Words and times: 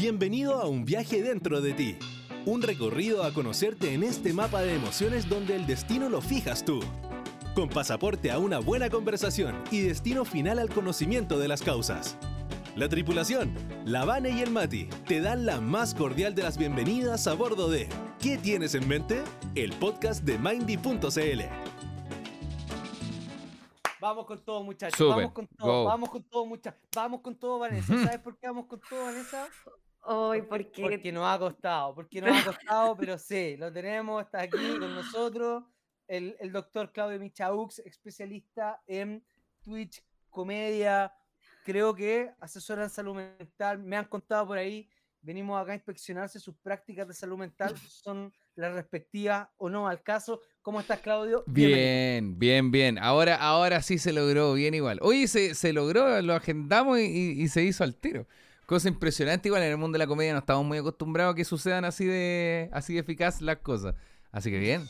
Bienvenido 0.00 0.62
a 0.62 0.68
un 0.68 0.84
viaje 0.84 1.24
dentro 1.24 1.60
de 1.60 1.72
ti. 1.72 1.98
Un 2.46 2.62
recorrido 2.62 3.24
a 3.24 3.34
conocerte 3.34 3.94
en 3.94 4.04
este 4.04 4.32
mapa 4.32 4.62
de 4.62 4.76
emociones 4.76 5.28
donde 5.28 5.56
el 5.56 5.66
destino 5.66 6.08
lo 6.08 6.20
fijas 6.20 6.64
tú. 6.64 6.78
Con 7.56 7.68
pasaporte 7.68 8.30
a 8.30 8.38
una 8.38 8.60
buena 8.60 8.90
conversación 8.90 9.56
y 9.72 9.80
destino 9.80 10.24
final 10.24 10.60
al 10.60 10.70
conocimiento 10.70 11.40
de 11.40 11.48
las 11.48 11.62
causas. 11.62 12.16
La 12.76 12.88
tripulación, 12.88 13.52
la 13.86 14.04
Vane 14.04 14.30
y 14.30 14.40
el 14.40 14.52
Mati, 14.52 14.84
te 15.08 15.20
dan 15.20 15.44
la 15.44 15.60
más 15.60 15.96
cordial 15.96 16.32
de 16.36 16.44
las 16.44 16.58
bienvenidas 16.58 17.26
a 17.26 17.34
bordo 17.34 17.68
de 17.68 17.88
¿Qué 18.20 18.38
tienes 18.38 18.76
en 18.76 18.86
mente? 18.86 19.24
El 19.56 19.72
podcast 19.72 20.22
de 20.22 20.38
Mindy.cl. 20.38 21.42
Vamos 24.00 24.26
con 24.26 24.38
todo, 24.44 24.62
muchachos. 24.62 25.08
Vamos 25.08 25.32
con 25.32 25.48
todo, 25.48 25.82
go. 25.82 25.84
vamos 25.86 26.08
con 26.08 26.22
todo, 26.22 26.46
muchachos. 26.46 26.80
Vamos 26.94 27.20
con 27.20 27.34
todo, 27.34 27.58
Vanessa. 27.58 28.00
¿Sabes 28.04 28.20
por 28.20 28.36
qué 28.38 28.46
vamos 28.46 28.66
con 28.66 28.80
todo, 28.88 29.06
Vanessa? 29.06 29.48
Hoy, 30.10 30.42
porque 30.42 30.82
Porque 30.82 31.12
nos 31.12 31.26
ha 31.26 31.38
costado, 31.38 31.94
porque 31.94 32.20
nos 32.20 32.36
ha 32.36 32.44
costado, 32.44 32.96
pero 32.96 33.18
sí, 33.18 33.56
lo 33.58 33.70
tenemos, 33.72 34.24
está 34.24 34.40
aquí 34.42 34.56
con 34.78 34.94
nosotros 34.94 35.64
el, 36.06 36.34
el 36.40 36.50
doctor 36.50 36.90
Claudio 36.92 37.18
Michaux, 37.20 37.78
especialista 37.80 38.80
en 38.86 39.22
Twitch, 39.62 40.02
comedia, 40.30 41.12
creo 41.62 41.94
que 41.94 42.30
asesora 42.40 42.84
en 42.84 42.90
salud 42.90 43.14
mental. 43.14 43.78
Me 43.78 43.96
han 43.96 44.06
contado 44.06 44.46
por 44.46 44.56
ahí, 44.56 44.88
venimos 45.20 45.60
acá 45.60 45.72
a 45.72 45.74
inspeccionarse 45.74 46.40
sus 46.40 46.56
prácticas 46.56 47.06
de 47.06 47.12
salud 47.12 47.36
mental, 47.36 47.74
son 47.86 48.32
las 48.54 48.72
respectivas 48.72 49.48
o 49.58 49.68
no 49.68 49.86
al 49.86 50.02
caso. 50.02 50.40
¿Cómo 50.62 50.80
estás, 50.80 51.00
Claudio? 51.00 51.44
Bienvenido. 51.46 51.86
Bien, 51.90 52.38
bien, 52.38 52.70
bien. 52.70 52.98
Ahora, 52.98 53.36
ahora 53.36 53.82
sí 53.82 53.98
se 53.98 54.12
logró, 54.14 54.54
bien 54.54 54.72
igual. 54.72 54.98
Oye, 55.02 55.28
se, 55.28 55.54
se 55.54 55.74
logró, 55.74 56.22
lo 56.22 56.32
agendamos 56.34 56.98
y, 56.98 57.02
y- 57.02 57.42
y 57.42 57.48
se 57.48 57.62
hizo 57.62 57.84
al 57.84 57.94
tiro. 57.94 58.26
Cosa 58.68 58.88
impresionante, 58.88 59.48
igual 59.48 59.62
en 59.62 59.70
el 59.70 59.78
mundo 59.78 59.96
de 59.96 60.00
la 60.00 60.06
comedia 60.06 60.34
no 60.34 60.40
estamos 60.40 60.62
muy 60.62 60.76
acostumbrados 60.76 61.32
a 61.32 61.34
que 61.34 61.46
sucedan 61.46 61.86
así 61.86 62.04
de, 62.04 62.68
así 62.70 62.92
de 62.92 63.00
eficaz 63.00 63.40
las 63.40 63.56
cosas. 63.60 63.94
Así 64.30 64.50
que 64.50 64.58
bien. 64.58 64.86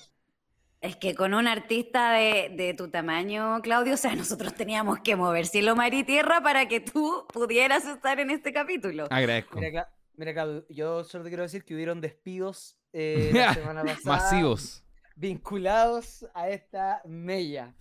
es 0.81 0.97
que 0.97 1.15
con 1.15 1.33
un 1.33 1.47
artista 1.47 2.11
de, 2.11 2.53
de 2.57 2.75
tu 2.75 2.91
tamaño, 2.91 3.63
Claudio, 3.63 3.95
o 3.95 3.97
sea, 3.97 4.17
nosotros 4.17 4.53
teníamos 4.57 4.99
que 4.99 5.15
mover 5.15 5.47
cielo, 5.47 5.77
mar 5.77 5.95
y 5.95 6.03
tierra 6.03 6.41
para 6.43 6.67
que 6.67 6.81
tú 6.81 7.25
pudieras 7.33 7.87
estar 7.87 8.19
en 8.19 8.31
este 8.31 8.53
capítulo. 8.53 9.07
Agradezco. 9.11 9.61
Mira, 9.61 9.89
mira, 10.17 10.33
Claudio, 10.33 10.67
yo 10.69 11.05
solo 11.05 11.23
te 11.23 11.31
quiero 11.31 11.45
decir 11.45 11.65
que 11.65 11.77
hubieron 11.77 12.01
despidos 12.01 12.77
eh, 12.93 13.31
la 13.33 13.55
semana 13.55 13.85
pasada. 13.85 14.17
Masivos. 14.17 14.85
vinculados 15.15 16.27
a 16.35 16.49
esta 16.49 17.01
mella. 17.05 17.77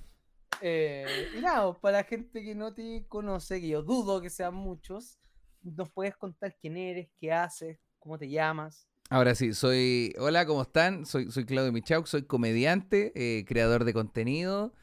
Eh, 0.61 1.31
y 1.35 1.41
nada, 1.41 1.73
para 1.73 1.97
la 1.97 2.03
gente 2.03 2.43
que 2.43 2.53
no 2.53 2.75
te 2.75 3.07
conoce, 3.07 3.59
que 3.59 3.69
yo 3.69 3.81
dudo 3.81 4.21
que 4.21 4.29
sean 4.29 4.53
muchos, 4.53 5.17
nos 5.75 5.89
puedes 5.89 6.15
contar 6.15 6.55
quién 6.59 6.77
eres, 6.77 7.09
qué 7.19 7.31
haces, 7.31 7.79
cómo 7.99 8.17
te 8.17 8.29
llamas. 8.29 8.87
Ahora 9.09 9.35
sí, 9.35 9.53
soy. 9.53 10.13
Hola, 10.19 10.45
¿cómo 10.45 10.61
están? 10.61 11.05
Soy, 11.05 11.31
soy 11.31 11.45
Claudio 11.45 11.71
Michaux, 11.71 12.09
soy 12.09 12.23
comediante, 12.23 13.13
eh, 13.15 13.45
creador 13.45 13.85
de 13.85 13.93
contenido. 13.93 14.73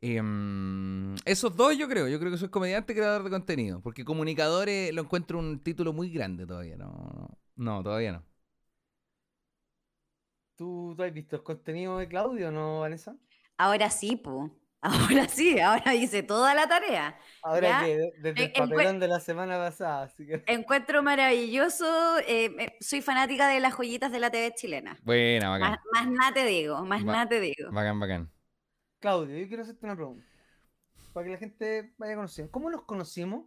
Em, 0.00 1.14
esos 1.24 1.56
dos 1.56 1.76
yo 1.76 1.88
creo, 1.88 2.08
yo 2.08 2.18
creo 2.18 2.30
que 2.30 2.38
soy 2.38 2.48
comediante, 2.48 2.94
creador 2.94 3.24
de 3.24 3.30
contenido. 3.30 3.80
Porque 3.82 4.04
comunicador 4.04 4.68
eh, 4.68 4.92
lo 4.92 5.02
encuentro 5.02 5.38
un 5.38 5.60
título 5.60 5.92
muy 5.92 6.10
grande 6.10 6.46
todavía, 6.46 6.76
no, 6.76 6.86
no, 7.14 7.38
no, 7.56 7.82
todavía 7.82 8.12
no. 8.12 8.24
¿Tú, 10.56 10.94
tú 10.96 11.02
has 11.02 11.12
visto 11.12 11.36
el 11.36 11.42
contenido 11.42 11.98
de 11.98 12.08
Claudio, 12.08 12.50
no, 12.50 12.80
Vanessa? 12.80 13.14
Ahora 13.58 13.90
sí, 13.90 14.16
pu. 14.16 14.50
Ahora 14.82 15.26
sí, 15.28 15.58
ahora 15.58 15.94
hice 15.94 16.22
toda 16.22 16.54
la 16.54 16.68
tarea. 16.68 17.18
Ahora 17.42 17.68
¿Ya? 17.68 17.84
que 17.84 17.96
de- 17.96 18.12
desde 18.18 18.44
el 18.44 18.52
papelón 18.52 19.00
de 19.00 19.08
la 19.08 19.18
semana 19.20 19.56
pasada, 19.58 20.04
así 20.04 20.26
que... 20.26 20.44
Encuentro 20.46 21.02
maravilloso, 21.02 22.18
eh, 22.26 22.76
soy 22.80 23.00
fanática 23.02 23.48
de 23.48 23.58
las 23.60 23.74
joyitas 23.74 24.12
de 24.12 24.20
la 24.20 24.30
TV 24.30 24.54
chilena. 24.54 24.96
Buena, 25.02 25.50
Más, 25.50 25.60
bacán. 25.60 25.78
más 25.92 26.08
nada 26.10 26.32
te 26.34 26.44
digo, 26.44 26.84
más 26.84 27.04
nada 27.04 27.28
te 27.28 27.40
digo. 27.40 27.70
Bacán, 27.72 27.98
bacán. 27.98 28.30
Claudio, 29.00 29.36
yo 29.38 29.48
quiero 29.48 29.62
hacerte 29.62 29.84
una 29.86 29.96
pregunta. 29.96 30.24
Para 31.12 31.24
que 31.26 31.32
la 31.32 31.38
gente 31.38 31.94
vaya 31.98 32.14
conociendo. 32.14 32.52
¿Cómo 32.52 32.70
nos 32.70 32.82
conocimos? 32.84 33.46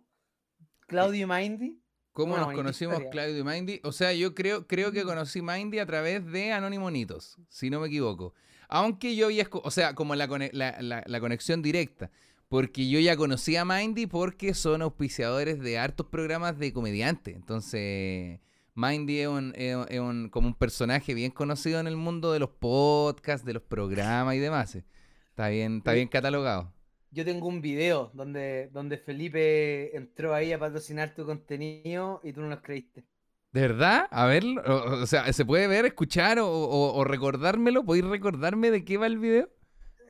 Claudio 0.88 1.24
y 1.24 1.26
Mindy. 1.30 1.82
¿Cómo 2.12 2.34
Una 2.34 2.48
nos 2.48 2.54
conocimos 2.56 2.96
historia. 2.96 3.12
Claudio 3.12 3.38
y 3.38 3.44
Mindy? 3.44 3.82
O 3.84 3.92
sea, 3.92 4.12
yo 4.14 4.34
creo, 4.34 4.68
creo 4.68 4.92
que 4.92 5.04
conocí 5.04 5.42
Mindy 5.42 5.80
a 5.80 5.86
través 5.86 6.26
de 6.26 6.52
Anonymonitos, 6.52 7.38
si 7.48 7.70
no 7.70 7.80
me 7.80 7.88
equivoco. 7.88 8.34
Aunque 8.70 9.16
yo 9.16 9.26
había, 9.28 9.48
o 9.52 9.72
sea, 9.72 9.94
como 9.96 10.16
la, 10.16 10.28
la- 10.54 10.82
la- 10.82 11.04
la 11.06 11.20
conexión 11.20 11.62
directa. 11.62 12.10
Porque 12.48 12.90
yo 12.90 13.00
ya 13.00 13.16
conocía 13.18 13.62
a 13.62 13.66
Mindy 13.66 14.08
porque 14.08 14.54
son 14.56 14.82
auspiciadores 14.82 15.60
de 15.60 15.78
hartos 15.78 16.08
programas 16.08 16.58
de 16.58 16.74
comediante. 16.74 17.32
Entonces, 17.32 18.40
Mindy 18.74 19.20
es, 19.20 19.28
un- 19.28 19.54
es 19.56 19.76
un- 19.76 19.86
es 19.90 20.00
un- 20.00 20.30
como 20.30 20.48
un 20.48 20.56
personaje 20.56 21.14
bien 21.14 21.32
conocido 21.32 21.80
en 21.80 21.86
el 21.88 21.96
mundo 21.96 22.32
de 22.34 22.40
los 22.40 22.50
podcasts, 22.50 23.46
de 23.46 23.54
los 23.54 23.62
programas 23.64 24.34
y 24.36 24.40
demás. 24.40 24.76
Está 24.76 25.50
bien, 25.50 25.78
está 25.78 25.94
bien 25.94 26.08
catalogado. 26.08 26.74
Yo 27.12 27.26
tengo 27.26 27.48
un 27.48 27.62
video 27.62 28.12
donde, 28.14 28.70
donde 28.72 28.98
Felipe 28.98 29.96
entró 29.96 30.34
ahí 30.34 30.52
a 30.54 30.60
patrocinar 30.60 31.14
tu 31.16 31.26
contenido 31.26 32.22
y 32.24 32.34
tú 32.34 32.42
no 32.42 32.50
nos 32.50 32.62
creíste. 32.62 33.04
¿De 33.52 33.62
verdad? 33.62 34.08
A 34.12 34.26
ver, 34.28 34.44
o, 34.66 35.02
o 35.02 35.06
sea, 35.08 35.32
¿se 35.34 35.44
puede 35.46 35.68
ver, 35.68 35.86
escuchar 35.86 36.38
o, 36.40 36.48
o- 36.48 36.94
o 36.94 37.04
recordármelo? 37.04 37.84
¿Podéis 37.84 38.06
recordarme 38.06 38.70
de 38.70 38.86
qué 38.86 38.98
va 38.98 39.08
el 39.08 39.18
video? 39.18 39.50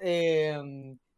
Eh, 0.01 0.57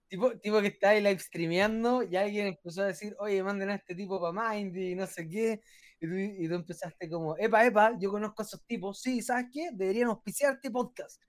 tipo, 0.07 0.31
tipo 0.39 0.61
que 0.61 0.67
está 0.67 0.89
ahí 0.89 1.01
live 1.01 1.19
streameando 1.19 2.03
y 2.03 2.15
alguien 2.15 2.47
empezó 2.47 2.83
a 2.83 2.87
decir, 2.87 3.15
oye, 3.19 3.41
manden 3.43 3.71
a 3.71 3.75
este 3.75 3.95
tipo 3.95 4.19
para 4.21 4.53
Mindy 4.53 4.91
y 4.91 4.95
no 4.95 5.07
sé 5.07 5.27
qué. 5.27 5.61
Y 5.99 6.07
tú, 6.07 6.15
y 6.15 6.47
tú 6.47 6.55
empezaste 6.55 7.09
como, 7.09 7.35
epa, 7.37 7.65
epa, 7.65 7.93
yo 7.99 8.11
conozco 8.11 8.41
a 8.41 8.45
esos 8.45 8.63
tipos. 8.65 9.01
Sí, 9.01 9.21
¿sabes 9.21 9.45
qué? 9.51 9.69
Deberían 9.73 10.09
auspiciar 10.09 10.53
este 10.53 10.69
podcast. 10.71 11.21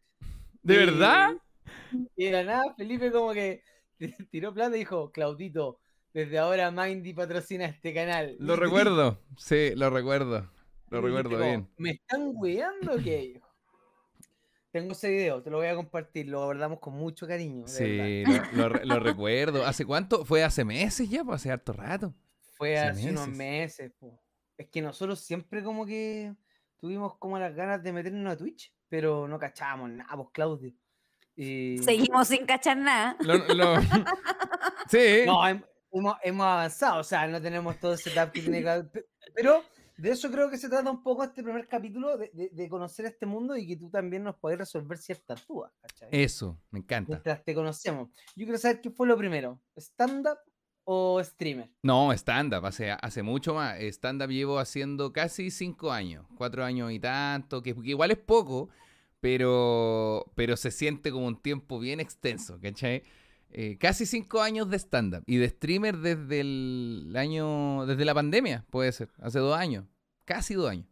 ¿De 0.62 0.74
Y- 0.74 0.76
verdad? 0.78 1.30
Y 2.16 2.26
de 2.26 2.32
la 2.32 2.44
nada, 2.44 2.74
Felipe 2.76 3.10
como 3.10 3.32
que 3.32 3.62
tiró 4.30 4.52
plata 4.52 4.76
y 4.76 4.80
dijo, 4.80 5.10
Claudito, 5.10 5.78
desde 6.12 6.38
ahora 6.38 6.70
Mindy 6.70 7.14
patrocina 7.14 7.64
este 7.64 7.94
canal. 7.94 8.36
Lo 8.38 8.56
recuerdo, 8.56 9.20
sí, 9.38 9.72
lo 9.74 9.88
recuerdo. 9.88 10.50
Lo 10.92 10.98
y 10.98 11.02
recuerdo 11.02 11.38
bien. 11.38 11.68
¿Me 11.78 11.90
están 11.90 12.32
weando 12.34 12.94
o 12.94 12.98
qué? 12.98 13.40
Tengo 14.70 14.92
ese 14.92 15.10
video, 15.10 15.42
te 15.42 15.50
lo 15.50 15.58
voy 15.58 15.66
a 15.66 15.74
compartir, 15.74 16.28
lo 16.28 16.44
guardamos 16.46 16.78
con 16.80 16.94
mucho 16.94 17.26
cariño. 17.26 17.66
Sí, 17.68 18.24
lo, 18.24 18.62
lo 18.62 18.68
re- 18.70 18.86
lo 18.86 19.00
recuerdo. 19.00 19.66
¿Hace 19.66 19.84
cuánto? 19.84 20.24
¿Fue 20.24 20.42
hace 20.42 20.64
meses 20.64 21.10
ya? 21.10 21.22
Pues 21.24 21.40
hace 21.42 21.50
harto 21.50 21.72
rato. 21.74 22.14
Fue 22.56 22.78
Hace 22.78 23.00
hace 23.00 23.10
unos 23.10 23.28
meses. 23.28 23.92
po. 23.98 24.18
Es 24.56 24.68
que 24.68 24.80
nosotros 24.80 25.20
siempre 25.20 25.62
como 25.62 25.84
que 25.84 26.34
tuvimos 26.78 27.16
como 27.18 27.38
las 27.38 27.54
ganas 27.54 27.82
de 27.82 27.92
meternos 27.92 28.32
a 28.32 28.36
Twitch, 28.36 28.72
pero 28.88 29.28
no 29.28 29.38
cachábamos 29.38 29.90
nada, 29.90 30.16
pues 30.16 30.28
Claudio. 30.32 30.72
Y... 31.36 31.78
Seguimos 31.78 32.28
sin 32.28 32.46
cachar 32.46 32.76
nada. 32.78 33.16
Lo- 33.20 33.36
lo- 33.54 33.76
Sí. 34.88 35.22
No, 35.26 35.42
hem- 35.42 35.64
hemos, 35.90 36.16
hemos 36.22 36.46
avanzado, 36.46 37.00
o 37.00 37.04
sea, 37.04 37.26
no 37.26 37.40
tenemos 37.42 37.78
todo 37.78 37.94
ese 37.94 38.10
setup 38.10 38.32
que 38.32 38.40
tiene 38.40 38.62
Claudio, 38.62 38.90
pe- 38.90 39.06
Pero 39.34 39.62
de 39.96 40.10
eso 40.10 40.30
creo 40.30 40.50
que 40.50 40.58
se 40.58 40.68
trata 40.68 40.90
un 40.90 41.02
poco 41.02 41.22
este 41.24 41.42
primer 41.42 41.66
capítulo, 41.68 42.16
de, 42.16 42.30
de- 42.32 42.50
de 42.50 42.68
conocer 42.68 43.06
este 43.06 43.26
mundo 43.26 43.56
y 43.56 43.66
que 43.66 43.76
tú 43.76 43.90
también 43.90 44.24
nos 44.24 44.36
puedes 44.38 44.58
resolver 44.58 44.98
ciertas 44.98 45.46
dudas, 45.46 45.72
¿cachai? 45.80 46.08
Eso, 46.10 46.58
me 46.70 46.80
encanta. 46.80 47.10
Mientras 47.10 47.44
te 47.44 47.54
conocemos. 47.54 48.08
Yo 48.36 48.44
quiero 48.46 48.58
saber 48.58 48.80
qué 48.80 48.90
fue 48.90 49.06
lo 49.06 49.16
primero, 49.16 49.60
stand-up 49.76 50.38
o 50.84 51.22
streamer. 51.22 51.70
No, 51.82 52.12
stand-up, 52.12 52.66
hace, 52.66 52.90
hace 52.90 53.22
mucho 53.22 53.54
más. 53.54 53.78
Stand-up 53.80 54.30
llevo 54.30 54.58
haciendo 54.58 55.12
casi 55.12 55.50
cinco 55.50 55.92
años, 55.92 56.26
cuatro 56.36 56.64
años 56.64 56.90
y 56.90 56.98
tanto, 56.98 57.62
que, 57.62 57.74
que 57.74 57.90
igual 57.90 58.10
es 58.10 58.18
poco, 58.18 58.68
pero, 59.20 60.26
pero 60.34 60.56
se 60.56 60.70
siente 60.70 61.10
como 61.12 61.26
un 61.26 61.40
tiempo 61.40 61.78
bien 61.78 62.00
extenso, 62.00 62.58
¿cachai? 62.60 63.02
Eh, 63.54 63.76
casi 63.78 64.06
cinco 64.06 64.40
años 64.40 64.70
de 64.70 64.78
stand-up 64.78 65.22
y 65.26 65.36
de 65.36 65.48
streamer 65.48 65.98
desde 65.98 66.40
el 66.40 67.12
año, 67.16 67.84
desde 67.86 68.04
la 68.06 68.14
pandemia, 68.14 68.64
puede 68.70 68.90
ser, 68.92 69.10
hace 69.18 69.38
dos 69.40 69.54
años, 69.56 69.84
casi 70.24 70.54
dos 70.54 70.70
años. 70.70 70.86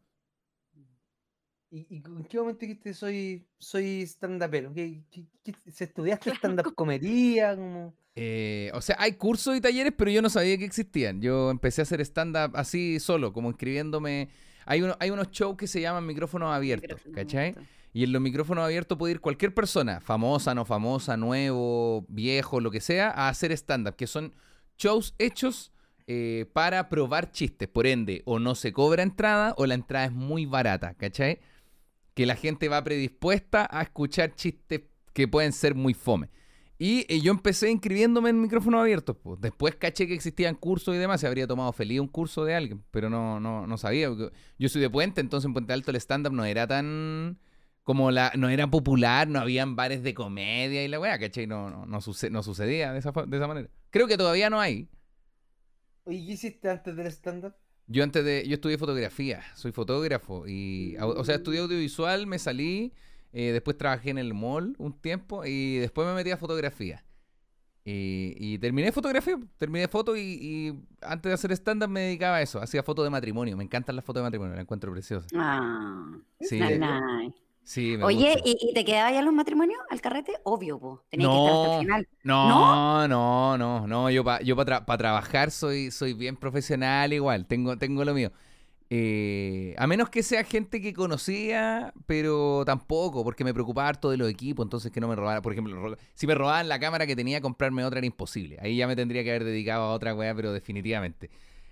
¿Y, 1.72 1.86
y 1.88 1.96
en 2.04 2.24
qué 2.24 2.38
momento 2.38 2.60
dijiste 2.60 2.92
soy, 2.94 3.46
soy 3.58 4.02
stand-upero? 4.02 4.72
¿Qué, 4.74 5.02
qué, 5.10 5.24
qué- 5.44 5.70
se 5.70 5.84
estudiaste 5.84 6.30
stand-up 6.34 6.74
comedia? 6.74 7.54
Como... 7.56 7.94
Eh, 8.16 8.70
o 8.74 8.80
sea, 8.82 8.96
hay 8.98 9.12
cursos 9.12 9.56
y 9.56 9.60
talleres, 9.60 9.92
pero 9.96 10.10
yo 10.10 10.20
no 10.20 10.28
sabía 10.28 10.58
que 10.58 10.64
existían. 10.64 11.22
Yo 11.22 11.50
empecé 11.50 11.80
a 11.80 11.84
hacer 11.84 12.00
stand-up 12.00 12.56
así 12.56 12.98
solo, 12.98 13.32
como 13.32 13.48
inscribiéndome. 13.48 14.28
Hay, 14.66 14.82
uno, 14.82 14.96
hay 15.00 15.10
unos 15.10 15.30
shows 15.30 15.56
que 15.56 15.66
se 15.68 15.80
llaman 15.80 16.04
micrófonos 16.06 16.52
abiertos, 16.54 16.88
Micrófono 17.06 17.14
¿cachai? 17.14 17.50
abierto. 17.50 17.70
Y 17.92 18.04
en 18.04 18.12
los 18.12 18.22
micrófonos 18.22 18.64
abiertos 18.64 18.96
puede 18.96 19.14
ir 19.14 19.20
cualquier 19.20 19.52
persona, 19.52 20.00
famosa, 20.00 20.54
no 20.54 20.64
famosa, 20.64 21.16
nuevo, 21.16 22.06
viejo, 22.08 22.60
lo 22.60 22.70
que 22.70 22.80
sea, 22.80 23.10
a 23.10 23.28
hacer 23.28 23.52
stand-up, 23.52 23.96
que 23.96 24.06
son 24.06 24.34
shows 24.78 25.14
hechos 25.18 25.72
eh, 26.06 26.46
para 26.52 26.88
probar 26.88 27.32
chistes. 27.32 27.68
Por 27.68 27.86
ende, 27.86 28.22
o 28.24 28.38
no 28.38 28.54
se 28.54 28.72
cobra 28.72 29.02
entrada 29.02 29.54
o 29.56 29.66
la 29.66 29.74
entrada 29.74 30.06
es 30.06 30.12
muy 30.12 30.46
barata, 30.46 30.94
¿cachai? 30.94 31.40
Que 32.14 32.26
la 32.26 32.36
gente 32.36 32.68
va 32.68 32.82
predispuesta 32.84 33.68
a 33.70 33.82
escuchar 33.82 34.34
chistes 34.34 34.82
que 35.12 35.28
pueden 35.28 35.52
ser 35.52 35.74
muy 35.74 35.94
fome. 35.94 36.30
Y 36.78 37.04
eh, 37.12 37.20
yo 37.20 37.30
empecé 37.30 37.70
inscribiéndome 37.70 38.30
en 38.30 38.40
micrófonos 38.40 38.80
abiertos. 38.80 39.14
Pues. 39.22 39.38
Después 39.40 39.76
caché 39.76 40.06
que 40.06 40.14
existían 40.14 40.54
cursos 40.54 40.94
y 40.94 40.98
demás. 40.98 41.20
Se 41.20 41.26
habría 41.26 41.46
tomado 41.46 41.72
feliz 41.72 42.00
un 42.00 42.08
curso 42.08 42.44
de 42.44 42.54
alguien, 42.54 42.82
pero 42.90 43.10
no, 43.10 43.38
no, 43.38 43.66
no 43.66 43.76
sabía. 43.76 44.08
Yo 44.58 44.68
soy 44.68 44.80
de 44.80 44.88
Puente, 44.88 45.20
entonces 45.20 45.46
en 45.46 45.52
Puente 45.52 45.74
Alto 45.74 45.90
el 45.90 45.96
stand-up 45.98 46.32
no 46.32 46.44
era 46.44 46.66
tan. 46.66 47.38
Como 47.90 48.12
la, 48.12 48.30
no 48.36 48.48
era 48.48 48.68
popular, 48.70 49.26
no 49.26 49.40
habían 49.40 49.74
bares 49.74 50.04
de 50.04 50.14
comedia 50.14 50.84
y 50.84 50.86
la 50.86 51.00
weá, 51.00 51.18
¿cachai? 51.18 51.48
No, 51.48 51.70
no, 51.70 51.86
no, 51.86 52.00
suce- 52.00 52.30
no 52.30 52.44
sucedía 52.44 52.92
de 52.92 53.00
esa, 53.00 53.10
de 53.10 53.36
esa 53.36 53.48
manera. 53.48 53.68
Creo 53.90 54.06
que 54.06 54.16
todavía 54.16 54.48
no 54.48 54.60
hay. 54.60 54.88
¿qué 56.06 56.14
hiciste 56.14 56.70
antes 56.70 56.94
del 56.94 57.08
stand-up? 57.08 57.52
Yo 57.88 58.04
antes 58.04 58.24
de, 58.24 58.46
yo 58.46 58.54
estudié 58.54 58.78
fotografía, 58.78 59.42
soy 59.56 59.72
fotógrafo 59.72 60.46
y, 60.46 60.96
o 61.00 61.24
sea, 61.24 61.34
estudié 61.34 61.58
audiovisual, 61.58 62.28
me 62.28 62.38
salí, 62.38 62.92
eh, 63.32 63.50
después 63.50 63.76
trabajé 63.76 64.10
en 64.10 64.18
el 64.18 64.34
mall 64.34 64.76
un 64.78 64.92
tiempo 64.92 65.44
y 65.44 65.78
después 65.78 66.06
me 66.06 66.14
metí 66.14 66.30
a 66.30 66.36
fotografía. 66.36 67.04
Y, 67.84 68.36
y 68.38 68.58
terminé 68.58 68.92
fotografía, 68.92 69.36
terminé 69.56 69.88
foto 69.88 70.16
y, 70.16 70.20
y 70.20 70.80
antes 71.00 71.28
de 71.30 71.34
hacer 71.34 71.50
stand-up 71.50 71.88
me 71.88 72.02
dedicaba 72.02 72.36
a 72.36 72.42
eso, 72.42 72.60
hacía 72.62 72.84
fotos 72.84 73.04
de 73.04 73.10
matrimonio, 73.10 73.56
me 73.56 73.64
encantan 73.64 73.96
las 73.96 74.04
fotos 74.04 74.20
de 74.20 74.26
matrimonio, 74.26 74.54
las 74.54 74.62
encuentro 74.62 74.92
preciosas. 74.92 75.28
Ah, 75.34 76.16
Sí, 76.40 76.60
nice. 76.60 77.49
Sí, 77.70 77.96
me 77.96 78.04
Oye, 78.04 78.34
gusta. 78.34 78.40
¿y, 78.44 78.56
y 78.60 78.74
te 78.74 78.84
quedaba 78.84 79.12
ya 79.12 79.22
los 79.22 79.32
matrimonios 79.34 79.80
al 79.90 80.00
carrete? 80.00 80.38
Obvio, 80.44 80.78
po. 80.80 81.04
Tenías 81.10 81.30
que 81.30 81.38
estar 81.38 81.54
hasta 81.54 81.66
el 81.68 81.72
final. 81.74 82.08
No, 82.22 83.08
no, 83.08 83.56
no, 83.58 83.86
no, 83.86 84.10
yo 84.10 84.24
para 84.24 84.42
yo 84.44 84.54
pa 84.56 84.64
tra- 84.64 84.84
pa 84.84 84.98
trabajar 84.98 85.50
soy, 85.50 85.90
soy 85.90 86.12
bien 86.14 86.36
profesional 86.36 87.12
igual, 87.12 87.46
tengo, 87.46 87.76
tengo 87.78 88.04
lo 88.04 88.14
mío. 88.14 88.30
Eh, 88.90 89.74
a 89.78 89.86
menos 89.86 90.10
que 90.10 90.22
sea 90.22 90.44
gente 90.44 90.80
que 90.82 90.94
conocía, 90.94 91.94
pero 92.06 92.64
tampoco, 92.66 93.24
porque 93.24 93.44
me 93.44 93.54
preocupaba 93.54 93.88
harto 93.88 94.10
de 94.10 94.18
los 94.18 94.30
equipos, 94.30 94.64
entonces 94.66 94.92
que 94.92 95.00
no 95.00 95.08
me 95.08 95.16
robara. 95.16 95.42
Por 95.42 95.52
ejemplo, 95.52 95.96
si 96.14 96.26
me 96.26 96.34
robaban 96.36 96.68
la 96.68 96.80
cámara 96.80 97.06
que 97.06 97.16
tenía, 97.16 97.40
comprarme 97.40 97.84
otra 97.84 97.98
era 98.00 98.06
imposible. 98.06 98.58
Ahí 98.62 98.76
ya 98.78 98.86
me 98.88 98.96
tendría 98.96 99.24
que 99.24 99.30
haber 99.30 99.44
dedicado 99.44 99.84
a 99.84 99.92
otra 99.94 100.14
weá, 100.14 100.34
pero 100.34 100.52
definitivamente. 100.52 101.30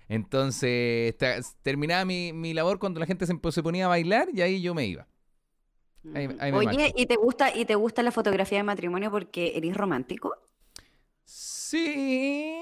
Entonces, 0.09 1.15
terminaba 1.63 2.05
mi, 2.05 2.33
mi 2.33 2.53
labor 2.53 2.79
cuando 2.79 2.99
la 2.99 3.05
gente 3.07 3.25
se, 3.27 3.39
se 3.51 3.63
ponía 3.63 3.85
a 3.85 3.89
bailar 3.89 4.29
y 4.33 4.41
ahí 4.41 4.61
yo 4.61 4.75
me 4.75 4.85
iba. 4.87 5.07
Ahí- 6.13 6.29
ahí 6.39 6.51
me 6.51 6.57
Oye. 6.59 6.93
¿y 6.95 7.05
te 7.05 7.15
gusta 7.17 7.55
y 7.55 7.65
te 7.65 7.75
gusta 7.75 8.01
la 8.03 8.11
fotografía 8.11 8.57
de 8.59 8.63
matrimonio 8.63 9.11
porque 9.11 9.53
eres 9.55 9.75
romántico? 9.75 10.33
Sí, 11.25 12.55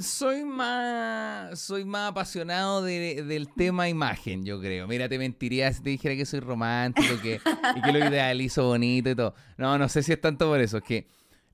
soy 0.00 0.44
más, 0.44 1.58
soy 1.60 1.84
más 1.84 2.10
apasionado 2.10 2.82
de- 2.82 3.22
del 3.22 3.52
tema 3.52 3.88
imagen, 3.90 4.44
yo 4.46 4.60
creo. 4.60 4.86
Mira, 4.88 5.08
te 5.10 5.18
mentiría 5.18 5.70
si 5.72 5.82
te 5.82 5.90
dijera 5.90 6.16
que 6.16 6.24
soy 6.24 6.40
romántico 6.40 7.20
que, 7.22 7.40
y 7.76 7.82
que 7.82 7.92
lo 7.92 7.98
idealizo 8.14 8.66
bonito 8.66 9.10
y 9.10 9.14
todo. 9.14 9.34
No, 9.58 9.76
no 9.76 9.88
sé 9.90 10.02
si 10.02 10.12
es 10.12 10.20
tanto 10.20 10.46
por 10.48 10.60
eso. 10.60 10.78
Es 10.78 10.84
que 10.84 11.06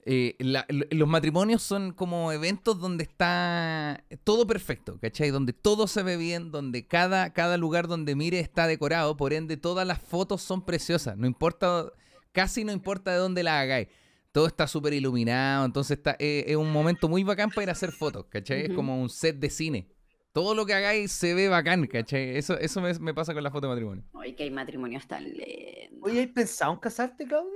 eh, 0.07 0.35
la- 0.39 0.67
los 0.69 1.09
matrimonios 1.09 1.63
son 1.63 1.93
como 1.93 2.33
eventos 2.33 2.79
donde 2.81 3.05
está 3.05 4.05
todo 4.25 4.47
perfecto, 4.47 4.99
¿cachai? 5.01 5.31
Donde 5.31 5.53
todo 5.53 5.87
se 5.87 6.03
ve 6.03 6.17
bien, 6.17 6.51
donde 6.51 6.87
cada, 6.87 7.33
cada 7.33 7.57
lugar 7.57 7.87
donde 7.89 8.15
mire 8.17 8.41
está 8.41 8.67
decorado, 8.67 9.17
por 9.17 9.33
ende 9.33 9.57
todas 9.57 9.87
las 9.87 10.01
fotos 10.01 10.43
son 10.43 10.65
preciosas. 10.65 11.17
No 11.17 11.27
importa, 11.27 11.93
casi 12.33 12.65
no 12.65 12.73
importa 12.73 13.13
de 13.13 13.19
dónde 13.19 13.43
las 13.43 13.63
hagáis 13.63 13.89
todo 14.33 14.47
está 14.47 14.69
súper 14.69 14.93
iluminado, 14.93 15.65
entonces 15.65 15.97
está, 15.97 16.15
eh, 16.21 16.45
es 16.47 16.55
un 16.55 16.71
momento 16.71 17.09
muy 17.09 17.25
bacán 17.25 17.51
para 17.51 17.65
ir 17.65 17.69
a 17.69 17.73
hacer 17.73 17.91
fotos, 17.91 18.27
¿cachai? 18.29 18.67
Es 18.67 18.73
como 18.75 19.03
un 19.03 19.09
set 19.11 19.37
de 19.41 19.51
cine. 19.51 19.89
Todo 20.33 20.55
lo 20.55 20.65
que 20.67 20.73
hagáis 20.75 21.11
se 21.11 21.35
ve 21.35 21.49
bacán, 21.49 21.85
¿cachai? 21.89 22.37
Eso, 22.37 22.57
eso 22.57 22.81
me, 22.81 22.95
me 23.01 23.13
pasa 23.13 23.35
con 23.35 23.43
la 23.43 23.51
foto 23.51 23.67
de 23.67 23.71
matrimonio. 23.73 24.05
Ay, 24.15 24.35
que 24.35 24.45
hay 24.45 24.53
matrimonios 24.53 25.05
tan 25.09 25.25
lindos. 25.25 25.99
Oye, 26.03 26.23
¿has 26.23 26.29
pensado 26.29 26.73
en 26.75 26.79
casarte, 26.79 27.27
Claudio? 27.27 27.51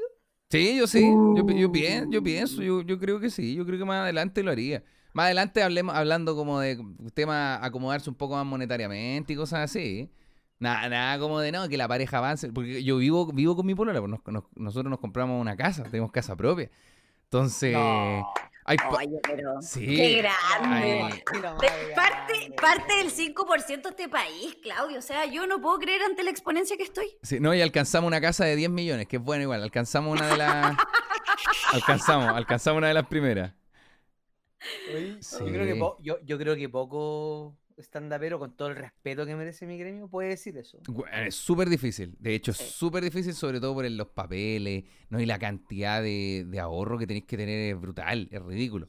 Sí, 0.55 0.77
yo 0.79 0.87
sí, 0.87 1.03
yo, 1.35 1.45
pi- 1.45 1.59
yo, 1.59 1.73
pien- 1.73 2.09
yo 2.11 2.23
pienso, 2.23 2.63
yo, 2.63 2.85
creo 3.01 3.19
que 3.19 3.29
sí, 3.29 3.57
yo 3.57 3.67
creo 3.67 3.77
que 3.77 3.85
más 3.85 4.03
adelante 4.03 4.41
lo 4.45 4.53
haría. 4.53 4.85
Más 5.13 5.25
adelante 5.25 5.65
hablemos, 5.65 5.97
hablando 5.97 6.37
como 6.37 6.61
de 6.61 6.79
tema 7.13 7.57
acomodarse 7.65 8.09
un 8.09 8.15
poco 8.15 8.35
más 8.37 8.47
monetariamente 8.47 9.33
y 9.33 9.37
cosas 9.37 9.69
así. 9.69 10.11
Nada, 10.61 10.89
nada 10.89 11.19
como 11.19 11.41
de 11.41 11.51
no, 11.51 11.69
que 11.69 11.77
la 11.77 11.89
pareja 11.89 12.19
avance. 12.19 12.53
Porque 12.53 12.85
yo 12.85 12.99
vivo, 12.99 13.27
vivo 13.33 13.57
con 13.57 13.67
mi 13.67 13.75
polola, 13.75 13.99
pues 13.99 14.11
nos- 14.13 14.21
nos- 14.27 14.45
nosotros 14.55 14.89
nos 14.91 15.01
compramos 15.01 15.41
una 15.41 15.57
casa, 15.57 15.83
tenemos 15.85 16.13
casa 16.13 16.37
propia. 16.37 16.71
Entonces. 17.25 17.75
Hay 18.65 18.77
pa- 18.77 18.89
Oye, 18.89 19.19
pero 19.23 19.61
Sí. 19.63 19.85
qué 19.87 20.23
grande. 20.23 21.23
De- 21.61 21.95
parte, 21.95 22.53
parte 22.61 22.97
del 22.97 23.11
5% 23.11 23.89
de 23.91 23.91
este 23.91 24.09
país, 24.09 24.57
Claudio. 24.63 24.99
O 24.99 25.03
sea, 25.03 25.27
yo 25.27 25.47
no 25.47 25.61
puedo 25.61 25.79
creer 25.79 26.03
ante 26.03 26.23
la 26.23 26.31
exponencia 26.31 26.77
que 26.77 26.83
estoy. 26.85 27.17
Sí, 27.23 27.41
no, 27.41 27.55
y 27.55 27.61
alcanzamos 27.61 28.07
una 28.09 28.21
casa 28.21 28.45
de 28.45 28.57
10 28.57 28.71
millones, 28.71 29.07
que 29.07 29.17
es 29.17 29.23
bueno 29.23 29.43
igual. 29.43 29.63
Alcanzamos 29.63 30.19
una 30.19 30.29
de 30.29 30.37
las. 30.37 30.77
alcanzamos, 31.73 32.29
alcanzamos 32.37 32.79
una 32.79 32.89
de 32.89 32.95
las 32.95 33.07
primeras. 33.07 33.53
Oye, 34.95 35.19
Sí. 35.21 35.37
yo, 35.41 35.47
creo 35.47 35.67
que 35.67 35.75
po- 35.77 35.97
yo, 36.01 36.19
yo 36.25 36.39
creo 36.39 36.57
que 36.57 36.69
poco 36.71 37.55
stand-upero, 37.77 38.39
con 38.39 38.57
todo 38.57 38.69
el 38.69 38.77
respeto 38.77 39.27
que 39.27 39.35
merece 39.35 39.67
mi 39.67 39.77
gremio, 39.79 40.09
puede 40.09 40.31
decir 40.31 40.57
eso. 40.57 40.79
Bueno, 40.87 41.17
es 41.27 41.35
súper 41.35 41.69
difícil. 41.69 42.15
De 42.19 42.35
hecho, 42.35 42.51
es 42.53 42.59
Sí. 42.59 42.65
súper 42.69 43.03
difícil, 43.05 43.35
sobre 43.35 43.61
todo 43.61 43.75
por 43.75 43.91
los 43.91 44.09
papeles, 44.09 44.85
¿no? 45.09 45.21
Y 45.21 45.27
la 45.27 45.39
cantidad 45.39 46.03
de, 46.03 46.45
de 46.47 46.61
ahorro 46.61 46.99
que 46.99 47.07
tenéis 47.07 47.25
que 47.27 47.37
tener 47.37 47.75
es 47.75 47.81
brutal, 47.81 48.29
es 48.31 48.43
ridículo. 48.43 48.87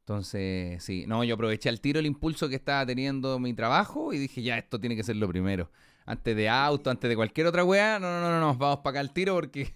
Entonces, 0.00 0.82
sí, 0.84 1.04
no, 1.06 1.24
yo 1.24 1.34
aproveché 1.34 1.68
al 1.68 1.80
tiro 1.80 1.98
el 1.98 2.06
impulso 2.06 2.48
que 2.48 2.54
estaba 2.54 2.86
teniendo 2.86 3.38
mi 3.40 3.54
trabajo 3.54 4.12
y 4.12 4.18
dije, 4.18 4.40
ya, 4.42 4.56
esto 4.56 4.78
tiene 4.80 4.94
que 4.94 5.02
ser 5.02 5.16
lo 5.16 5.28
primero. 5.28 5.70
Antes 6.04 6.36
de 6.36 6.48
auto, 6.48 6.90
antes 6.90 7.08
de 7.08 7.16
cualquier 7.16 7.48
otra 7.48 7.64
weá, 7.64 7.98
no, 7.98 8.08
no, 8.20 8.30
no, 8.30 8.40
no, 8.40 8.54
vamos 8.54 8.78
para 8.78 8.90
acá 8.90 9.00
al 9.00 9.12
tiro 9.12 9.34
porque 9.34 9.74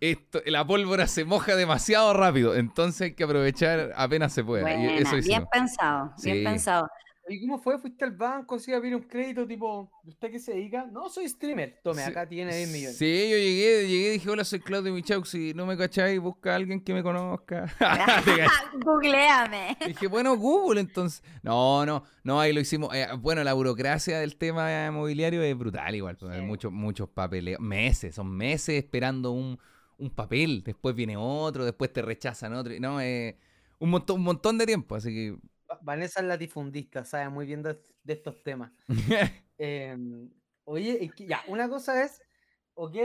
esto, 0.00 0.40
la 0.46 0.66
pólvora 0.66 1.06
se 1.06 1.24
moja 1.24 1.54
demasiado 1.54 2.12
rápido. 2.12 2.56
Entonces 2.56 3.00
hay 3.02 3.14
que 3.14 3.22
aprovechar 3.22 3.92
apenas 3.96 4.32
se 4.32 4.42
pueda. 4.42 4.62
y 4.74 4.82
Buena, 4.84 5.00
eso 5.00 5.10
bien 5.12 5.20
hicimos. 5.20 5.48
pensado, 5.52 6.12
bien 6.24 6.38
Sí. 6.38 6.44
pensado. 6.44 6.88
¿Y 7.28 7.40
cómo 7.40 7.58
fue? 7.58 7.78
¿Fuiste 7.78 8.04
al 8.04 8.12
banco? 8.16 8.58
¿Sí 8.58 8.72
a 8.72 8.80
pedir 8.80 8.96
un 8.96 9.02
crédito 9.02 9.46
tipo, 9.46 9.90
¿usted 10.04 10.30
qué 10.30 10.38
se 10.40 10.54
dedica? 10.54 10.86
No, 10.90 11.08
soy 11.08 11.28
streamer. 11.28 11.78
Tome, 11.82 12.02
Sí, 12.02 12.10
acá 12.10 12.28
tiene 12.28 12.54
10 12.56 12.68
millones. 12.70 12.96
Sí, 12.98 13.06
yo 13.30 13.36
llegué, 13.36 13.86
llegué 13.88 14.08
y 14.08 14.12
dije, 14.14 14.28
hola, 14.30 14.44
soy 14.44 14.58
Claudio 14.60 14.92
Michaux, 14.92 15.28
si 15.28 15.54
no 15.54 15.64
me 15.64 15.76
cacháis, 15.76 16.18
busca 16.20 16.52
a 16.52 16.56
alguien 16.56 16.80
que 16.82 16.92
me 16.92 17.02
conozca. 17.02 17.66
Googleame. 18.84 19.76
Dije, 19.86 20.06
bueno, 20.08 20.36
Google 20.36 20.80
entonces. 20.80 21.22
No, 21.42 21.84
no, 21.86 22.04
no, 22.24 22.40
ahí 22.40 22.52
lo 22.52 22.60
hicimos. 22.60 22.94
Eh, 22.94 23.06
bueno, 23.20 23.44
la 23.44 23.52
burocracia 23.52 24.18
del 24.18 24.36
tema 24.36 24.86
inmobiliario 24.88 25.42
es 25.42 25.56
brutal 25.56 25.94
igual. 25.94 26.16
pues, 26.16 26.32
hay 26.32 26.40
Sí. 26.40 26.46
muchos, 26.46 26.72
muchos 26.72 27.08
papeleos, 27.08 27.60
meses, 27.60 28.14
son 28.14 28.30
meses 28.36 28.76
esperando 28.82 29.30
un, 29.32 29.58
un 29.98 30.10
papel, 30.10 30.62
después 30.64 30.94
viene 30.94 31.16
otro, 31.16 31.64
después 31.64 31.92
te 31.92 32.02
rechazan 32.02 32.52
otro. 32.54 32.72
No, 32.80 33.00
eh, 33.00 33.36
un, 33.78 33.90
montón, 33.90 34.16
un 34.16 34.24
montón 34.24 34.58
de 34.58 34.66
tiempo, 34.66 34.96
así 34.96 35.10
que... 35.10 35.36
Va- 35.72 35.78
Vanessa 35.82 36.20
es 36.20 36.26
latifundista, 36.26 37.04
sabe 37.04 37.28
muy 37.28 37.46
bien 37.46 37.62
de, 37.62 37.78
de 38.02 38.12
estos 38.12 38.42
temas. 38.42 38.72
Em, 39.58 40.28
oye, 40.64 41.12
ya, 41.18 41.40
una 41.46 41.68
cosa 41.68 42.02
es, 42.02 42.20
ok, 42.74 42.96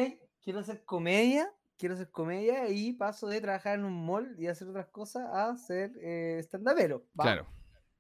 quiero 0.42 0.60
hacer 0.60 0.84
comedia, 0.86 1.54
quiero 1.78 1.94
hacer 1.94 2.10
comedia 2.10 2.68
y 2.70 2.94
paso 2.94 3.28
de 3.28 3.40
trabajar 3.42 3.78
en 3.78 3.86
un 3.86 4.06
mall 4.06 4.36
y 4.40 4.48
hacer 4.48 4.68
otras 4.68 4.88
cosas 4.88 5.30
a 5.32 5.56
ser 5.56 5.92
eh, 6.02 6.40
stand-upero. 6.44 7.06
claro. 7.16 7.46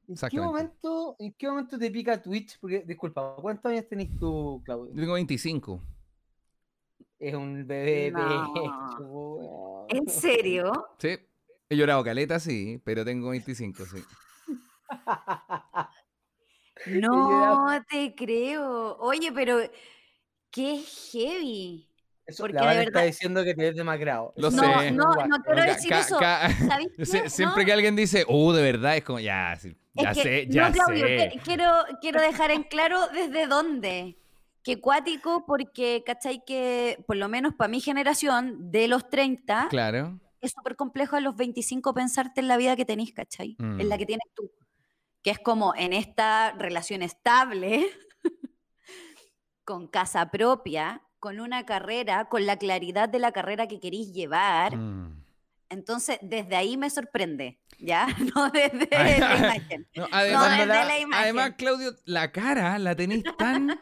¿En 0.07 0.15
qué, 0.15 0.39
momento, 0.39 1.17
¿En 1.19 1.33
qué 1.33 1.47
momento 1.49 1.77
te 1.77 1.91
pica 1.91 2.21
Twitch? 2.21 2.57
Porque, 2.61 2.79
disculpa, 2.87 3.35
¿cuántos 3.41 3.69
años 3.69 3.87
tenés 3.89 4.17
tú, 4.17 4.61
Claudio? 4.63 4.93
Yo 4.93 5.01
tengo 5.01 5.13
25. 5.13 5.83
Es 7.19 7.35
un 7.35 7.67
bebé 7.67 8.11
No. 8.11 9.85
¿En 9.89 10.07
serio? 10.07 10.71
Sí. 10.97 11.17
He 11.69 11.75
llorado 11.75 12.03
caleta, 12.05 12.39
sí, 12.39 12.81
pero 12.85 13.03
tengo 13.03 13.29
25, 13.31 13.85
sí. 13.85 14.01
No 16.85 17.81
te 17.89 18.13
creo. 18.15 18.97
Oye, 18.99 19.31
pero 19.31 19.59
qué 20.51 20.77
heavy. 21.11 21.87
Eso, 22.25 22.43
Porque 22.43 22.55
la 22.55 22.61
de 22.61 22.67
Vane 22.67 22.79
está 22.81 22.91
verdad- 22.99 23.07
diciendo 23.07 23.43
que 23.43 23.55
te 23.55 23.61
ves 23.63 23.75
demacrado. 23.75 24.33
Lo 24.35 24.51
sé. 24.51 24.57
No, 24.91 25.13
guay. 25.13 25.27
no 25.29 25.37
quiero 25.43 25.61
decir 25.63 25.89
ca- 25.89 25.99
eso. 25.99 26.19
Siempre 27.29 27.61
No, 27.63 27.65
que 27.65 27.73
alguien 27.73 27.95
dice, 27.95 28.25
uh, 28.27 28.51
de 28.51 28.61
verdad, 28.61 28.97
es 28.97 29.03
como, 29.03 29.19
ya, 29.19 29.53
es 29.53 29.63
ya 29.93 30.13
que- 30.13 30.21
sé, 30.23 30.47
ya 30.49 30.67
no, 30.69 30.73
Claudio, 30.75 31.07
sé. 31.07 31.29
que- 31.33 31.39
quiero, 31.39 31.71
quiero 32.01 32.21
dejar 32.21 32.51
en 32.51 32.63
claro 32.63 33.07
desde 33.07 33.47
dónde. 33.47 34.17
Que 34.61 34.81
cuático, 34.81 35.45
porque, 35.47 36.03
¿cachai? 36.05 36.43
Que 36.45 37.01
por 37.07 37.15
lo 37.15 37.29
menos 37.29 37.53
para 37.53 37.69
mi 37.69 37.79
generación, 37.79 38.69
de 38.71 38.89
los 38.89 39.09
30, 39.09 39.67
Claro. 39.69 40.19
es 40.41 40.51
súper 40.51 40.75
complejo 40.75 41.15
a 41.15 41.21
los 41.21 41.37
25 41.37 41.93
pensarte 41.93 42.41
en 42.41 42.49
la 42.49 42.57
vida 42.57 42.75
que 42.75 42.83
tenés, 42.83 43.13
¿cachai? 43.13 43.55
En 43.59 43.87
la 43.87 43.95
Mm. 43.95 43.99
que 43.99 44.05
tienes 44.05 44.27
tú. 44.35 44.51
Que 45.27 45.31
es 45.31 45.39
como 45.39 45.75
en 45.75 45.91
esta 45.91 46.53
relación 46.53 47.01
estable, 47.01 47.85
con 49.65 49.87
casa 49.89 50.31
propia, 50.31 51.01
con 51.19 51.41
una 51.41 51.65
carrera, 51.65 52.29
con 52.29 52.45
la 52.45 52.55
claridad 52.55 53.09
de 53.09 53.19
la 53.19 53.33
carrera 53.33 53.67
que 53.67 53.81
querís 53.81 54.13
llevar, 54.13 54.77
Mm. 54.77 55.25
Entonces, 55.69 56.17
desde 56.21 56.55
ahí 56.55 56.77
me 56.77 56.89
sorprende, 56.89 57.59
¿ya? 57.77 58.07
No 58.35 58.49
desde 58.51 58.87
la 58.89 59.17
imagen. 59.37 59.85
No, 59.97 60.07
desde 60.07 60.65
la- 60.65 60.85
la 60.85 60.97
imagen. 60.99 61.23
además, 61.25 61.51
Claudio, 61.57 61.91
la 62.05 62.31
cara 62.31 62.79
la 62.79 62.95
tenéis 62.95 63.25
tan 63.37 63.77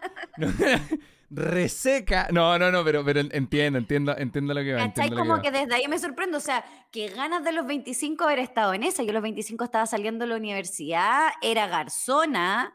reseca. 1.30 2.28
No, 2.32 2.58
no, 2.60 2.72
no, 2.72 2.84
pero, 2.84 3.04
pero 3.04 3.20
entiendo, 3.20 3.78
entiendo, 3.80 4.16
entiendo 4.18 4.54
lo 4.54 4.62
que 4.62 4.74
va. 4.74 4.80
¿Cachai? 4.88 5.10
Como 5.12 5.42
que 5.42 5.52
va. 5.52 5.60
desde 5.60 5.76
ahí 5.76 5.88
me 5.88 6.00
sorprendo. 6.00 6.38
O 6.38 6.42
sea, 6.42 6.64
que 6.92 7.08
ganas 7.10 7.44
de 7.44 7.52
los 7.52 7.66
25 7.66 8.24
haber 8.24 8.40
estado 8.40 8.74
en 8.74 8.84
esa. 8.84 9.04
Yo 9.04 9.12
a 9.12 9.14
los 9.14 9.24
25 9.24 9.64
estaba 9.64 9.86
saliendo 9.86 10.26
de 10.26 10.30
la 10.30 10.38
universidad, 10.38 11.30
era 11.42 11.68
garzona, 11.68 12.74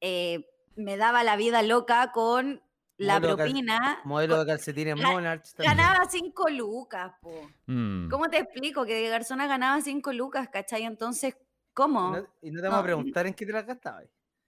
eh, 0.00 0.46
me 0.76 0.96
daba 0.96 1.24
la 1.24 1.36
vida 1.36 1.62
loca 1.62 2.10
con 2.12 2.62
la 2.96 3.14
Modelo 3.14 3.36
de 3.36 3.42
cal- 3.42 3.50
propina. 3.50 4.00
Modelo 4.04 4.38
de 4.40 4.46
calcetines 4.46 4.96
Monarch. 4.96 5.44
también. 5.54 5.76
Ganaba 5.76 6.04
5 6.08 6.48
lucas, 6.50 7.12
po. 7.20 7.48
Mm. 7.66 8.08
¿Cómo 8.10 8.28
te 8.28 8.38
explico? 8.38 8.84
Que 8.84 8.94
de 8.94 9.08
garzona 9.08 9.46
ganaba 9.46 9.80
5 9.80 10.12
lucas, 10.12 10.48
¿cachai? 10.52 10.84
Entonces, 10.84 11.34
Y 11.34 11.72
¿cómo? 11.74 12.10
no, 12.16 12.26
y 12.42 12.50
no 12.50 12.60
te 12.60 12.68
vamos 12.68 12.80
a 12.80 12.84
preguntar 12.84 13.26
en 13.26 13.34
qué 13.34 13.46
te 13.46 13.52
las 13.52 13.66
gastabas. 13.66 14.04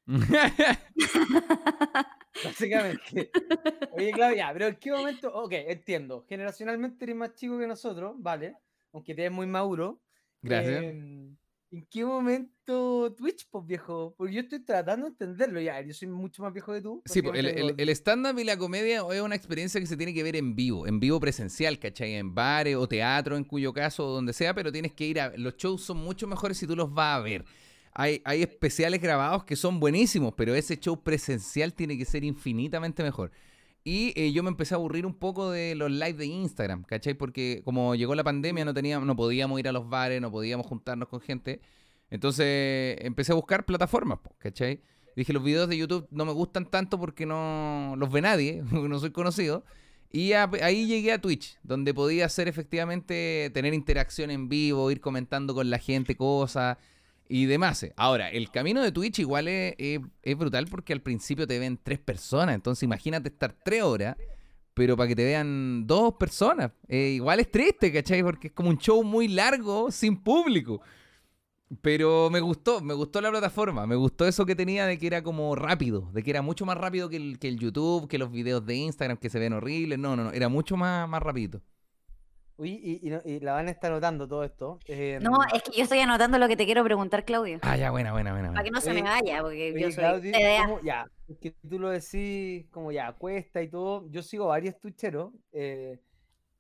Básicamente. 2.45 3.31
Oye, 3.93 4.13
Claudia, 4.13 4.51
pero 4.53 4.67
¿en 4.69 4.77
qué 4.77 4.91
momento? 4.91 5.33
Ok, 5.33 5.53
entiendo. 5.53 6.25
Generacionalmente 6.29 7.05
eres 7.05 7.17
más 7.17 7.35
chico 7.35 7.59
que 7.59 7.67
nosotros, 7.67 8.15
¿vale? 8.19 8.57
Aunque 8.93 9.15
te 9.15 9.23
ves 9.23 9.33
muy 9.33 9.47
maduro. 9.47 10.03
Gracias. 10.43 10.83
Em, 10.83 11.37
¿En 11.73 11.87
qué 11.87 12.05
momento 12.05 13.15
Twitch, 13.17 13.49
pues 13.51 13.67
viejo? 13.67 14.15
Porque 14.19 14.35
yo 14.35 14.41
estoy 14.43 14.63
tratando 14.63 15.07
de 15.07 15.13
entenderlo 15.13 15.59
ya. 15.59 15.81
Yo 15.81 15.95
soy 15.95 16.09
mucho 16.09 16.43
más 16.43 16.53
viejo 16.53 16.75
que 16.75 16.83
tú. 16.83 17.03
Sí, 17.07 17.23
pues, 17.23 17.43
el 17.43 17.89
stand-up 17.89 18.39
y 18.39 18.45
la 18.45 18.59
comedia 18.59 19.03
es 19.11 19.21
una 19.23 19.35
experiencia 19.35 19.81
que 19.81 19.87
se 19.87 19.97
tiene 19.97 20.13
que 20.13 20.23
ver 20.23 20.37
en 20.37 20.55
vivo, 20.55 20.87
en 20.87 21.01
vivo 21.01 21.19
presencial, 21.19 21.79
¿cachai? 21.79 22.17
En 22.17 22.35
bares 22.35 22.77
o 22.77 22.87
teatro, 22.87 23.39
en 23.39 23.45
cuyo 23.45 23.73
caso, 23.73 24.05
donde 24.05 24.35
sea, 24.35 24.53
pero 24.53 24.71
tienes 24.71 24.93
que 24.93 25.07
ir 25.07 25.19
a... 25.19 25.33
Los 25.39 25.57
shows 25.57 25.83
son 25.83 25.97
mucho 25.97 26.27
mejores 26.27 26.59
si 26.59 26.67
tú 26.67 26.77
los 26.77 26.93
vas 26.93 27.17
a 27.17 27.23
ver. 27.23 27.47
Hay, 27.95 28.23
especiales 28.25 29.01
grabados 29.03 29.45
que 29.45 29.55
son 29.55 29.79
buenísimos, 29.79 30.33
pero 30.35 30.55
ese 30.55 30.79
show 30.79 31.03
presencial 31.03 31.75
tiene 31.75 31.99
que 31.99 32.07
ser 32.07 32.25
infinitamente 32.25 33.03
mejor. 33.03 33.31
Y 33.85 34.19
eh, 34.19 34.33
yo 34.33 34.43
me 34.43 34.49
empecé 34.49 34.75
a 34.75 34.77
aburrir 34.77 35.05
un 35.05 35.15
poco 35.15 35.51
de 35.51 35.75
los 35.75 35.91
live 35.91 36.15
de 36.15 36.27
Instagram, 36.27 36.85
¿cachai? 36.85 37.15
Porque 37.15 37.61
como 37.65 37.95
llegó 37.95 38.15
la 38.15 38.25
pandemia 38.25 38.65
no, 38.65 38.73
teníamos, 38.73 39.07
no 39.07 39.17
podíamos 39.17 39.59
ir 39.61 39.69
a 39.69 39.73
los 39.73 39.89
bares, 39.89 40.21
no 40.21 40.31
podíamos 40.31 40.67
juntarnos 40.67 41.09
con 41.09 41.21
gente. 41.21 41.61
Entonces 42.09 42.97
empecé 43.01 43.33
a 43.33 43.35
buscar 43.35 43.67
plataformas, 43.67 44.21
¿cachai? 44.39 44.81
Dije, 45.15 45.33
los 45.35 45.45
videos 45.45 45.69
de 45.69 45.77
YouTube 45.77 46.07
no 46.11 46.25
me 46.25 46.33
gustan 46.33 46.71
tanto 46.71 46.99
porque 46.99 47.27
no 47.27 47.95
los 47.99 48.11
ve 48.11 48.23
nadie, 48.23 48.63
porque 48.71 48.89
no 48.89 48.99
soy 49.01 49.11
conocido. 49.11 49.65
Y 50.11 50.33
ahí 50.33 50.87
llegué 50.87 51.13
a 51.13 51.21
Twitch, 51.21 51.59
donde 51.63 51.93
podía 51.95 52.27
hacer 52.27 52.47
efectivamente, 52.47 53.51
tener 53.53 53.75
interacción 53.75 54.31
en 54.31 54.49
vivo, 54.49 54.91
ir 54.91 55.01
comentando 55.01 55.55
con 55.55 55.71
la 55.71 55.79
gente 55.79 56.17
cosas 56.17 56.77
y 57.29 57.47
demás. 57.47 57.87
Ahora, 57.97 58.31
el 58.31 58.51
camino 58.51 58.83
de 58.83 58.93
Twitch 58.93 59.21
igual 59.21 59.49
es, 59.49 59.75
es- 59.79 60.37
brutal 60.39 60.67
porque 60.71 60.93
al 60.93 61.01
principio 61.03 61.47
te 61.47 61.59
ven 61.59 61.79
tres 61.83 61.99
personas, 61.99 62.55
entonces 62.55 62.83
imagínate 62.83 63.29
estar 63.31 63.55
tres 63.65 63.83
horas, 63.83 64.17
pero 64.75 64.97
para 64.97 65.09
que 65.09 65.17
te 65.17 65.25
vean 65.25 65.87
dos 65.87 66.15
personas. 66.15 66.73
Eh, 66.89 67.13
igual 67.17 67.41
es 67.41 67.51
triste, 67.51 67.93
¿cachai? 67.93 68.23
Porque 68.23 68.49
es 68.49 68.53
como 68.55 68.71
un 68.71 68.79
show 68.79 69.03
muy 69.05 69.29
largo 69.29 69.91
sin 69.91 70.17
público. 70.23 70.81
Pero 71.81 72.29
me 72.31 72.41
gustó, 72.41 72.83
me 72.83 72.93
gustó 72.93 73.21
la 73.23 73.31
plataforma, 73.31 73.87
me 73.87 73.97
gustó 73.97 74.27
eso 74.27 74.45
que 74.45 74.55
tenía 74.55 74.85
de 74.87 74.99
que 74.99 75.07
era 75.07 75.23
como 75.23 75.55
rápido, 75.57 76.11
de 76.13 76.23
que 76.23 76.31
era 76.31 76.43
mucho 76.43 76.67
más 76.67 76.77
rápido 76.77 77.09
que 77.09 77.17
el, 77.17 77.39
que 77.39 77.49
el 77.49 77.59
YouTube, 77.59 78.09
que 78.09 78.19
los 78.19 78.31
videos 78.31 78.67
de 78.67 78.75
Instagram 78.77 79.17
que 79.17 79.31
se 79.31 79.39
ven 79.39 79.55
horribles. 79.55 79.99
No, 79.99 80.15
no, 80.15 80.25
no, 80.25 80.33
era 80.33 80.51
mucho 80.51 80.77
más, 80.77 81.09
más 81.09 81.23
rapidito. 81.23 81.63
Uy, 82.63 82.81
y, 82.81 83.09
y 83.09 83.11
no- 83.11 83.21
y 83.25 83.41
la 83.41 83.55
van 83.55 83.67
a 83.67 83.73
estar 83.73 83.91
notando 83.91 84.29
todo 84.29 84.45
esto. 84.45 84.79
em, 84.87 85.21
No, 85.21 85.33
es 85.53 85.63
que 85.65 85.73
yo 85.77 85.83
estoy 85.83 85.99
anotando 85.99 86.39
lo 86.39 86.47
que 86.47 86.57
te 86.57 86.65
quiero 86.65 86.85
preguntar, 86.85 87.25
Claudio. 87.25 87.59
Ah, 87.63 87.77
ya, 87.77 87.91
buena, 87.91 88.13
buena, 88.13 88.31
buena. 88.33 88.53
Para 88.53 88.63
que 88.63 88.71
no 88.71 88.81
se 88.81 88.91
Oye, 88.93 89.03
me 89.03 89.09
vaya, 89.09 89.41
porque 89.43 89.73
Oye, 89.73 89.81
yo 89.81 89.87
soy 89.89 89.95
Claudio. 89.97 90.33
¿cómo- 90.65 90.81
ya, 90.83 91.07
que 91.41 91.51
tú 91.69 91.79
lo 91.81 91.91
decís 91.91 92.67
como 92.71 92.93
ya, 92.93 93.13
cuesta 93.15 93.61
y 93.63 93.69
todo. 93.69 94.09
Yo 94.11 94.23
sigo 94.23 94.47
varios 94.47 94.79
twitcheros 94.79 95.33
eh, 95.53 95.99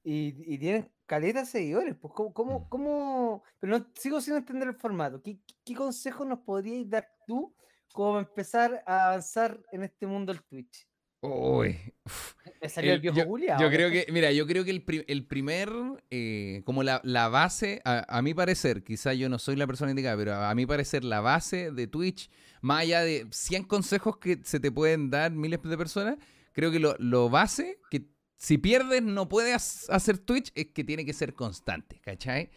y, 0.03 0.35
y 0.55 0.59
tienen 0.59 0.91
caletas 1.07 1.49
seguidores. 1.51 1.95
Pues, 1.95 2.13
¿cómo, 2.15 2.33
cómo, 2.35 2.59
Mm. 2.61 2.69
cómo- 2.69 3.43
Pero 3.61 3.79
no, 3.79 3.87
sigo 3.95 4.21
sin 4.21 4.35
entender 4.35 4.67
el 4.69 4.75
formato. 4.75 5.23
¿Qué, 5.23 5.37
qué- 5.47 5.55
qué 5.65 5.75
consejos 5.77 6.27
nos 6.27 6.41
podríais 6.41 6.91
dar 6.91 7.07
tú 7.29 7.55
como 7.93 8.19
empezar 8.19 8.83
a 8.87 9.07
avanzar 9.09 9.57
en 9.71 9.85
este 9.85 10.07
mundo 10.09 10.33
del 10.33 10.43
Twitch? 10.43 10.89
Uy. 11.23 11.79
Me 12.61 12.69
salió 12.69 12.91
el, 12.93 12.97
El- 12.97 13.01
viejo 13.01 13.17
yo, 13.19 13.25
yo 13.59 13.71
creo 13.71 13.91
que, 13.91 14.07
mira, 14.13 14.31
yo 14.33 14.47
creo 14.47 14.65
que 14.65 14.71
el, 14.71 14.83
pri- 14.85 15.05
el 15.09 15.25
primer, 15.27 15.69
eh, 16.11 16.63
como 16.65 16.83
la, 16.83 17.01
la 17.05 17.29
base, 17.29 17.81
a, 17.85 18.05
a 18.09 18.23
mi 18.23 18.35
parecer, 18.35 18.85
quizá 18.85 19.15
yo 19.15 19.29
no 19.29 19.39
soy 19.39 19.57
la 19.57 19.67
persona 19.67 19.91
indicada, 19.91 20.17
pero 20.17 20.35
a, 20.35 20.51
a 20.51 20.55
mi 20.55 20.67
parecer 20.67 21.03
la 21.05 21.21
base 21.21 21.71
de 21.73 21.87
Twitch, 21.89 22.29
más 22.61 22.83
allá 22.83 23.01
de 23.03 23.27
100 23.31 23.65
consejos 23.65 24.17
que 24.19 24.41
se 24.45 24.61
te 24.61 24.71
pueden 24.71 25.11
dar 25.11 25.33
miles 25.33 25.61
de 25.63 25.77
personas, 25.79 26.17
creo 26.53 26.71
que 26.71 26.79
lo, 26.79 26.95
lo 26.99 27.31
base, 27.31 27.79
que 27.91 28.07
si 28.37 28.59
pierdes 28.59 29.03
no 29.03 29.29
puedes 29.29 29.89
hacer 29.91 30.19
Twitch, 30.19 30.51
es 30.55 30.67
que 30.67 30.85
tiene 30.85 31.05
que 31.05 31.13
ser 31.13 31.35
constante, 31.35 32.01
¿cachai? 32.01 32.51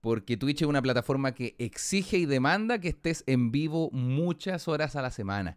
Porque 0.00 0.36
Twitch 0.36 0.62
es 0.62 0.68
una 0.68 0.82
plataforma 0.82 1.34
que 1.34 1.54
exige 1.58 2.18
y 2.18 2.26
demanda 2.26 2.78
que 2.78 2.88
estés 2.88 3.24
en 3.26 3.50
vivo 3.52 3.90
muchas 3.90 4.68
horas 4.68 4.96
a 4.96 5.02
la 5.02 5.10
semana. 5.10 5.56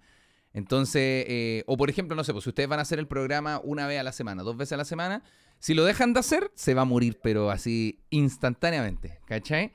Entonces, 0.53 1.25
eh, 1.27 1.63
o 1.67 1.77
por 1.77 1.89
ejemplo, 1.89 2.15
no 2.15 2.23
sé, 2.23 2.33
pues 2.33 2.43
si 2.43 2.49
ustedes 2.49 2.67
van 2.67 2.79
a 2.79 2.81
hacer 2.81 2.99
el 2.99 3.07
programa 3.07 3.61
una 3.63 3.87
vez 3.87 3.99
a 3.99 4.03
la 4.03 4.11
semana, 4.11 4.43
dos 4.43 4.57
veces 4.57 4.73
a 4.73 4.77
la 4.77 4.85
semana, 4.85 5.23
si 5.59 5.73
lo 5.73 5.85
dejan 5.85 6.13
de 6.13 6.21
hacer, 6.21 6.51
se 6.55 6.73
va 6.73 6.81
a 6.81 6.85
morir, 6.85 7.19
pero 7.21 7.51
así 7.51 7.99
instantáneamente, 8.09 9.19
¿cachai? 9.25 9.71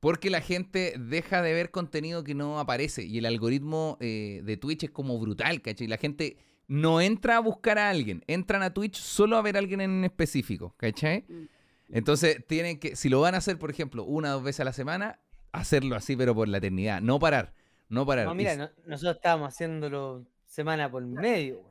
Porque 0.00 0.30
la 0.30 0.40
gente 0.40 0.94
deja 0.98 1.42
de 1.42 1.52
ver 1.52 1.70
contenido 1.70 2.24
que 2.24 2.34
no 2.34 2.60
aparece 2.60 3.04
y 3.04 3.18
el 3.18 3.26
algoritmo 3.26 3.98
eh, 4.00 4.40
de 4.44 4.56
Twitch 4.56 4.84
es 4.84 4.90
como 4.90 5.18
brutal, 5.18 5.60
¿cachai? 5.62 5.86
La 5.86 5.98
gente 5.98 6.38
no 6.68 7.00
entra 7.00 7.36
a 7.36 7.40
buscar 7.40 7.78
a 7.78 7.90
alguien, 7.90 8.24
entran 8.26 8.62
a 8.62 8.72
Twitch 8.72 8.98
solo 8.98 9.36
a 9.36 9.42
ver 9.42 9.56
a 9.56 9.58
alguien 9.58 9.80
en 9.80 10.04
específico, 10.04 10.74
¿cachai? 10.76 11.24
Mm. 11.28 11.44
Entonces, 11.90 12.44
tienen 12.46 12.78
que, 12.78 12.96
si 12.96 13.08
lo 13.08 13.20
van 13.20 13.34
a 13.34 13.38
hacer, 13.38 13.58
por 13.58 13.70
ejemplo, 13.70 14.04
una 14.04 14.30
o 14.30 14.34
dos 14.34 14.44
veces 14.44 14.60
a 14.60 14.64
la 14.64 14.72
semana, 14.72 15.20
hacerlo 15.52 15.96
así, 15.96 16.16
pero 16.16 16.34
por 16.34 16.48
la 16.48 16.58
eternidad, 16.58 17.00
no 17.00 17.18
parar, 17.18 17.54
no 17.88 18.04
parar. 18.06 18.26
No, 18.26 18.34
mira, 18.34 18.56
no- 18.56 18.70
nosotros 18.86 19.16
estábamos 19.16 19.48
haciéndolo 19.54 20.26
semana 20.46 20.90
por 20.90 21.04
medio. 21.04 21.56
weón. 21.60 21.70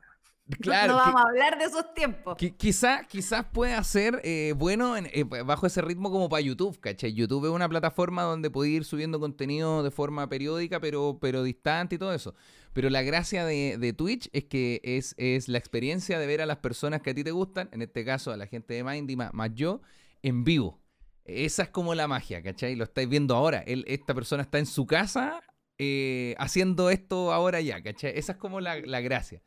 claro, 0.60 0.92
no 0.92 0.98
que- 1.00 1.04
vamos 1.10 1.22
a 1.24 1.28
hablar 1.28 1.58
de 1.58 1.64
esos 1.64 1.92
tiempos. 1.92 2.36
Qui- 2.38 2.56
Quizá, 2.56 3.04
quizás 3.08 3.46
pueda 3.52 3.82
ser 3.82 4.20
eh, 4.22 4.54
bueno 4.56 4.96
en- 4.96 5.08
eh, 5.12 5.24
bajo 5.24 5.66
ese 5.66 5.82
ritmo 5.82 6.10
como 6.10 6.28
para 6.28 6.40
YouTube, 6.40 6.78
¿cachai? 6.78 7.12
YouTube 7.12 7.46
es 7.46 7.50
una 7.50 7.68
plataforma 7.68 8.22
donde 8.22 8.48
puedes 8.50 8.72
ir 8.72 8.84
subiendo 8.84 9.18
contenido 9.18 9.82
de 9.82 9.90
forma 9.90 10.28
periódica, 10.28 10.78
pero, 10.78 11.18
pero 11.20 11.42
distante 11.42 11.96
y 11.96 11.98
todo 11.98 12.12
eso. 12.14 12.34
Pero 12.72 12.90
la 12.90 13.02
gracia 13.02 13.44
de, 13.44 13.76
de 13.78 13.92
Twitch 13.92 14.28
es 14.32 14.44
que 14.44 14.80
es, 14.84 15.14
es 15.18 15.48
la 15.48 15.58
experiencia 15.58 16.18
de 16.20 16.26
ver 16.26 16.40
a 16.42 16.46
las 16.46 16.58
personas 16.58 17.00
que 17.02 17.10
a 17.10 17.14
ti 17.14 17.24
te 17.24 17.30
gustan, 17.32 17.68
en 17.72 17.82
este 17.82 18.04
caso 18.04 18.30
a 18.30 18.36
la 18.36 18.46
gente 18.46 18.74
de 18.74 18.84
Mindy, 18.84 19.16
más, 19.16 19.34
más 19.34 19.50
yo, 19.54 19.80
en 20.22 20.44
vivo. 20.44 20.80
Esa 21.24 21.64
es 21.64 21.70
como 21.70 21.92
la 21.96 22.06
magia, 22.06 22.40
¿cachai? 22.40 22.76
Lo 22.76 22.84
estáis 22.84 23.08
viendo 23.08 23.34
ahora. 23.34 23.64
Él, 23.66 23.84
esta 23.88 24.14
persona 24.14 24.42
está 24.44 24.58
en 24.60 24.66
su 24.66 24.86
casa 24.86 25.40
eh, 25.78 26.34
haciendo 26.38 26.90
esto 26.90 27.32
ahora 27.32 27.60
ya, 27.60 27.82
¿cachai? 27.82 28.12
Esa 28.16 28.32
es 28.32 28.38
como 28.38 28.60
la, 28.60 28.76
la 28.80 29.00
gracia. 29.00 29.42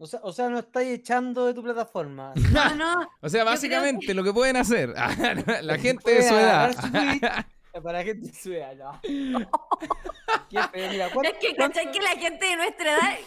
O 0.00 0.06
sea, 0.06 0.20
o 0.22 0.32
sea, 0.32 0.48
no 0.48 0.60
estáis 0.60 0.90
echando 0.98 1.46
de 1.46 1.54
tu 1.54 1.62
plataforma. 1.62 2.32
No, 2.52 2.74
no. 2.74 3.08
O 3.20 3.28
sea, 3.28 3.44
básicamente 3.44 4.14
lo 4.14 4.22
que 4.22 4.32
pueden 4.32 4.56
hacer 4.56 4.88
la 5.62 5.78
gente 5.78 6.10
de 6.14 6.22
su 6.22 6.34
edad. 6.34 6.72
su 6.72 7.82
Para 7.82 7.98
la 7.98 8.04
gente 8.04 8.28
de 8.28 8.34
su 8.34 8.52
edad, 8.52 8.74
no. 8.76 9.00
Qué 10.48 10.62
feo, 10.72 10.90
mira, 10.90 11.10
¿cuánto- 11.12 11.30
Es 11.32 11.38
que, 11.38 11.54
¿cachai? 11.56 11.90
Que 11.90 12.00
la 12.00 12.10
gente 12.10 12.46
de 12.46 12.56
nuestra 12.56 12.92
edad. 12.92 13.18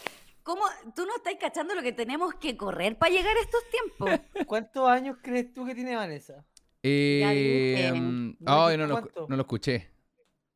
¿Cómo? 0.44 0.64
¿Tú 0.96 1.06
no 1.06 1.16
estás 1.18 1.36
cachando 1.40 1.76
lo 1.76 1.84
que 1.84 1.92
tenemos 1.92 2.34
que 2.36 2.58
correr 2.58 2.98
para 2.98 3.14
llegar 3.14 3.36
a 3.38 3.42
estos 3.42 3.62
tiempos? 3.70 4.46
¿Cuántos 4.48 4.90
años 4.90 5.18
crees 5.22 5.54
tú 5.54 5.66
que 5.66 5.76
tiene 5.76 5.96
Vanessa? 5.96 6.44
Eh, 6.82 7.92
mm, 7.94 8.38
no 8.40 8.70
lo 8.78 9.42
escuché. 9.42 9.91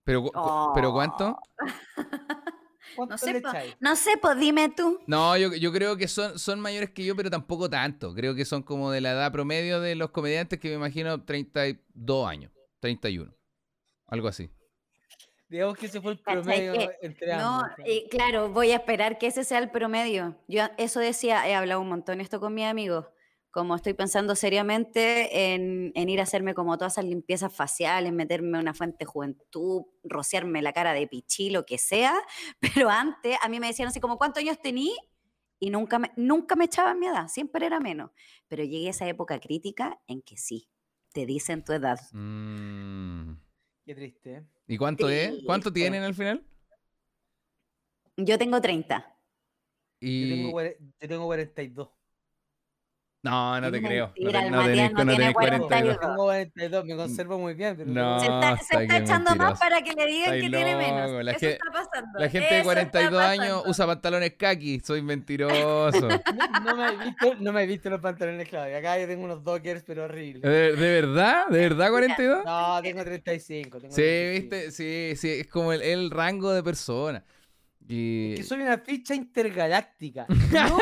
Pero, 0.06 0.22
cu- 0.24 0.32
cu- 0.32 0.72
¿pero 0.74 0.94
cuánto? 0.94 1.38
¿Cuánto 2.96 3.14
No 3.14 3.18
sé, 3.18 3.34
le 3.34 3.42
po- 3.42 3.50
echáis? 3.50 3.76
no 3.80 3.96
sé, 3.96 4.12
pues 4.22 4.38
dime 4.40 4.70
tú. 4.70 5.00
No, 5.08 5.36
yo, 5.36 5.54
yo 5.54 5.72
creo 5.74 5.98
que 5.98 6.08
son, 6.08 6.40
son 6.40 6.60
mayores 6.62 6.92
que 6.92 7.04
yo, 7.04 7.16
pero 7.16 7.30
tampoco 7.30 7.70
tanto. 7.70 8.14
Creo 8.14 8.36
que 8.36 8.46
son 8.46 8.64
como 8.64 8.92
de 8.92 9.02
la 9.02 9.12
edad 9.12 9.32
promedio 9.34 9.82
de 9.82 9.96
los 9.96 10.12
comediantes, 10.12 10.60
que 10.60 10.70
me 10.70 10.76
imagino 10.76 11.22
32 11.26 12.28
años, 12.30 12.52
31. 12.80 13.34
Algo 14.08 14.28
así. 14.30 14.50
Digamos 15.50 15.78
que 15.78 15.88
ese 15.88 16.00
fue 16.02 16.14
el 16.14 16.22
¿Cachai 16.22 16.42
promedio 16.42 16.74
que 16.74 16.90
entre 17.02 17.36
No, 17.36 17.60
ambos. 17.60 17.76
claro. 17.76 17.92
y 17.92 18.10
claro, 18.10 18.50
voy 18.50 18.72
a 18.72 18.76
esperar 18.76 19.18
que 19.18 19.28
ese 19.28 19.44
sea 19.44 19.60
el 19.60 19.70
promedio. 19.72 20.36
Yo 20.48 20.64
eso 20.78 21.00
decía, 21.00 21.48
he 21.50 21.56
hablado 21.56 21.82
un 21.82 21.90
montón 21.90 22.22
esto 22.22 22.40
con 22.40 22.54
mis 22.54 22.66
amigos. 22.66 23.06
Como 23.56 23.74
estoy 23.74 23.94
pensando 23.94 24.36
seriamente 24.36 25.54
en, 25.54 25.94
en 25.96 26.10
ir 26.10 26.20
a 26.20 26.24
hacerme 26.24 26.54
como 26.54 26.78
todas 26.78 26.96
esas 26.96 27.06
limpiezas 27.06 27.56
faciales, 27.56 28.12
meterme 28.12 28.60
una 28.60 28.74
fuente 28.74 28.98
de 29.00 29.06
juventud, 29.06 29.84
rociarme 30.04 30.62
la 30.62 30.74
cara 30.74 30.92
de 30.92 31.08
pichí, 31.08 31.50
lo 31.50 31.66
que 31.66 31.78
sea. 31.78 32.14
Pero 32.60 32.90
antes 32.90 33.38
a 33.42 33.48
mí 33.48 33.62
me 33.62 33.68
decían 33.68 33.88
así 33.88 34.02
como, 34.02 34.18
¿cuántos 34.18 34.44
años 34.44 34.62
tení? 34.62 34.94
Y 35.58 35.70
nunca 35.70 36.00
me, 36.00 36.12
nunca 36.18 36.58
me 36.58 36.66
echaban 36.66 37.00
mi 37.00 37.08
edad, 37.08 37.30
siempre 37.30 37.66
era 37.66 37.80
menos. 37.80 38.12
Pero 38.50 38.66
llegué 38.66 38.88
a 38.88 38.90
esa 38.90 39.08
época 39.08 39.40
crítica 39.40 40.02
en 40.06 40.22
que 40.22 40.36
sí. 40.36 40.68
te 41.14 41.26
dicen 41.26 41.64
tu 41.64 41.72
edad. 41.72 41.98
Mm. 42.12 43.36
Qué 43.86 43.96
triste, 43.96 44.34
¿eh? 44.34 44.44
¿Y 44.68 44.76
cuánto 44.78 45.08
es? 45.08 45.34
¿Cuánto 45.46 45.72
tienen 45.72 46.04
al 46.04 46.14
final? 46.14 46.46
Yo 48.18 48.38
tengo 48.38 48.60
30. 48.60 49.18
Yo 50.02 50.28
tengo, 50.28 50.62
yo 50.62 51.08
tengo 51.08 51.26
42. 51.28 51.90
No, 53.26 53.60
no 53.62 53.72
te 53.72 53.82
Mentira, 53.82 53.90
creo. 53.90 54.14
No, 54.18 54.30
el 54.30 54.32
te- 54.46 54.52
no 54.52 54.58
Matías 54.58 54.76
tenés, 54.76 54.92
no 54.94 54.98
no 55.00 55.12
tiene 55.12 55.16
tenés 55.18 55.34
42. 55.34 55.68
42. 55.68 56.00
Tengo 56.00 56.16
42, 56.16 56.86
me 56.86 56.96
conservo 56.96 57.40
muy 57.40 57.54
bien. 57.56 57.76
Pero 57.78 57.92
No. 57.92 58.20
se 58.20 58.26
está, 58.26 58.58
se 58.58 58.64
está 58.64 58.78
que 58.80 59.04
echando 59.04 59.30
más 59.32 59.38
mentiroso. 59.38 59.60
para 59.60 59.82
que 59.82 59.94
le 59.94 60.06
digan 60.06 60.24
Estáis 60.36 60.44
que 60.44 60.50
tiene 60.50 60.76
menos. 60.76 61.24
la 61.24 61.32
Eso 61.32 61.40
gen- 61.40 61.50
está 61.52 61.66
pasando. 61.72 62.20
La 62.20 62.30
gente 62.30 62.40
de 62.54 62.60
eso 62.62 62.72
está 62.72 62.92
42 62.92 63.22
años 63.24 63.64
usa 63.66 63.86
pantalones 63.88 64.34
kaki. 64.38 64.80
Soy 64.82 65.02
mentiroso. 65.02 66.08
No, 66.66 66.74
no 66.74 66.76
me 66.78 66.88
he 66.88 66.98
visto, 67.06 67.36
no 67.40 67.54
me 67.54 67.64
he 67.64 67.68
visto 67.68 67.90
los 67.90 68.00
pantalones 68.02 68.48
Claudia. 68.50 68.78
Acá 68.78 69.00
yo 69.00 69.08
tengo 69.08 69.24
unos 69.26 69.44
dockers, 69.44 69.84
pero 69.86 70.06
horribles. 70.06 70.42
¿De, 70.44 70.76
de 70.76 71.02
verdad? 71.02 71.48
¿De 71.50 71.60
verdad 71.60 71.90
42? 71.90 72.44
No, 72.46 72.82
tengo 72.82 73.04
35. 73.04 73.80
Tengo 73.80 73.94
Sí, 73.94 74.02
35. 74.02 74.56
viste, 74.56 74.72
sí, 74.72 75.14
sí, 75.16 75.40
es 75.42 75.48
como 75.48 75.74
el, 75.74 75.82
el 75.82 76.10
rango 76.12 76.52
de 76.54 76.64
persona. 76.64 77.24
Y... 77.88 78.36
Que 78.36 78.44
soy 78.44 78.62
una 78.62 78.78
ficha 78.80 79.14
intergaláctica. 79.16 80.26
No, 80.52 80.78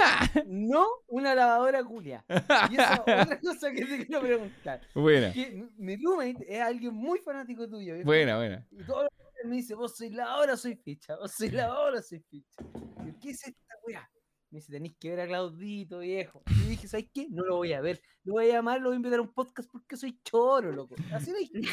no 0.45 0.87
una 1.07 1.35
lavadora 1.35 1.83
culia. 1.83 2.23
Y 2.69 2.73
esa 2.75 2.93
es 2.93 2.99
otra 2.99 3.39
cosa 3.39 3.71
que 3.71 3.85
te 3.85 4.05
quiero 4.05 4.21
preguntar. 4.21 4.81
Buena, 4.95 5.31
Que 5.33 5.67
mi- 5.77 5.95
roommate 5.97 6.45
es 6.47 6.61
alguien 6.61 6.93
muy 6.93 7.19
fanático 7.19 7.67
tuyo. 7.69 7.93
¿viste? 7.93 8.05
buena, 8.05 8.37
buena. 8.37 8.65
Y 8.71 8.83
todos 8.83 9.03
los 9.03 9.11
días 9.17 9.45
me 9.45 9.55
dice, 9.57 9.75
vos 9.75 9.95
sois 9.97 10.11
lavadora, 10.13 10.55
soy 10.57 10.75
ficha. 10.75 11.15
Vos 11.17 11.31
sois 11.31 11.51
lavadora, 11.53 12.01
soy 12.01 12.19
ficha. 12.29 12.63
Y 13.03 13.07
yo, 13.07 13.13
¿Qué 13.21 13.29
es 13.31 13.47
esta 13.47 13.73
weá? 13.87 14.09
Me 14.51 14.59
dice, 14.59 14.71
tenéis 14.71 14.95
que 14.99 15.09
ver 15.09 15.21
a 15.21 15.27
Claudito, 15.27 15.99
viejo. 15.99 16.43
Y 16.65 16.69
dije, 16.69 16.87
¿sabes 16.87 17.07
qué? 17.13 17.27
No 17.29 17.43
lo 17.43 17.55
voy 17.57 17.73
a 17.73 17.81
ver. 17.81 17.99
Lo 18.23 18.33
voy 18.33 18.49
a 18.49 18.53
llamar, 18.53 18.79
lo 18.79 18.89
voy 18.89 18.95
a 18.95 18.97
invitar 18.97 19.19
a 19.19 19.23
un 19.23 19.33
podcast 19.33 19.69
porque 19.71 19.97
soy 19.97 20.19
choro, 20.23 20.71
loco. 20.71 20.95
Así 21.11 21.31
lo 21.31 21.37
dije. 21.39 21.59
Y 21.59 21.65
ahí- 21.65 21.71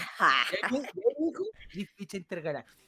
y 0.73 0.75
ahí 0.77 0.83
me 1.21 1.27
dijo, 1.27 1.45
"Soy 1.73 1.85
ficha 1.97 2.17
intergaláctica. 2.17 2.79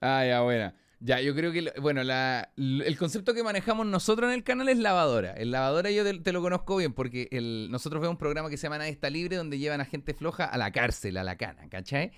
Ah, 0.00 0.24
ya, 0.26 0.42
buena. 0.42 0.74
Ya, 1.00 1.20
yo 1.20 1.32
creo 1.34 1.52
que, 1.52 1.72
bueno, 1.80 2.00
el 2.00 2.96
concepto 2.98 3.32
que 3.32 3.44
manejamos 3.44 3.86
nosotros 3.86 4.28
en 4.30 4.34
el 4.34 4.42
canal 4.42 4.68
es 4.68 4.78
lavadora. 4.78 5.32
El 5.34 5.52
lavadora 5.52 5.90
yo 5.92 6.02
te, 6.22 6.32
lo 6.32 6.42
conozco 6.42 6.76
bien 6.76 6.92
porque 6.92 7.28
nosotros 7.70 8.00
vemos 8.02 8.14
un 8.14 8.18
programa 8.18 8.50
que 8.50 8.56
se 8.56 8.64
llama 8.64 8.78
Nadie 8.78 8.90
está 8.90 9.08
libre 9.08 9.36
donde 9.36 9.58
llevan 9.58 9.80
a 9.80 9.84
gente 9.84 10.12
floja 10.12 10.44
a 10.44 10.58
la 10.58 10.72
cárcel, 10.72 11.16
a 11.16 11.22
la 11.24 11.36
cana, 11.36 11.68
¿cachai? 11.68 12.10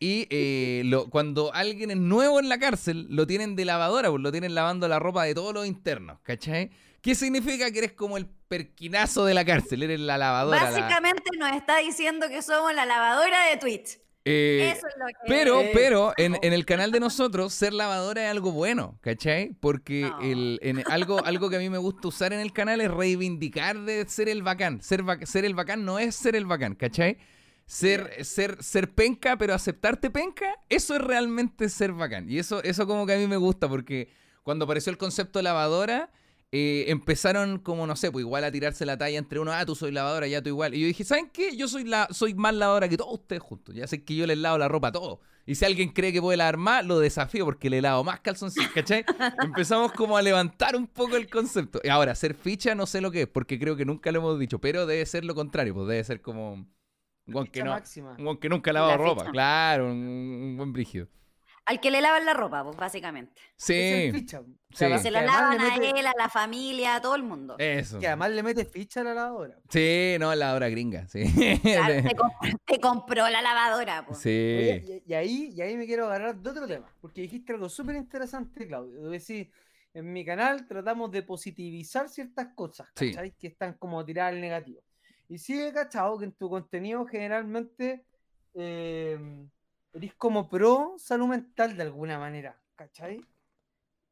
Y 0.00 0.26
eh, 0.30 0.90
cuando 1.10 1.52
alguien 1.54 1.90
es 1.90 1.96
nuevo 1.98 2.40
en 2.40 2.48
la 2.48 2.58
cárcel, 2.58 3.06
lo 3.10 3.26
tienen 3.26 3.56
de 3.56 3.64
lavadora, 3.66 4.10
pues 4.10 4.22
lo 4.22 4.32
tienen 4.32 4.54
lavando 4.54 4.88
la 4.88 4.98
ropa 4.98 5.24
de 5.24 5.34
todos 5.34 5.52
los 5.54 5.66
internos, 5.66 6.18
¿cachai? 6.22 6.70
¿Qué 7.02 7.14
significa 7.14 7.70
que 7.70 7.78
eres 7.78 7.92
como 7.92 8.16
el 8.16 8.26
perquinazo 8.48 9.26
de 9.26 9.34
la 9.34 9.44
cárcel? 9.44 9.82
Eres 9.82 10.00
la 10.00 10.16
lavadora. 10.16 10.70
la- 10.70 10.80
Básicamente 10.80 11.24
nos 11.38 11.52
está 11.54 11.78
diciendo 11.78 12.26
que 12.30 12.40
somos 12.40 12.74
la 12.74 12.86
lavadora 12.86 13.48
de 13.50 13.58
Twitch. 13.58 13.98
Eh, 14.26 14.72
Eso 14.74 14.86
es 14.86 14.94
lo 14.98 15.06
que 15.06 15.14
Pero, 15.26 15.62
pero, 15.74 16.12
en, 16.16 16.36
en 16.40 16.52
el 16.54 16.64
canal 16.64 16.90
de 16.90 16.98
nosotros, 17.00 17.52
ser 17.52 17.74
lavadora 17.74 18.24
es 18.24 18.30
algo 18.30 18.52
bueno, 18.52 18.98
¿cachai? 19.02 19.52
Porque 19.60 20.02
No. 20.02 20.20
el, 20.22 20.58
en- 20.62 20.82
algo, 20.90 21.22
algo 21.24 21.50
que 21.50 21.56
a 21.56 21.58
mí 21.58 21.68
me 21.68 21.76
gusta 21.78 22.08
usar 22.08 22.32
en 22.32 22.40
el 22.40 22.52
canal 22.52 22.80
es 22.80 22.90
reivindicar 22.90 23.80
de 23.80 24.08
ser 24.08 24.28
el 24.30 24.42
bacán. 24.42 24.80
Ser, 24.80 25.02
ba- 25.02 25.18
ser 25.26 25.44
el 25.44 25.54
bacán 25.54 25.84
no 25.84 25.98
es 25.98 26.14
ser 26.16 26.36
el 26.36 26.46
bacán, 26.46 26.74
¿cachai? 26.74 27.18
Ser, 27.66 28.24
ser, 28.24 28.62
ser 28.62 28.92
penca, 28.94 29.36
pero 29.36 29.52
aceptarte 29.54 30.10
penca, 30.10 30.54
eso 30.68 30.94
es 30.94 31.00
realmente 31.02 31.68
ser 31.68 31.92
bacán. 31.92 32.30
Y 32.30 32.38
eso, 32.38 32.62
eso 32.62 32.86
como 32.86 33.06
que 33.06 33.14
a 33.14 33.18
mí 33.18 33.26
me 33.26 33.36
gusta, 33.38 33.68
porque 33.68 34.08
cuando 34.42 34.64
apareció 34.64 34.90
el 34.90 34.98
concepto 34.98 35.40
lavadora, 35.42 36.10
eh, 36.56 36.84
empezaron 36.88 37.58
como, 37.58 37.84
no 37.84 37.96
sé, 37.96 38.12
pues 38.12 38.22
igual 38.22 38.44
a 38.44 38.52
tirarse 38.52 38.86
la 38.86 38.96
talla 38.96 39.18
entre 39.18 39.40
uno, 39.40 39.50
ah, 39.52 39.66
tú 39.66 39.74
soy 39.74 39.90
lavadora, 39.90 40.28
ya 40.28 40.40
tú 40.40 40.50
igual. 40.50 40.72
Y 40.72 40.82
yo 40.82 40.86
dije, 40.86 41.02
¿saben 41.02 41.28
qué? 41.32 41.56
Yo 41.56 41.66
soy, 41.66 41.82
la, 41.82 42.06
soy 42.12 42.34
más 42.34 42.54
lavadora 42.54 42.88
que 42.88 42.96
todos 42.96 43.12
ustedes 43.14 43.42
juntos. 43.42 43.74
Ya 43.74 43.88
sé 43.88 44.04
que 44.04 44.14
yo 44.14 44.24
les 44.24 44.38
lavo 44.38 44.56
la 44.56 44.68
ropa 44.68 44.88
a 44.88 44.92
todos. 44.92 45.18
Y 45.46 45.56
si 45.56 45.64
alguien 45.64 45.88
cree 45.88 46.12
que 46.12 46.20
puede 46.20 46.36
lavar 46.36 46.56
más, 46.56 46.86
lo 46.86 47.00
desafío 47.00 47.44
porque 47.44 47.68
le 47.68 47.82
lavo 47.82 48.04
más 48.04 48.20
calzoncillos, 48.20 48.70
¿cachai? 48.70 49.04
Empezamos 49.42 49.90
como 49.90 50.16
a 50.16 50.22
levantar 50.22 50.76
un 50.76 50.86
poco 50.86 51.16
el 51.16 51.28
concepto. 51.28 51.80
Y 51.82 51.88
ahora, 51.88 52.14
ser 52.14 52.34
ficha 52.34 52.76
no 52.76 52.86
sé 52.86 53.00
lo 53.00 53.10
que 53.10 53.22
es, 53.22 53.26
porque 53.28 53.58
creo 53.58 53.74
que 53.74 53.84
nunca 53.84 54.12
lo 54.12 54.20
hemos 54.20 54.38
dicho, 54.38 54.60
pero 54.60 54.86
debe 54.86 55.04
ser 55.06 55.24
lo 55.24 55.34
contrario, 55.34 55.74
pues 55.74 55.88
debe 55.88 56.04
ser 56.04 56.22
como 56.22 56.52
un 56.54 56.72
guan 57.26 57.48
que, 57.48 57.64
no, 57.64 57.76
un 58.18 58.36
que 58.38 58.48
nunca 58.48 58.70
ha 58.70 58.74
lavado 58.74 58.92
La 58.92 58.96
ropa. 58.96 59.20
ficha. 59.22 59.32
Claro, 59.32 59.86
un, 59.90 59.98
un 59.98 60.56
buen 60.56 60.72
brígido. 60.72 61.08
Al 61.66 61.80
que 61.80 61.90
le 61.90 62.02
lavan 62.02 62.26
la 62.26 62.34
ropa, 62.34 62.62
pues, 62.62 62.76
básicamente. 62.76 63.32
Es 63.58 63.70
el 63.70 64.12
Sí, 64.12 64.18
ficha. 64.20 64.42
Sí. 64.70 64.86
Que 64.86 64.98
se 64.98 65.10
la 65.10 65.22
lavan 65.22 65.58
a 65.60 65.76
mete- 65.78 65.98
él, 65.98 66.06
a 66.06 66.12
la 66.18 66.28
familia, 66.28 66.96
a 66.96 67.00
todo 67.00 67.14
el 67.14 67.22
mundo. 67.22 67.56
eso. 67.58 67.98
Que 67.98 68.06
además 68.08 68.32
le 68.32 68.42
mete 68.42 68.64
ficha 68.66 69.00
a 69.00 69.04
la 69.04 69.14
lavadora. 69.14 69.56
Sí, 69.70 70.16
no, 70.20 70.34
la 70.34 70.54
hora 70.54 70.68
gringa, 70.68 71.06
sí. 71.08 71.22
Claro, 71.62 72.02
te, 72.02 72.16
comp- 72.16 72.60
te 72.66 72.80
compró 72.80 73.28
la 73.30 73.40
lavadora, 73.40 74.04
pues. 74.06 74.18
Sí. 74.18 74.28
Oye, 74.28 75.02
y, 75.06 75.10
y 75.10 75.14
ahí, 75.14 75.52
y 75.56 75.60
ahí 75.62 75.76
me 75.76 75.86
quiero 75.86 76.04
agarrar 76.06 76.36
de 76.36 76.50
otro 76.50 76.66
tema, 76.66 76.86
porque 77.00 77.22
dijiste 77.22 77.52
algo 77.54 77.68
súper 77.70 77.96
interesante, 77.96 78.66
Claudio. 78.66 79.08
Decís, 79.08 79.48
en 79.94 80.12
mi 80.12 80.24
canal 80.24 80.66
tratamos 80.66 81.10
de 81.12 81.22
positivizar 81.22 82.08
ciertas 82.10 82.48
cosas, 82.54 82.88
Sí. 82.96 83.10
¿cachai? 83.12 83.30
Que 83.38 83.46
están 83.46 83.74
como 83.74 84.04
tiradas 84.04 84.34
al 84.34 84.40
negativo. 84.40 84.82
Y 85.28 85.38
sí 85.38 85.58
he 85.62 85.72
cachado 85.72 86.18
que 86.18 86.26
en 86.26 86.32
tu 86.32 86.50
contenido 86.50 87.06
generalmente 87.06 88.04
eh, 88.54 89.18
eres 89.94 90.14
como 90.14 90.48
pro 90.48 90.94
salud 90.98 91.28
mental 91.28 91.76
de 91.76 91.82
alguna 91.84 92.18
manera, 92.18 92.60
¿cachai? 92.74 93.24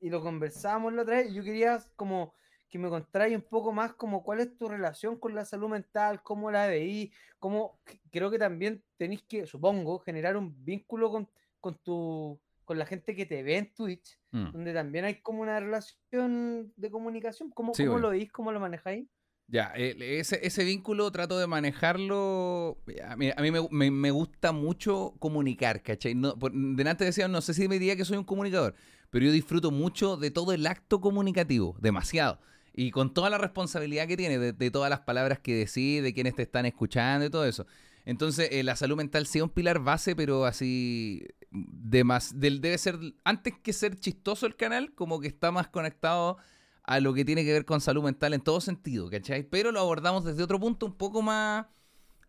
Y 0.01 0.11
lo 0.11 0.21
conversamos 0.23 0.93
la 0.93 1.03
otra 1.03 1.17
vez, 1.17 1.31
y 1.31 1.35
yo 1.35 1.45
quería 1.45 1.79
como 1.97 2.35
que 2.69 2.79
me 2.79 2.89
contarais 2.89 3.37
un 3.37 3.43
poco 3.43 3.73
más 3.73 3.93
como 3.93 4.23
cuál 4.23 4.41
es 4.41 4.57
tu 4.57 4.69
relación 4.69 5.19
con 5.19 5.35
la 5.35 5.45
salud 5.45 5.69
mental, 5.69 6.23
cómo 6.23 6.51
la 6.51 6.67
veí, 6.67 7.13
cómo 7.39 7.81
creo 8.11 8.31
que 8.31 8.39
también 8.39 8.83
tenéis 8.97 9.23
que, 9.25 9.47
supongo, 9.47 9.99
generar 9.99 10.37
un 10.37 10.65
vínculo 10.65 11.11
con, 11.11 11.29
con 11.61 11.77
tu 11.79 12.41
con 12.65 12.79
la 12.79 12.87
gente 12.87 13.15
que 13.17 13.27
te 13.27 13.43
ve 13.43 13.59
en 13.59 13.75
Twitch, 13.75 14.19
Mm. 14.31 14.53
donde 14.53 14.73
también 14.73 15.05
hay 15.05 15.21
como 15.21 15.43
una 15.43 15.61
relación 15.61 16.73
de 16.75 16.91
comunicación. 16.91 17.51
¿Cómo, 17.51 17.75
Sí, 17.75 17.85
cómo 17.85 17.99
lo 17.99 18.11
veis? 18.11 18.33
¿Cómo 18.33 18.51
lo 18.51 18.61
manejáis? 18.61 19.07
Ya, 19.49 19.67
ese, 19.77 20.41
ese 20.47 20.65
vínculo 20.65 21.11
trato 21.13 21.39
de 21.39 21.47
manejarlo. 21.47 22.79
A 23.07 23.17
mí, 23.17 23.31
a 23.37 23.43
mí 23.43 23.51
me, 23.51 23.61
me- 23.71 23.91
me 23.91 24.11
gusta 24.11 24.53
mucho 24.53 25.15
comunicar, 25.19 25.83
¿cachai? 25.83 26.15
No, 26.15 26.39
por, 26.39 26.53
delante 26.55 27.05
decía, 27.05 27.29
no 27.29 27.43
sé 27.43 27.53
si 27.53 27.69
me 27.69 27.79
diría 27.79 27.97
que 27.97 28.07
soy 28.07 28.17
un 28.17 28.25
comunicador, 28.25 28.75
pero 29.11 29.27
yo 29.27 29.33
disfruto 29.33 29.71
mucho 29.71 30.17
de 30.17 30.31
todo 30.31 30.53
el 30.55 30.67
acto 30.67 31.03
comunicativo, 31.03 31.77
demasiado. 31.81 32.41
Y 32.73 32.91
con 32.93 33.13
toda 33.13 33.29
la 33.29 33.37
responsabilidad 33.37 34.07
que 34.09 34.17
tiene, 34.17 34.39
de, 34.39 34.53
de 34.55 34.71
todas 34.71 34.89
las 34.89 35.01
palabras 35.01 35.39
que 35.41 35.55
decís, 35.55 36.03
de 36.03 36.15
quienes 36.15 36.35
te 36.35 36.43
están 36.43 36.65
escuchando 36.65 37.27
y 37.27 37.31
todo 37.31 37.45
eso. 37.45 37.67
Entonces, 38.07 38.49
eh, 38.53 38.63
la 38.63 38.75
salud 38.75 38.97
mental 38.97 39.27
sí 39.27 39.39
es 39.39 39.43
un 39.45 39.51
pilar 39.51 39.81
base, 39.81 40.17
pero 40.17 40.47
así. 40.47 41.27
De 41.51 42.03
más, 42.05 42.41
del, 42.41 42.63
debe 42.63 42.79
ser, 42.79 42.99
antes 43.25 43.53
que 43.63 43.75
ser 43.75 43.97
chistoso 44.01 44.47
el 44.47 44.57
canal, 44.57 44.95
como 44.95 45.21
que 45.21 45.29
está 45.29 45.53
más 45.53 45.69
conectado 45.69 46.39
a 46.85 47.01
lo 47.01 47.15
que 47.15 47.25
tiene 47.25 47.45
que 47.45 47.53
ver 47.53 47.65
con 47.65 47.81
salud 47.81 48.03
mental 48.03 48.35
en 48.35 48.41
todo 48.41 48.61
sentido, 48.61 49.09
¿cachai? 49.11 49.45
Pero 49.45 49.73
lo 49.73 49.81
abordamos 49.81 50.25
desde 50.25 50.43
otro 50.43 50.59
punto 50.59 50.87
un 50.87 50.95
poco 50.95 51.23
más 51.23 51.67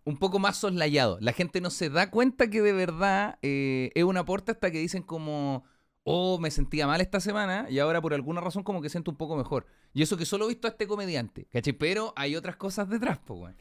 un 0.05 0.17
poco 0.17 0.39
más 0.39 0.57
soslayado. 0.57 1.17
La 1.21 1.33
gente 1.33 1.61
no 1.61 1.69
se 1.69 1.89
da 1.89 2.09
cuenta 2.11 2.49
que 2.49 2.61
de 2.61 2.73
verdad 2.73 3.39
eh, 3.41 3.89
es 3.95 4.03
un 4.03 4.17
aporte 4.17 4.51
hasta 4.51 4.69
que 4.69 4.79
dicen 4.79 5.01
como, 5.01 5.63
oh, 6.03 6.39
me 6.39 6.51
sentía 6.51 6.87
mal 6.87 7.01
esta 7.01 7.19
semana 7.19 7.67
y 7.69 7.79
ahora 7.79 8.01
por 8.01 8.13
alguna 8.13 8.41
razón 8.41 8.63
como 8.63 8.81
que 8.81 8.89
siento 8.89 9.11
un 9.11 9.17
poco 9.17 9.35
mejor. 9.35 9.65
Y 9.93 10.01
eso 10.01 10.17
que 10.17 10.25
solo 10.25 10.45
he 10.45 10.49
visto 10.49 10.67
a 10.67 10.71
este 10.71 10.87
comediante, 10.87 11.45
¿cachai? 11.51 11.73
Pero 11.73 12.13
hay 12.15 12.35
otras 12.35 12.57
cosas 12.57 12.89
detrás, 12.89 13.19
pues, 13.25 13.39
weón. 13.39 13.55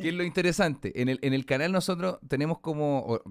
¿Qué 0.00 0.08
es 0.08 0.14
lo 0.14 0.22
interesante? 0.22 1.00
En 1.00 1.08
el, 1.08 1.18
en 1.22 1.32
el 1.32 1.46
canal 1.46 1.72
nosotros 1.72 2.18
tenemos 2.28 2.58
como, 2.58 3.22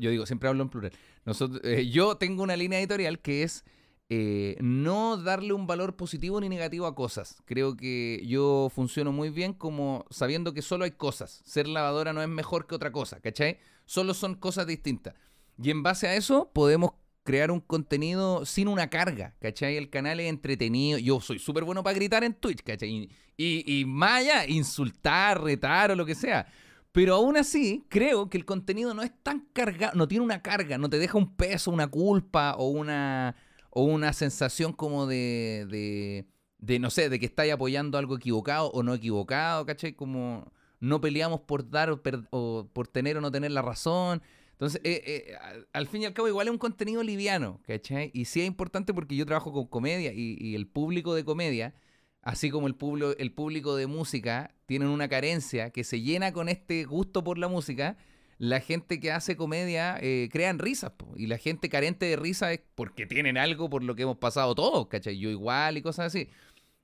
yo 0.00 0.10
digo, 0.10 0.24
siempre 0.24 0.48
hablo 0.48 0.62
en 0.62 0.70
plural, 0.70 0.92
nosotros, 1.26 1.60
eh, 1.62 1.90
yo 1.90 2.16
tengo 2.16 2.42
una 2.42 2.56
línea 2.56 2.78
editorial 2.78 3.18
que 3.18 3.42
es 3.42 3.66
eh, 4.08 4.56
no 4.60 5.16
darle 5.16 5.52
un 5.52 5.66
valor 5.66 5.96
positivo 5.96 6.40
ni 6.40 6.48
negativo 6.48 6.86
a 6.86 6.94
cosas. 6.94 7.42
Creo 7.44 7.76
que 7.76 8.22
yo 8.26 8.70
funciono 8.74 9.12
muy 9.12 9.30
bien 9.30 9.52
como 9.52 10.04
sabiendo 10.10 10.54
que 10.54 10.62
solo 10.62 10.84
hay 10.84 10.92
cosas. 10.92 11.42
Ser 11.44 11.66
lavadora 11.66 12.12
no 12.12 12.22
es 12.22 12.28
mejor 12.28 12.66
que 12.66 12.74
otra 12.74 12.92
cosa, 12.92 13.20
¿cachai? 13.20 13.58
Solo 13.84 14.14
son 14.14 14.34
cosas 14.34 14.66
distintas. 14.66 15.14
Y 15.60 15.70
en 15.70 15.82
base 15.82 16.06
a 16.06 16.14
eso 16.14 16.50
podemos 16.52 16.92
crear 17.24 17.50
un 17.50 17.60
contenido 17.60 18.46
sin 18.46 18.68
una 18.68 18.88
carga, 18.88 19.34
¿cachai? 19.40 19.76
El 19.76 19.90
canal 19.90 20.20
es 20.20 20.28
entretenido. 20.28 20.98
Yo 20.98 21.20
soy 21.20 21.38
súper 21.40 21.64
bueno 21.64 21.82
para 21.82 21.94
gritar 21.96 22.22
en 22.22 22.34
Twitch, 22.34 22.62
¿cachai? 22.62 22.88
Y, 22.88 23.10
y, 23.36 23.82
y 23.82 23.86
allá, 24.02 24.46
insultar, 24.46 25.42
retar 25.42 25.90
o 25.90 25.96
lo 25.96 26.06
que 26.06 26.14
sea. 26.14 26.46
Pero 26.92 27.16
aún 27.16 27.36
así, 27.36 27.84
creo 27.90 28.30
que 28.30 28.38
el 28.38 28.44
contenido 28.44 28.94
no 28.94 29.02
es 29.02 29.12
tan 29.22 29.40
cargado, 29.52 29.94
no 29.96 30.08
tiene 30.08 30.24
una 30.24 30.40
carga, 30.40 30.78
no 30.78 30.88
te 30.88 30.98
deja 30.98 31.18
un 31.18 31.36
peso, 31.36 31.70
una 31.70 31.88
culpa 31.88 32.54
o 32.56 32.68
una, 32.68 33.36
o 33.78 33.82
una 33.84 34.12
sensación 34.14 34.72
como 34.72 35.06
de, 35.06 36.24
de, 36.58 36.78
no 36.78 36.90
sé, 36.90 37.08
de 37.10 37.18
que 37.20 37.26
estáis 37.26 37.52
apoyando 37.52 37.98
algo 37.98 38.16
equivocado 38.16 38.70
o 38.72 38.82
no 38.82 38.94
equivocado, 38.94 39.66
¿cachai? 39.66 39.92
Como 39.94 40.50
no 40.80 41.00
peleamos 41.00 41.40
por 41.42 41.68
dar 41.70 41.90
o, 41.90 42.00
o 42.30 42.68
por 42.72 42.88
tener 42.88 43.16
o 43.18 43.20
no 43.20 43.30
tener 43.30 43.50
la 43.50 43.62
razón. 43.62 44.22
Entonces, 44.52 44.80
eh, 44.84 45.02
eh, 45.06 45.34
al- 45.42 45.68
al 45.74 45.86
fin 45.88 46.02
y 46.02 46.06
al 46.06 46.14
cabo, 46.14 46.28
igual 46.28 46.46
es 46.48 46.52
un 46.52 46.58
contenido 46.58 47.02
liviano, 47.02 47.60
¿cachai? 47.66 48.10
Y 48.14 48.24
sí 48.26 48.40
es 48.40 48.46
importante 48.46 48.94
porque 48.94 49.14
yo 49.16 49.26
trabajo 49.26 49.52
con 49.52 49.66
comedia 49.66 50.12
y, 50.14 50.36
y 50.40 50.54
el 50.54 50.66
público 50.66 51.14
de 51.14 51.24
comedia, 51.24 51.74
así 52.22 52.50
como 52.50 52.66
el 52.68 52.74
público, 52.74 53.12
el 53.18 53.32
público 53.32 53.76
de 53.76 53.86
música, 53.86 54.54
tienen 54.66 54.88
una 54.88 55.08
carencia 55.08 55.70
que 55.70 55.84
se 55.84 56.00
llena 56.00 56.32
con 56.32 56.48
este 56.48 56.84
gusto 56.84 57.22
por 57.24 57.36
la 57.38 57.48
música. 57.48 57.96
La 58.38 58.60
gente 58.60 59.00
que 59.00 59.12
hace 59.12 59.36
comedia 59.36 59.98
eh, 60.00 60.28
crean 60.30 60.58
risas, 60.58 60.92
y 61.16 61.26
la 61.26 61.38
gente 61.38 61.68
carente 61.68 62.06
de 62.06 62.16
risa 62.16 62.52
es 62.52 62.60
porque 62.74 63.06
tienen 63.06 63.38
algo 63.38 63.70
por 63.70 63.82
lo 63.82 63.94
que 63.94 64.02
hemos 64.02 64.18
pasado 64.18 64.54
todos, 64.54 64.88
¿cachai? 64.88 65.18
Yo 65.18 65.30
igual 65.30 65.78
y 65.78 65.82
cosas 65.82 66.06
así. 66.06 66.28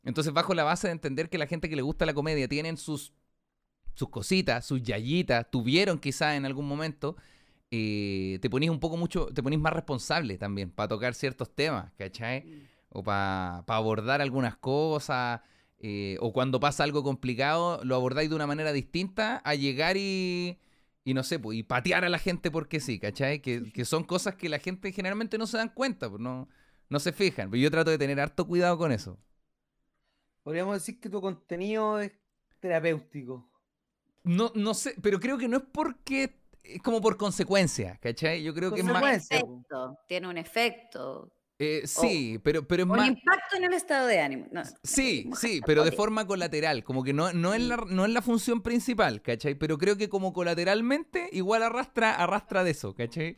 Entonces, 0.05 0.33
bajo 0.33 0.55
la 0.55 0.65
base 0.65 0.89
de 0.89 0.93
entender 0.93 1.29
que 1.29 1.39
la 1.39 1.47
gente 1.47 1.69
que 1.69 1.77
le 1.77 1.83
gusta 1.83 2.07
la 2.07 2.15
comedia 2.15 2.49
tienen 2.49 2.77
sus, 2.77 3.13
sus 3.95 4.09
cositas, 4.09 4.67
sus 4.67 4.83
yayitas, 4.83 5.51
tuvieron 5.51 5.99
quizás 5.99 6.37
en 6.37 6.47
algún 6.47 6.67
momento, 6.67 7.17
eh, 7.71 8.39
te 8.41 8.51
ponís 8.51 8.71
un 8.71 8.81
poco 8.81 8.97
mucho, 8.97 9.27
te 9.27 9.43
ponís 9.43 9.61
más 9.61 9.73
responsable 9.73 10.39
también 10.39 10.71
para 10.71 10.89
tocar 10.89 11.15
ciertos 11.15 11.55
temas, 11.55 11.93
¿cachai? 11.99 12.67
O 12.89 13.03
para 13.03 13.59
abordar 13.67 14.23
algunas 14.23 14.57
cosas, 14.57 15.41
eh, 15.79 16.17
o 16.21 16.33
cuando 16.33 16.61
pasa 16.61 16.85
algo 16.85 17.03
complicado, 17.03 17.81
lo 17.85 17.95
abordáis 17.95 18.31
de 18.31 18.37
una 18.37 18.47
manera 18.47 18.73
distinta 18.73 19.43
a 19.45 19.55
llegar 19.55 19.97
y, 19.97 20.59
y 21.05 21.15
no 21.15 21.23
sé, 21.23 21.39
pues, 21.39 21.59
y 21.59 21.63
patear 21.63 22.05
a 22.05 22.09
la 22.09 22.19
gente 22.19 22.51
porque 22.51 22.81
sí, 22.81 22.99
¿cachai? 22.99 23.41
Que, 23.41 23.73
que 23.73 23.85
son 23.85 24.05
cosas 24.05 24.37
que 24.37 24.49
la 24.49 24.59
gente 24.59 24.93
generalmente 24.93 25.39
no 25.39 25.47
se 25.47 25.57
dan 25.57 25.69
cuenta, 25.69 26.09
pues 26.09 26.21
no, 26.21 26.49
no 26.89 27.01
se 27.01 27.13
fijan. 27.13 27.51
Pero 27.51 27.63
yo 27.63 27.71
trato 27.71 27.91
de 27.91 27.99
tener 27.99 28.21
harto 28.21 28.47
cuidado 28.47 28.79
con 28.79 28.93
eso. 28.93 29.19
Podríamos 30.43 30.75
decir 30.75 31.01
que 31.01 31.09
tu 31.09 31.21
contenido 31.21 32.01
es 32.01 32.13
terapéutico. 32.61 33.49
No, 34.25 34.53
no 34.55 34.75
sé, 34.75 34.95
pero 35.03 35.19
creo 35.19 35.37
que 35.39 35.49
no 35.49 35.57
es 35.57 35.65
porque 35.73 36.37
es 36.63 36.81
como 36.83 37.01
por 37.01 37.17
consecuencia, 37.17 37.99
¿cachai? 38.01 38.43
Yo 38.43 38.55
creo 38.55 38.73
que 38.73 38.81
es 38.81 38.87
más... 38.87 39.29
Tiene 40.07 40.29
un 40.29 40.39
efecto. 40.39 41.33
Eh, 41.63 41.83
sí, 41.87 42.41
pero, 42.43 42.67
pero 42.67 42.83
es 42.83 42.89
Un 42.91 42.97
más... 42.97 43.09
impacto 43.09 43.57
en 43.57 43.65
el 43.65 43.73
estado 43.73 44.07
de 44.07 44.21
ánimo. 44.21 44.47
No, 44.51 44.63
Sí, 44.83 45.31
sí, 45.39 45.61
pero 45.65 45.85
de 45.85 45.93
forma 45.93 46.27
colateral, 46.27 46.83
como 46.85 47.05
que 47.05 47.13
no, 47.13 47.33
no, 47.33 47.55
es 47.55 47.61
la, 47.63 47.77
no 47.89 48.05
es 48.05 48.11
la 48.11 48.23
función 48.23 48.63
principal, 48.63 49.23
¿cachai? 49.23 49.55
Pero 49.55 49.79
creo 49.79 49.97
que 49.97 50.09
como 50.09 50.33
colateralmente 50.33 51.29
igual 51.33 51.63
arrastra, 51.63 52.15
arrastra 52.15 52.65
de 52.65 52.71
eso, 52.73 52.95
¿cachai? 52.95 53.37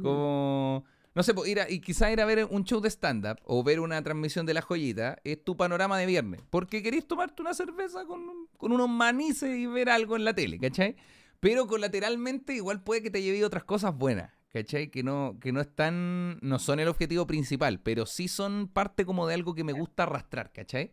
Como, 0.00 0.84
no 1.14 1.22
sé, 1.22 1.32
ir 1.46 1.60
a- 1.60 1.70
y 1.70 1.80
quizás 1.80 2.12
ir 2.12 2.20
a 2.20 2.24
ver 2.24 2.46
un 2.50 2.64
show 2.64 2.80
de 2.80 2.88
stand-up 2.90 3.38
o 3.44 3.62
ver 3.62 3.80
una 3.80 4.02
transmisión 4.02 4.46
de 4.46 4.54
La 4.54 4.62
Joyita 4.62 5.18
es 5.24 5.42
tu 5.42 5.56
panorama 5.56 5.98
de 5.98 6.06
viernes, 6.06 6.40
porque 6.50 6.82
querés 6.82 7.06
tomarte 7.06 7.42
una 7.42 7.54
cerveza 7.54 8.04
con, 8.04 8.22
con 8.56 8.72
unos 8.72 8.88
manices 8.88 9.56
y 9.56 9.66
ver 9.66 9.88
algo 9.90 10.16
en 10.16 10.24
la 10.24 10.34
tele, 10.34 10.58
¿cachai? 10.58 10.96
Pero 11.40 11.66
colateralmente 11.66 12.54
igual 12.54 12.82
puede 12.82 13.02
que 13.02 13.10
te 13.10 13.22
lleve 13.22 13.44
otras 13.44 13.64
cosas 13.64 13.94
buenas, 13.96 14.30
¿cachai? 14.54 14.88
Que 14.88 15.02
no, 15.02 15.36
que 15.40 15.50
no 15.50 15.60
están, 15.60 16.38
no 16.40 16.60
son 16.60 16.78
el 16.78 16.86
objetivo 16.86 17.26
principal, 17.26 17.80
pero 17.80 18.06
sí 18.06 18.28
son 18.28 18.68
parte 18.68 19.04
como 19.04 19.26
de 19.26 19.34
algo 19.34 19.52
que 19.52 19.64
me 19.64 19.72
gusta 19.72 20.04
arrastrar, 20.04 20.52
¿cachai? 20.52 20.92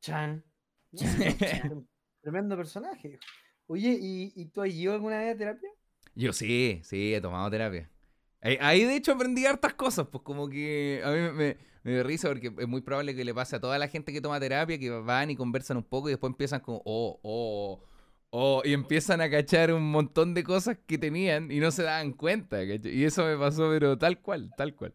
Chan. 0.00 0.44
Chan. 0.94 1.88
Tremendo 2.22 2.56
personaje. 2.56 3.18
Oye, 3.66 3.98
¿y, 4.00 4.32
y 4.36 4.46
tú 4.46 4.62
has 4.62 4.70
ido 4.70 4.94
alguna 4.94 5.18
vez 5.18 5.34
a 5.34 5.38
terapia? 5.38 5.68
Yo 6.14 6.32
sí, 6.32 6.80
sí, 6.84 7.12
he 7.12 7.20
tomado 7.20 7.50
terapia. 7.50 7.90
Ahí, 8.40 8.56
ahí, 8.60 8.84
de 8.84 8.94
hecho 8.94 9.12
aprendí 9.12 9.44
hartas 9.46 9.74
cosas, 9.74 10.06
pues 10.12 10.22
como 10.22 10.48
que 10.48 11.02
a 11.04 11.10
mí 11.10 11.18
me, 11.18 11.32
me, 11.32 11.56
me 11.82 12.02
risa 12.04 12.28
porque 12.28 12.54
es 12.56 12.68
muy 12.68 12.82
probable 12.82 13.16
que 13.16 13.24
le 13.24 13.34
pase 13.34 13.56
a 13.56 13.60
toda 13.60 13.78
la 13.78 13.88
gente 13.88 14.12
que 14.12 14.20
toma 14.20 14.38
terapia, 14.38 14.78
que 14.78 14.90
van 14.90 15.30
y 15.30 15.36
conversan 15.36 15.76
un 15.76 15.84
poco 15.84 16.08
y 16.08 16.12
después 16.12 16.30
empiezan 16.30 16.60
como, 16.60 16.80
oh, 16.84 17.18
oh, 17.22 17.82
oh, 18.30 18.62
y 18.64 18.72
empiezan 18.72 19.20
a 19.20 19.30
cachar 19.30 19.72
un 19.72 19.90
montón 19.90 20.34
de 20.34 20.42
cosas 20.44 20.78
que 20.86 20.98
tenían 20.98 21.50
y 21.50 21.58
no 21.60 21.70
se 21.70 21.82
daban 21.82 22.12
cuenta, 22.12 22.58
¿cachai? 22.66 22.94
Y 22.96 23.04
eso 23.04 23.24
me 23.24 23.36
pasó, 23.36 23.68
pero 23.70 23.96
tal 23.98 24.20
cual, 24.20 24.50
tal 24.56 24.74
cual. 24.74 24.94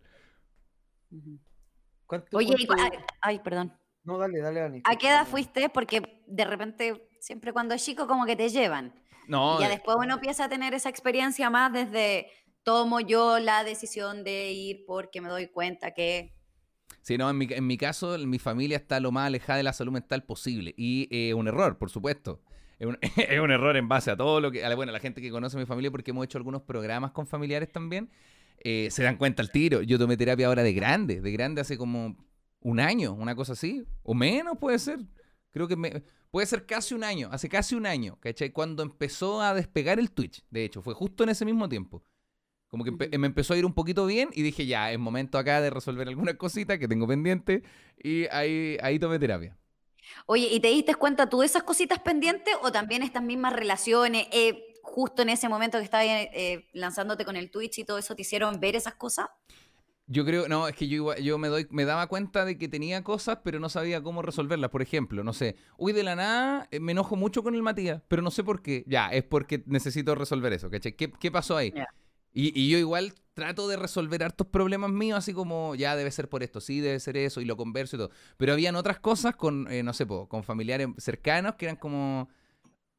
¿Cuánto- 2.05 2.37
Oye, 2.37 2.55
cuánto- 2.67 2.83
ay, 2.83 2.99
ay, 3.21 3.39
perdón. 3.39 3.73
No, 4.03 4.17
dale, 4.17 4.39
dale, 4.39 4.59
Dani. 4.59 4.81
¿A 4.83 4.95
qué 4.97 5.07
edad 5.07 5.25
fuiste? 5.25 5.69
Porque 5.69 6.21
de 6.27 6.45
repente, 6.45 7.09
siempre 7.19 7.53
cuando 7.53 7.73
es 7.73 7.83
chico, 7.83 8.07
como 8.07 8.25
que 8.25 8.35
te 8.35 8.49
llevan. 8.49 8.93
No, 9.27 9.57
Y 9.57 9.61
ya 9.61 9.67
eh, 9.67 9.71
después 9.71 9.97
uno 9.99 10.13
empieza 10.15 10.45
a 10.45 10.49
tener 10.49 10.75
esa 10.75 10.89
experiencia 10.89 11.49
más 11.49 11.73
desde 11.73 12.27
tomo 12.63 12.99
yo 12.99 13.39
la 13.39 13.63
decisión 13.63 14.23
de 14.23 14.51
ir 14.51 14.83
porque 14.85 15.21
me 15.21 15.29
doy 15.29 15.47
cuenta 15.47 15.91
que... 15.91 16.35
Sí, 17.01 17.17
no, 17.17 17.29
en 17.29 17.37
mi, 17.37 17.47
en 17.49 17.65
mi 17.65 17.77
caso, 17.77 18.17
mi 18.19 18.37
familia 18.39 18.77
está 18.77 18.99
lo 18.99 19.11
más 19.11 19.27
alejada 19.27 19.57
de 19.57 19.63
la 19.63 19.73
salud 19.73 19.91
mental 19.91 20.23
posible. 20.23 20.73
Y 20.77 21.07
es 21.11 21.33
un 21.33 21.47
error, 21.47 21.77
por 21.77 21.89
supuesto. 21.89 22.41
Es 22.79 22.87
un, 22.87 22.97
es 23.17 23.39
un 23.39 23.51
error 23.51 23.75
en 23.77 23.87
base 23.87 24.11
a 24.11 24.17
todo 24.17 24.39
lo 24.41 24.51
que. 24.51 24.63
a 24.65 24.69
la- 24.69 24.75
Bueno, 24.75 24.91
la 24.91 24.99
gente 24.99 25.21
que 25.21 25.31
conoce 25.31 25.57
a 25.57 25.59
mi 25.59 25.65
familia, 25.65 25.91
porque 25.91 26.11
hemos 26.11 26.25
hecho 26.25 26.37
algunos 26.37 26.61
programas 26.63 27.11
con 27.11 27.27
familiares 27.27 27.71
también, 27.71 28.09
eh, 28.59 28.89
se 28.91 29.03
dan 29.03 29.17
cuenta 29.17 29.41
al 29.41 29.51
tiro. 29.51 29.81
Yo 29.81 29.97
tomé 29.97 30.17
terapia 30.17 30.47
ahora 30.47 30.63
de 30.63 30.73
grande, 30.73 31.21
de 31.21 31.31
grande 31.31 31.61
hace 31.61 31.77
como 31.77 32.17
un 32.61 32.79
año, 32.79 33.13
una 33.13 33.35
cosa 33.35 33.53
así. 33.53 33.85
O 34.03 34.13
menos 34.13 34.57
puede 34.59 34.79
ser. 34.79 34.99
Creo 35.51 35.67
que 35.67 35.75
me- 35.77 36.03
puede 36.31 36.47
ser 36.47 36.65
casi 36.65 36.93
un 36.93 37.03
año, 37.05 37.29
hace 37.31 37.47
casi 37.47 37.75
un 37.75 37.85
año, 37.85 38.17
¿cachai? 38.19 38.51
Cuando 38.51 38.83
empezó 38.83 39.41
a 39.41 39.53
despegar 39.53 39.99
el 39.99 40.11
Twitch, 40.11 40.43
de 40.49 40.65
hecho, 40.65 40.81
fue 40.81 40.93
justo 40.93 41.23
en 41.23 41.29
ese 41.29 41.45
mismo 41.45 41.69
tiempo. 41.69 42.03
Como 42.67 42.83
que 42.83 42.91
empe- 42.91 43.17
me 43.17 43.27
empezó 43.27 43.53
a 43.53 43.57
ir 43.57 43.65
un 43.65 43.73
poquito 43.73 44.05
bien 44.05 44.29
y 44.33 44.41
dije, 44.41 44.65
ya, 44.65 44.91
es 44.91 44.99
momento 44.99 45.37
acá 45.37 45.61
de 45.61 45.69
resolver 45.69 46.07
algunas 46.09 46.35
cositas 46.35 46.77
que 46.77 46.87
tengo 46.89 47.07
pendientes 47.07 47.61
y 48.03 48.25
ahí, 48.31 48.77
ahí 48.81 48.99
tomé 48.99 49.17
terapia. 49.19 49.57
Oye, 50.25 50.47
¿y 50.51 50.59
te 50.59 50.69
diste 50.69 50.95
cuenta 50.95 51.29
tú 51.29 51.39
de 51.39 51.45
esas 51.45 51.63
cositas 51.63 51.99
pendientes 51.99 52.53
o 52.61 52.71
también 52.71 53.03
estas 53.03 53.23
mismas 53.23 53.53
relaciones, 53.53 54.27
eh, 54.31 54.73
justo 54.81 55.21
en 55.21 55.29
ese 55.29 55.49
momento 55.49 55.77
que 55.77 55.83
estabas 55.83 56.07
eh, 56.07 56.67
lanzándote 56.73 57.25
con 57.25 57.35
el 57.35 57.49
Twitch 57.51 57.79
y 57.79 57.83
todo 57.83 57.97
eso, 57.97 58.15
te 58.15 58.21
hicieron 58.21 58.59
ver 58.59 58.75
esas 58.75 58.95
cosas? 58.95 59.27
Yo 60.07 60.23
creo, 60.23 60.47
no, 60.47 60.67
es 60.67 60.75
que 60.75 60.87
yo, 60.87 61.15
yo 61.15 61.39
me, 61.39 61.47
doy, 61.47 61.65
me 61.71 61.83
daba 61.83 62.05
cuenta 62.05 62.45
de 62.45 62.59
que 62.59 62.67
tenía 62.67 63.03
cosas, 63.03 63.39
pero 63.43 63.59
no 63.59 63.69
sabía 63.69 64.03
cómo 64.03 64.21
resolverlas. 64.21 64.69
Por 64.69 64.83
ejemplo, 64.83 65.23
no 65.23 65.33
sé, 65.33 65.55
uy, 65.77 65.93
de 65.93 66.03
la 66.03 66.15
nada 66.15 66.67
eh, 66.69 66.79
me 66.79 66.91
enojo 66.91 67.15
mucho 67.15 67.41
con 67.41 67.55
el 67.55 67.63
Matías, 67.63 68.03
pero 68.07 68.21
no 68.21 68.29
sé 68.29 68.43
por 68.43 68.61
qué. 68.61 68.83
Ya, 68.85 69.09
es 69.09 69.23
porque 69.23 69.63
necesito 69.65 70.13
resolver 70.13 70.53
eso, 70.53 70.69
¿cachai? 70.69 70.95
¿Qué, 70.95 71.11
qué 71.11 71.31
pasó 71.31 71.57
ahí? 71.57 71.73
Y, 72.35 72.51
y 72.59 72.69
yo 72.69 72.77
igual 72.77 73.13
trato 73.33 73.67
de 73.67 73.77
resolver 73.77 74.23
hartos 74.23 74.47
problemas 74.47 74.91
míos, 74.91 75.17
así 75.17 75.33
como, 75.33 75.73
ya 75.75 75.95
debe 75.95 76.11
ser 76.11 76.29
por 76.29 76.43
esto, 76.43 76.61
sí, 76.61 76.81
debe 76.81 76.99
ser 76.99 77.17
eso, 77.17 77.41
y 77.41 77.45
lo 77.45 77.57
converso 77.57 77.95
y 77.95 77.99
todo. 77.99 78.11
Pero 78.37 78.53
habían 78.53 78.75
otras 78.75 78.99
cosas 78.99 79.35
con, 79.35 79.71
eh, 79.71 79.83
no 79.83 79.93
sé, 79.93 80.05
po, 80.05 80.27
con 80.27 80.43
familiares 80.43 80.89
cercanos 80.97 81.55
que 81.55 81.65
eran 81.65 81.77
como, 81.77 82.29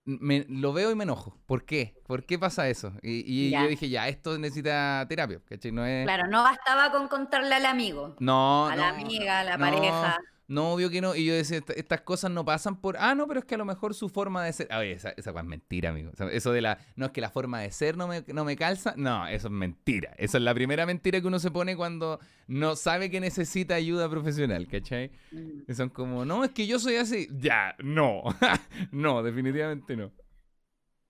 me, 0.05 0.47
lo 0.49 0.73
veo 0.73 0.91
y 0.91 0.95
me 0.95 1.05
enojo. 1.05 1.37
¿Por 1.47 1.65
qué? 1.65 2.01
¿Por 2.07 2.25
qué 2.25 2.39
pasa 2.39 2.69
eso? 2.69 2.93
Y, 3.03 3.25
y 3.27 3.51
yo 3.51 3.67
dije, 3.69 3.91
ya, 3.91 4.09
esto 4.09 4.39
necesita 4.39 5.05
terapia, 5.09 5.41
¿cachai? 5.45 5.73
No 5.73 5.85
es... 5.85 6.05
Claro, 6.07 6.29
no 6.29 6.43
bastaba 6.43 6.91
con 6.91 7.09
contarle 7.09 7.55
al 7.55 7.67
amigo, 7.67 8.17
No, 8.19 8.69
a 8.69 8.77
no, 8.77 8.83
la 8.83 8.89
amiga, 8.91 9.41
a 9.41 9.45
la 9.45 9.57
no, 9.59 9.65
pareja. 9.65 10.19
No, 10.49 10.73
obvio 10.75 10.91
que 10.91 11.01
no. 11.01 11.17
Y 11.17 11.25
yo 11.25 11.35
decía, 11.35 11.59
"Esta- 11.59 11.73
estas 11.73 12.01
cosas 12.03 12.31
no 12.31 12.45
pasan 12.45 12.81
por. 12.81 12.97
Ah, 12.99 13.15
no, 13.17 13.27
pero 13.27 13.41
es 13.41 13.47
que 13.47 13.57
a 13.57 13.59
lo 13.59 13.65
mejor 13.65 13.95
su 13.95 14.09
forma 14.09 14.45
de 14.45 14.53
ser. 14.53 14.69
Oye, 14.73 14.93
esa, 14.93 15.11
esa 15.17 15.31
es 15.31 15.45
mentira, 15.45 15.91
amigo. 15.91 16.11
O 16.13 16.17
sea, 16.17 16.29
Eso 16.29 16.53
de 16.53 16.61
la. 16.61 16.79
No 16.95 17.07
es 17.07 17.13
que 17.13 17.21
la 17.21 17.31
forma 17.31 17.61
de 17.61 17.73
ser 17.73 17.97
no 17.97 18.07
me, 18.07 18.23
no 18.29 18.45
me 18.45 18.55
calza. 18.57 18.95
No, 18.97 19.27
eso 19.27 19.49
es 19.49 19.53
mentira. 19.53 20.15
Esa 20.19 20.39
es 20.39 20.45
la 20.45 20.55
primera 20.55 20.87
mentira 20.87 21.21
que 21.21 21.27
uno 21.27 21.41
se 21.41 21.51
pone 21.51 21.77
cuando 21.77 22.21
no 22.47 22.77
sabe 22.77 23.11
que 23.11 23.19
necesita 23.21 23.75
ayuda 23.75 24.09
profesional, 24.09 24.69
¿cachai? 24.69 25.11
Mm. 25.33 25.63
Y 25.69 25.75
son 25.75 25.89
como, 25.89 26.25
no, 26.25 26.45
es 26.45 26.53
que 26.53 26.67
yo 26.69 26.79
soy 26.79 26.95
así. 26.97 27.29
Ya, 27.33 27.75
no. 27.83 28.23
no, 28.93 29.23
definitivamente 29.25 29.97
no. 29.97 30.13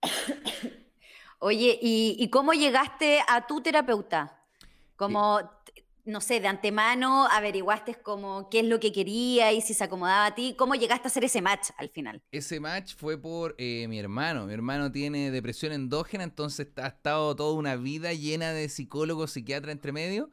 Oye, 1.38 1.78
¿y, 1.82 2.16
y 2.18 2.30
cómo 2.30 2.52
llegaste 2.52 3.20
a 3.28 3.46
tu 3.46 3.60
terapeuta? 3.60 4.40
Como, 4.96 5.40
t- 5.40 5.46
no 6.06 6.20
sé, 6.20 6.40
de 6.40 6.48
antemano 6.48 7.26
averiguaste 7.30 7.94
como 7.96 8.48
qué 8.48 8.60
es 8.60 8.66
lo 8.66 8.80
que 8.80 8.92
quería 8.92 9.52
y 9.52 9.60
si 9.60 9.74
se 9.74 9.84
acomodaba 9.84 10.26
a 10.26 10.34
ti. 10.34 10.54
¿Cómo 10.56 10.74
llegaste 10.74 11.08
a 11.08 11.10
hacer 11.10 11.24
ese 11.24 11.42
match 11.42 11.70
al 11.76 11.88
final? 11.90 12.22
Ese 12.30 12.60
match 12.60 12.94
fue 12.96 13.20
por 13.20 13.54
eh, 13.58 13.86
mi 13.88 13.98
hermano. 13.98 14.46
Mi 14.46 14.52
hermano 14.54 14.90
tiene 14.92 15.30
depresión 15.30 15.72
endógena, 15.72 16.24
entonces 16.24 16.68
ha 16.76 16.86
estado 16.86 17.34
toda 17.36 17.54
una 17.54 17.76
vida 17.76 18.12
llena 18.12 18.52
de 18.52 18.68
psicólogos, 18.68 19.32
psiquiatras 19.32 19.72
entre 19.72 19.92
medio. 19.92 20.30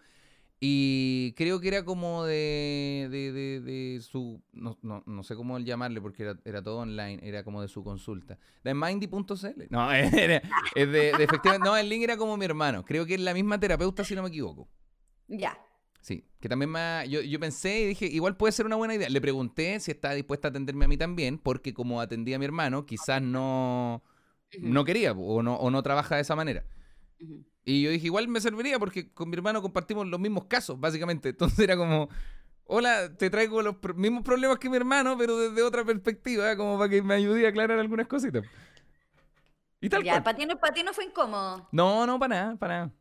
Y 0.65 1.33
creo 1.33 1.59
que 1.59 1.67
era 1.67 1.83
como 1.83 2.23
de, 2.23 3.09
de, 3.11 3.31
de- 3.59 3.99
su, 4.01 4.41
no, 4.53 4.77
no, 4.81 5.03
no 5.05 5.23
sé 5.23 5.35
cómo 5.35 5.59
llamarle 5.59 5.99
porque 5.99 6.23
era, 6.23 6.39
era 6.45 6.63
todo 6.63 6.77
online, 6.77 7.19
era 7.21 7.43
como 7.43 7.61
de 7.61 7.67
su 7.67 7.83
consulta. 7.83 8.37
De 8.63 8.73
mindy.cl. 8.73 9.63
No, 9.69 9.91
era- 9.91 10.41
es 10.73 10.89
de 10.89 11.09
efectivamente, 11.09 11.67
no, 11.67 11.75
el 11.75 11.89
link 11.89 12.03
era 12.03 12.15
como 12.15 12.37
mi 12.37 12.45
hermano. 12.45 12.85
Creo 12.85 13.05
que 13.05 13.15
es 13.15 13.19
la 13.19 13.33
misma 13.33 13.59
terapeuta 13.59 14.05
si 14.05 14.15
no 14.15 14.21
me 14.23 14.29
equivoco. 14.29 14.69
Ya. 15.33 15.57
Sí, 16.01 16.25
que 16.39 16.49
también 16.49 16.75
ha- 16.75 17.05
yo, 17.05 17.21
yo 17.21 17.39
pensé 17.39 17.81
y 17.81 17.87
dije, 17.87 18.05
igual 18.07 18.35
puede 18.35 18.51
ser 18.51 18.65
una 18.65 18.75
buena 18.75 18.93
idea. 18.95 19.09
Le 19.09 19.21
pregunté 19.21 19.79
si 19.79 19.91
estaba 19.91 20.13
dispuesta 20.13 20.47
a 20.47 20.51
atenderme 20.51 20.85
a 20.85 20.87
mí 20.87 20.97
también, 20.97 21.37
porque 21.37 21.73
como 21.73 22.01
atendía 22.01 22.35
a 22.35 22.39
mi 22.39 22.45
hermano, 22.45 22.85
quizás 22.85 23.21
no, 23.21 24.03
no 24.59 24.83
quería 24.85 25.13
o 25.13 25.41
no, 25.41 25.55
o 25.55 25.71
no 25.71 25.81
trabaja 25.81 26.15
de 26.15 26.21
esa 26.21 26.35
manera. 26.35 26.65
Y 27.65 27.81
yo 27.83 27.91
dije, 27.91 28.07
igual 28.07 28.27
me 28.27 28.41
serviría 28.41 28.77
porque 28.79 29.13
con 29.13 29.29
mi 29.29 29.35
hermano 29.37 29.61
compartimos 29.61 30.05
los 30.07 30.19
mismos 30.19 30.45
casos, 30.45 30.77
básicamente. 30.79 31.29
Entonces 31.29 31.57
era 31.59 31.77
como, 31.77 32.09
hola, 32.65 33.15
te 33.17 33.29
traigo 33.29 33.61
los 33.61 33.77
pro- 33.77 33.93
mismos 33.93 34.23
problemas 34.23 34.59
que 34.59 34.69
mi 34.69 34.75
hermano, 34.75 35.17
pero 35.17 35.37
desde 35.37 35.63
otra 35.63 35.85
perspectiva, 35.85 36.57
como 36.57 36.77
para 36.77 36.89
que 36.89 37.01
me 37.01 37.13
ayude 37.13 37.45
a 37.45 37.49
aclarar 37.49 37.79
algunas 37.79 38.07
cositas. 38.07 38.43
Y 39.79 39.89
tal 39.89 40.03
Ya, 40.03 40.13
cual. 40.13 40.23
para 40.23 40.37
ti, 40.37 40.45
no, 40.45 40.59
pa' 40.59 40.73
ti 40.73 40.83
no 40.83 40.93
fue 40.93 41.05
incómodo. 41.05 41.67
No, 41.71 42.05
no, 42.05 42.19
para 42.19 42.35
nada, 42.35 42.55
para 42.57 42.77
nada. 42.79 42.91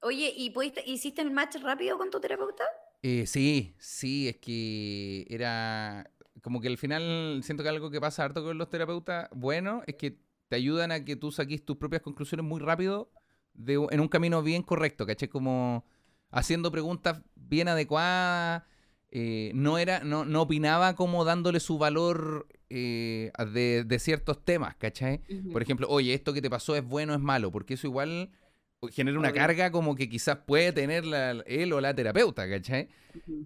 Oye, 0.00 0.32
¿y 0.34 0.50
pudiste, 0.50 0.82
hiciste 0.86 1.20
el 1.22 1.30
match 1.30 1.56
rápido 1.56 1.98
con 1.98 2.10
tu 2.10 2.18
terapeuta? 2.20 2.64
Eh, 3.02 3.26
sí, 3.26 3.74
sí, 3.78 4.28
es 4.28 4.36
que 4.38 5.26
era 5.30 6.10
como 6.42 6.60
que 6.60 6.68
al 6.68 6.78
final 6.78 7.40
siento 7.44 7.62
que 7.62 7.68
algo 7.68 7.90
que 7.90 8.00
pasa 8.00 8.24
harto 8.24 8.42
con 8.44 8.58
los 8.58 8.68
terapeutas, 8.70 9.28
bueno, 9.32 9.82
es 9.86 9.94
que 9.96 10.18
te 10.48 10.56
ayudan 10.56 10.92
a 10.92 11.04
que 11.04 11.16
tú 11.16 11.30
saques 11.32 11.64
tus 11.64 11.76
propias 11.76 12.02
conclusiones 12.02 12.44
muy 12.46 12.60
rápido 12.60 13.10
de, 13.54 13.78
un- 13.78 13.88
en 13.92 14.00
un 14.00 14.08
camino 14.08 14.42
bien 14.42 14.62
correcto, 14.62 15.06
¿cachai? 15.06 15.28
Como 15.28 15.84
haciendo 16.30 16.70
preguntas 16.72 17.22
bien 17.34 17.68
adecuadas. 17.68 18.64
eh, 19.10 19.52
no 19.54 19.78
era, 19.78 20.00
no, 20.00 20.24
no 20.24 20.42
opinaba 20.42 20.94
como 20.96 21.24
dándole 21.24 21.60
su 21.60 21.78
valor 21.78 22.48
eh, 22.70 23.30
de, 23.52 23.84
de 23.84 23.98
ciertos 23.98 24.44
temas, 24.44 24.74
¿cachai? 24.76 25.20
Por 25.50 25.62
ejemplo, 25.62 25.86
oye, 25.88 26.12
esto 26.12 26.32
que 26.32 26.42
te 26.42 26.50
pasó 26.50 26.74
es 26.76 26.84
bueno 26.84 27.12
o 27.12 27.16
es 27.16 27.22
malo, 27.22 27.50
porque 27.52 27.74
eso 27.74 27.86
igual 27.86 28.30
genera 28.90 29.18
una 29.18 29.32
carga 29.32 29.70
como 29.70 29.94
que 29.94 30.08
quizás 30.08 30.36
puede 30.46 30.72
tener 30.72 31.04
la- 31.04 31.30
él 31.46 31.72
o 31.72 31.80
la 31.80 31.94
terapeuta, 31.94 32.48
¿cachai? 32.48 32.88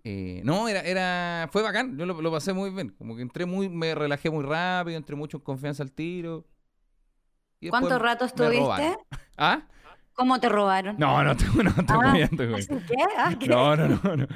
Eh, 0.04 0.42
no, 0.44 0.68
era, 0.68 0.80
era, 0.80 1.48
fue 1.52 1.62
bacán, 1.62 1.96
yo 1.96 2.04
lo, 2.06 2.20
lo 2.20 2.30
pasé 2.32 2.52
muy 2.52 2.70
bien, 2.70 2.90
como 2.98 3.14
que 3.16 3.22
entré 3.22 3.46
muy, 3.46 3.68
me 3.68 3.94
relajé 3.94 4.28
muy 4.30 4.44
rápido, 4.44 4.96
entré 4.96 5.14
mucho 5.16 5.38
en 5.38 5.42
confianza 5.44 5.82
al 5.82 5.92
tiro. 5.92 6.46
¿Cuánto 7.68 7.98
rato 7.98 8.24
estuviste? 8.24 8.96
¿Ah? 9.36 9.62
¿Cómo 10.14 10.40
te 10.40 10.48
robaron? 10.48 10.96
No, 10.98 11.22
no, 11.22 11.34
no, 11.62 11.74
te 11.74 11.92
Ah, 11.92 12.12
güey. 12.12 12.66
Ah, 13.16 13.34
¿qué? 13.38 13.46
No, 13.48 13.76
no, 13.76 13.88
no, 13.88 14.16
no. 14.16 14.26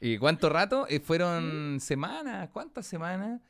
¿Y 0.00 0.16
cuánto 0.18 0.48
rato? 0.48 0.86
Eh, 0.88 1.00
fueron 1.00 1.78
semanas, 1.80 2.48
¿cuántas 2.52 2.86
semanas? 2.86 3.40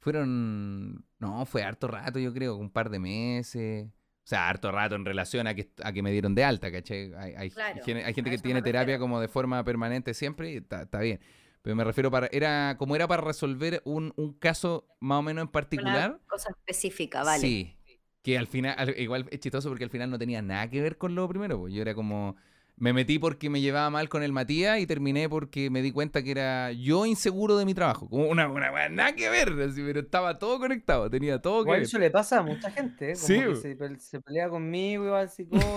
Fueron, 0.00 1.04
no, 1.18 1.46
fue 1.46 1.62
harto 1.62 1.86
rato, 1.88 2.18
yo 2.18 2.32
creo, 2.32 2.56
un 2.56 2.70
par 2.70 2.90
de 2.90 2.98
meses. 2.98 3.88
O 4.26 4.28
sea, 4.28 4.48
harto 4.48 4.72
rato 4.72 4.96
en 4.96 5.04
relación 5.04 5.46
a 5.46 5.54
que, 5.54 5.70
a 5.84 5.92
que 5.92 6.02
me 6.02 6.10
dieron 6.10 6.34
de 6.34 6.42
alta, 6.42 6.72
¿cachai? 6.72 7.12
Hay, 7.14 7.34
hay, 7.36 7.50
Claro, 7.50 7.80
gen- 7.84 7.98
hay 8.04 8.12
gente 8.12 8.28
que 8.32 8.38
tiene 8.38 8.60
terapia 8.60 8.98
como 8.98 9.20
de 9.20 9.28
forma 9.28 9.62
permanente 9.62 10.14
siempre 10.14 10.50
y 10.52 10.56
está, 10.56 10.82
está 10.82 10.98
bien. 10.98 11.20
Pero 11.62 11.76
me 11.76 11.84
refiero 11.84 12.10
para, 12.10 12.26
era, 12.32 12.74
como 12.76 12.96
era 12.96 13.06
para 13.06 13.22
resolver 13.22 13.82
un, 13.84 14.12
un 14.16 14.32
caso 14.32 14.88
más 14.98 15.20
o 15.20 15.22
menos 15.22 15.42
en 15.42 15.48
particular. 15.48 16.10
Una 16.10 16.26
cosa 16.26 16.50
específica, 16.50 17.22
vale. 17.22 17.40
Sí. 17.40 17.76
Que 18.22 18.36
al 18.36 18.48
final, 18.48 18.74
al- 18.76 18.98
igual 18.98 19.28
es 19.30 19.38
chistoso 19.38 19.68
porque 19.68 19.84
al 19.84 19.90
final 19.90 20.10
no 20.10 20.18
tenía 20.18 20.42
nada 20.42 20.68
que 20.68 20.80
ver 20.82 20.98
con 20.98 21.14
lo 21.14 21.28
primero. 21.28 21.60
pues. 21.60 21.72
Yo 21.72 21.82
era 21.82 21.94
como. 21.94 22.34
Me 22.78 22.92
metí 22.92 23.18
porque 23.18 23.48
me 23.48 23.62
llevaba 23.62 23.88
mal 23.88 24.10
con 24.10 24.22
el 24.22 24.32
Matías 24.34 24.78
y 24.80 24.86
terminé 24.86 25.30
porque 25.30 25.70
me 25.70 25.80
di 25.80 25.92
cuenta 25.92 26.22
que 26.22 26.30
era 26.30 26.72
yo 26.72 27.06
inseguro 27.06 27.56
de 27.56 27.64
mi 27.64 27.72
trabajo. 27.72 28.06
Como 28.06 28.28
una, 28.28 28.48
una 28.48 28.70
nada 28.90 29.14
que 29.14 29.30
ver, 29.30 29.48
así, 29.62 29.80
pero 29.82 30.00
estaba 30.00 30.38
todo 30.38 30.58
conectado, 30.58 31.08
tenía 31.08 31.40
todo 31.40 31.64
que 31.64 31.70
ver. 31.70 31.82
eso 31.82 31.98
le 31.98 32.10
pasa 32.10 32.40
a 32.40 32.42
mucha 32.42 32.70
gente, 32.70 33.12
¿eh? 33.12 33.14
como 33.14 33.26
Sí, 33.26 33.40
que 33.40 33.56
se, 33.56 33.98
se 33.98 34.20
pelea 34.20 34.50
conmigo 34.50 35.06
y 35.06 35.08
va 35.08 35.20
al 35.20 35.30
psicólogo. 35.30 35.74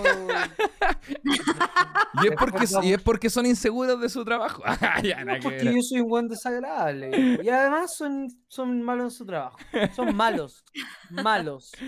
Y 2.22 2.26
es, 2.28 2.32
porque, 2.38 2.66
y 2.82 2.92
es 2.92 3.02
porque 3.02 3.30
son 3.30 3.46
inseguros 3.46 3.98
de 3.98 4.08
su 4.10 4.22
trabajo. 4.24 4.62
Ah, 4.82 5.00
ya, 5.02 5.24
No, 5.24 5.34
que 5.34 5.40
porque 5.40 5.64
ver. 5.64 5.74
yo 5.74 5.82
soy 5.82 6.00
un 6.00 6.08
buen 6.08 6.28
desagradable. 6.28 7.38
Y 7.42 7.48
además 7.48 7.96
son, 7.96 8.28
son 8.48 8.82
malos 8.82 9.04
en 9.04 9.10
su 9.18 9.24
trabajo. 9.26 9.56
Son 9.94 10.14
malos. 10.14 10.64
Malos. 11.10 11.72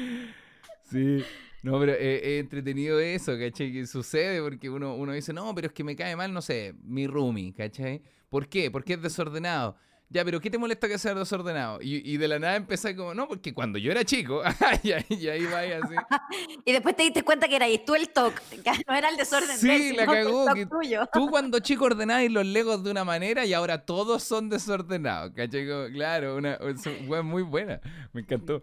Sí. 0.91 1.25
No, 1.63 1.79
pero 1.79 1.93
eh, 1.93 2.37
es 2.37 2.41
entretenido 2.41 2.99
eso, 2.99 3.39
¿cachai? 3.39 3.73
Que 3.73 3.87
sucede 3.87 4.43
porque 4.43 4.69
uno, 4.69 4.97
uno 4.97 5.13
dice, 5.13 5.33
no, 5.33 5.55
pero 5.55 5.69
es 5.69 5.73
que 5.73 5.85
me 5.85 5.95
cae 5.95 6.17
mal, 6.17 6.33
no 6.33 6.43
sé, 6.43 6.75
mi 6.83 7.07
roomie, 7.07 7.53
¿cachai? 7.53 8.03
¿Por 8.29 8.49
qué? 8.49 8.71
Porque 8.71 8.95
es 8.95 9.03
desordenado. 9.03 9.77
Ya, 10.13 10.27
pero 10.27 10.41
¿qué 10.41 10.51
te 10.51 10.59
molesta 10.59 10.89
que 10.89 10.99
sea 10.99 11.15
desordenado? 11.15 11.79
Y, 11.81 12.13
y 12.13 12.19
de 12.19 12.29
la 12.29 12.39
nada 12.39 12.57
empecé 12.57 12.95
como, 12.95 13.15
no, 13.15 13.27
porque 13.27 13.55
cuando 13.55 13.79
yo 13.79 13.91
era 13.91 14.05
chico, 14.05 14.43
y, 14.83 14.93
ahí, 14.93 15.05
y 15.09 15.29
ahí 15.29 15.45
va 15.47 15.67
y 15.67 15.73
así. 15.73 15.95
Y 16.67 16.73
después 16.73 16.95
te 16.97 17.05
diste 17.05 17.23
cuenta 17.23 17.49
que 17.49 17.57
eras 17.57 17.71
tú 17.87 17.95
el 17.95 18.11
TOC, 18.11 18.35
que 18.63 18.73
no 18.87 18.95
era 18.95 19.09
el 19.09 19.17
desorden 19.17 19.57
Sí, 19.57 19.95
la 19.95 20.05
cagó, 20.05 20.53
que 20.53 20.67
tuyo. 20.67 21.09
Tú 21.13 21.31
cuando 21.31 21.61
chico 21.61 21.87
ordenabas 21.87 22.31
los 22.31 22.45
legos 22.45 22.85
de 22.85 22.91
una 22.91 23.05
manera 23.05 23.47
y 23.47 23.55
ahora 23.55 23.87
todos 23.87 24.23
son 24.23 24.51
desordenados, 24.51 25.33
¿cachai? 25.35 25.67
Como, 25.67 25.87
claro, 25.87 26.37
una, 26.37 26.59
fue 27.07 27.23
muy 27.23 27.43
buena, 27.43 27.81
me 28.13 28.21
encantó. 28.21 28.63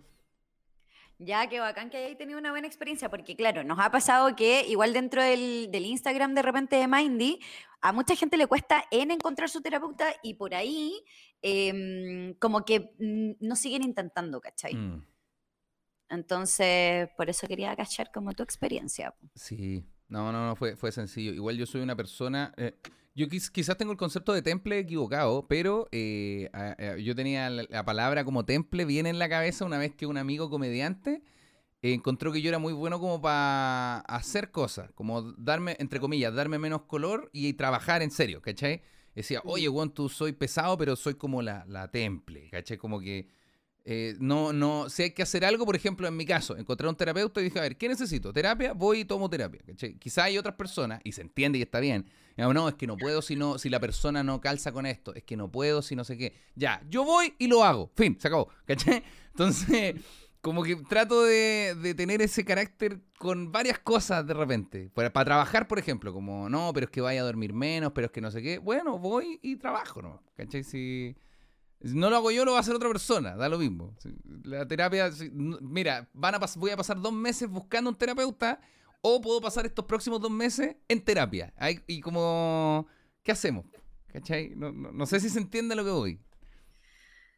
Ya, 1.22 1.48
qué 1.50 1.60
bacán 1.60 1.90
que 1.90 1.98
hayáis 1.98 2.18
tenido 2.18 2.40
una 2.40 2.52
buena 2.52 2.66
experiencia, 2.66 3.10
porque 3.10 3.36
claro, 3.36 3.66
nos 3.66 3.78
ha 3.80 3.92
pasado 3.92 4.36
que 4.38 4.66
igual 4.68 4.94
dentro 4.94 5.22
del, 5.22 5.70
del 5.70 5.86
Instagram 5.86 6.34
de 6.34 6.42
repente 6.42 6.78
de 6.78 6.88
Mindy, 6.88 7.40
a 7.82 7.92
mucha 7.92 8.16
gente 8.16 8.38
le 8.38 8.48
cuesta 8.48 8.86
en 8.90 9.12
encontrar 9.12 9.50
su 9.50 9.62
terapeuta 9.62 10.14
y 10.24 10.36
por 10.36 10.54
ahí 10.56 11.04
em, 11.42 12.34
como 12.36 12.64
que 12.64 12.96
mm, 13.00 13.46
no 13.46 13.56
siguen 13.58 13.84
intentando, 13.84 14.40
¿cachai? 14.40 14.76
Mm, 14.76 15.06
Entonces, 16.10 17.10
por 17.18 17.30
eso 17.30 17.48
quería 17.48 17.76
cachar 17.76 18.12
como 18.14 18.32
tu 18.34 18.44
experiencia. 18.44 19.14
sí, 19.36 19.86
no, 20.08 20.32
no, 20.32 20.48
no, 20.48 20.56
fue, 20.56 20.76
fue 20.76 20.92
sencillo. 20.92 21.34
Igual 21.34 21.58
yo 21.58 21.66
soy 21.68 21.82
una 21.82 21.96
persona, 21.96 22.52
eh, 22.58 22.80
yo 23.16 23.28
quiz- 23.28 23.52
quizás 23.52 23.78
tengo 23.78 23.92
el 23.92 23.98
concepto 23.98 24.34
de 24.34 24.42
temple 24.42 24.80
equivocado, 24.80 25.48
pero 25.48 25.88
eh, 25.92 26.50
a- 26.54 26.76
a- 26.80 26.98
yo 26.98 27.16
tenía 27.16 27.50
la, 27.50 27.66
la 27.70 27.84
palabra 27.86 28.24
como 28.24 28.46
temple 28.46 28.86
bien 28.86 29.06
en 29.08 29.20
la 29.20 29.30
cabeza 29.30 29.66
una 29.66 29.78
vez 29.78 29.94
que 29.96 30.06
un 30.06 30.18
amigo 30.18 30.50
comediante 30.50 31.22
eh, 31.82 31.94
encontró 31.94 32.32
que 32.32 32.42
yo 32.42 32.50
era 32.50 32.60
muy 32.60 32.74
bueno 32.74 33.00
como 33.00 33.22
para 33.22 34.00
hacer 34.02 34.52
cosas, 34.52 34.92
como 34.94 35.22
darme, 35.34 35.76
entre 35.80 36.00
comillas, 36.00 36.34
darme 36.34 36.60
menos 36.60 36.84
color 36.84 37.30
y 37.34 37.54
trabajar 37.54 38.02
en 38.02 38.12
serio, 38.12 38.42
¿cachai? 38.42 38.82
Decía, 39.16 39.42
oye, 39.46 39.68
Juan, 39.68 39.92
tú 39.94 40.08
soy 40.10 40.32
pesado, 40.34 40.78
pero 40.78 40.96
soy 40.96 41.16
como 41.16 41.42
la, 41.42 41.66
la 41.68 41.90
temple, 41.92 42.50
¿cachai? 42.52 42.78
Como 42.78 43.00
que 43.00 43.28
eh, 43.92 44.16
no, 44.20 44.54
no, 44.54 44.88
si 44.88 45.02
hay 45.02 45.12
que 45.14 45.24
hacer 45.24 45.44
algo, 45.44 45.66
por 45.66 45.76
ejemplo, 45.76 46.08
en 46.08 46.16
mi 46.16 46.24
caso, 46.24 46.56
encontré 46.56 46.88
un 46.88 46.96
terapeuta 46.96 47.42
y 47.42 47.46
dije, 47.46 47.58
a 47.58 47.64
ver, 47.64 47.76
¿qué 47.76 47.90
necesito? 47.90 48.32
¿Terapia? 48.32 48.74
Voy 48.74 49.00
y 49.00 49.06
tomo 49.06 49.28
terapia. 49.28 49.62
¿cachai? 49.66 49.96
Quizá 49.96 50.26
hay 50.26 50.38
otras 50.38 50.54
personas, 50.54 51.02
y 51.04 51.12
se 51.12 51.24
entiende 51.24 51.58
y 51.58 51.64
está 51.64 51.80
bien. 51.80 52.06
No, 52.38 52.70
es 52.70 52.76
que 52.76 52.86
no 52.86 52.98
puedo 52.98 53.24
si, 53.24 53.36
no, 53.36 53.58
si 53.58 53.68
la 53.68 53.80
persona 53.80 54.22
no 54.22 54.42
calza 54.42 54.72
con 54.72 54.86
esto, 54.86 55.16
es 55.16 55.24
que 55.24 55.36
no 55.36 55.52
puedo 55.52 55.82
si 55.82 55.96
no 55.96 56.04
sé 56.04 56.20
qué. 56.20 56.36
Ya, 56.54 56.84
yo 56.88 57.04
voy 57.04 57.34
y 57.40 57.48
lo 57.48 57.64
hago. 57.64 57.92
Fin, 57.96 58.16
se 58.20 58.28
acabó. 58.28 58.50
¿Cachai? 58.68 59.02
Entonces, 59.32 59.96
como 60.40 60.62
que 60.62 60.76
trato 60.76 61.24
de, 61.24 61.76
de 61.82 61.96
tener 61.96 62.22
ese 62.22 62.46
carácter 62.46 63.00
con 63.18 63.52
varias 63.52 63.80
cosas 63.80 64.24
de 64.28 64.36
repente. 64.36 64.92
Para, 64.94 65.12
trabajar, 65.12 65.68
por 65.68 65.80
ejemplo, 65.80 66.14
como, 66.14 66.48
no, 66.48 66.72
pero 66.76 66.86
es 66.86 66.92
que 66.92 67.02
vaya 67.02 67.22
a 67.22 67.26
dormir 67.26 67.54
menos, 67.54 67.92
pero 67.96 68.06
es 68.06 68.12
que 68.12 68.22
no 68.22 68.30
sé 68.30 68.44
qué. 68.44 68.60
Bueno, 68.60 69.00
voy 69.00 69.40
y 69.42 69.56
trabajo, 69.56 70.04
¿no? 70.04 70.22
¿Cachai? 70.36 70.64
Si 70.64 71.16
no 71.82 72.10
lo 72.10 72.18
hago 72.18 72.32
yo, 72.32 72.46
lo 72.46 72.52
va 72.52 72.58
a 72.58 72.62
hacer 72.62 72.76
otra 72.76 72.90
persona, 72.90 73.36
da 73.36 73.48
lo 73.50 73.58
mismo. 73.58 73.96
La 74.44 74.68
terapia, 74.68 75.10
mira, 75.32 76.10
van 76.14 76.36
a 76.36 76.40
voy 76.58 76.72
a 76.72 76.78
pasar 76.78 77.00
dos 77.00 77.14
meses 77.14 77.50
buscando 77.50 77.90
un 77.90 77.96
terapeuta 77.98 78.60
o 79.02 79.22
puedo 79.22 79.40
pasar 79.40 79.66
estos 79.66 79.86
próximos 79.86 80.20
dos 80.20 80.32
meses 80.32 80.76
en 80.88 81.02
terapia. 81.04 81.54
Ahí- 81.58 81.80
y 81.88 82.02
como, 82.02 82.88
¿qué 83.24 83.32
hacemos? 83.32 83.66
¿Cachai? 84.12 84.54
No, 84.56 84.72
no- 84.72 84.92
no 84.92 85.06
sé 85.06 85.20
si 85.20 85.30
se 85.30 85.40
entiende 85.40 85.76
lo 85.76 85.86
que 85.86 85.92
voy. 85.92 86.20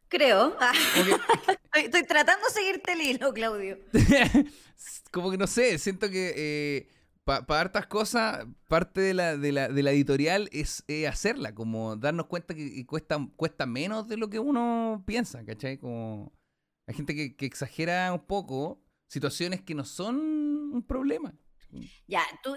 Creo. 0.08 0.56
Ah, 0.60 0.73
que, 0.93 0.99
estoy, 1.63 1.84
estoy 1.86 2.04
tratando 2.04 2.45
de 2.47 2.51
seguirte 2.54 2.93
el 2.93 3.01
hilo, 3.01 3.34
Claudio. 3.34 3.77
como 5.12 5.32
que 5.32 5.38
no 5.38 5.47
sé, 5.47 5.77
siento 5.77 6.10
que 6.10 6.89
para 7.23 7.60
hartas 7.60 7.88
cosas, 7.88 8.45
parte 8.67 9.01
de 9.01 9.13
la, 9.13 9.38
de 9.38 9.51
la, 9.51 9.69
de 9.69 9.84
la 9.84 9.91
editorial 9.91 10.49
es 10.51 10.84
eh, 10.88 11.07
hacerla, 11.07 11.53
como 11.53 11.95
darnos 11.95 12.25
cuenta 12.25 12.53
que 12.55 12.86
cuesta, 12.86 13.17
cuesta 13.36 13.65
menos 13.65 14.07
de 14.07 14.17
lo 14.17 14.29
que 14.29 14.39
uno 14.39 15.03
piensa, 15.05 15.45
¿cachai? 15.45 15.77
Como 15.77 16.34
hay 16.88 16.95
gente 16.95 17.15
que, 17.15 17.36
que 17.36 17.45
exagera 17.45 18.12
un 18.12 18.25
poco 18.25 18.84
situaciones 19.07 19.62
que 19.62 19.75
no 19.75 19.86
son 19.86 20.17
un 20.73 20.84
problema. 20.84 21.34
Ya, 22.07 22.23
tú. 22.43 22.55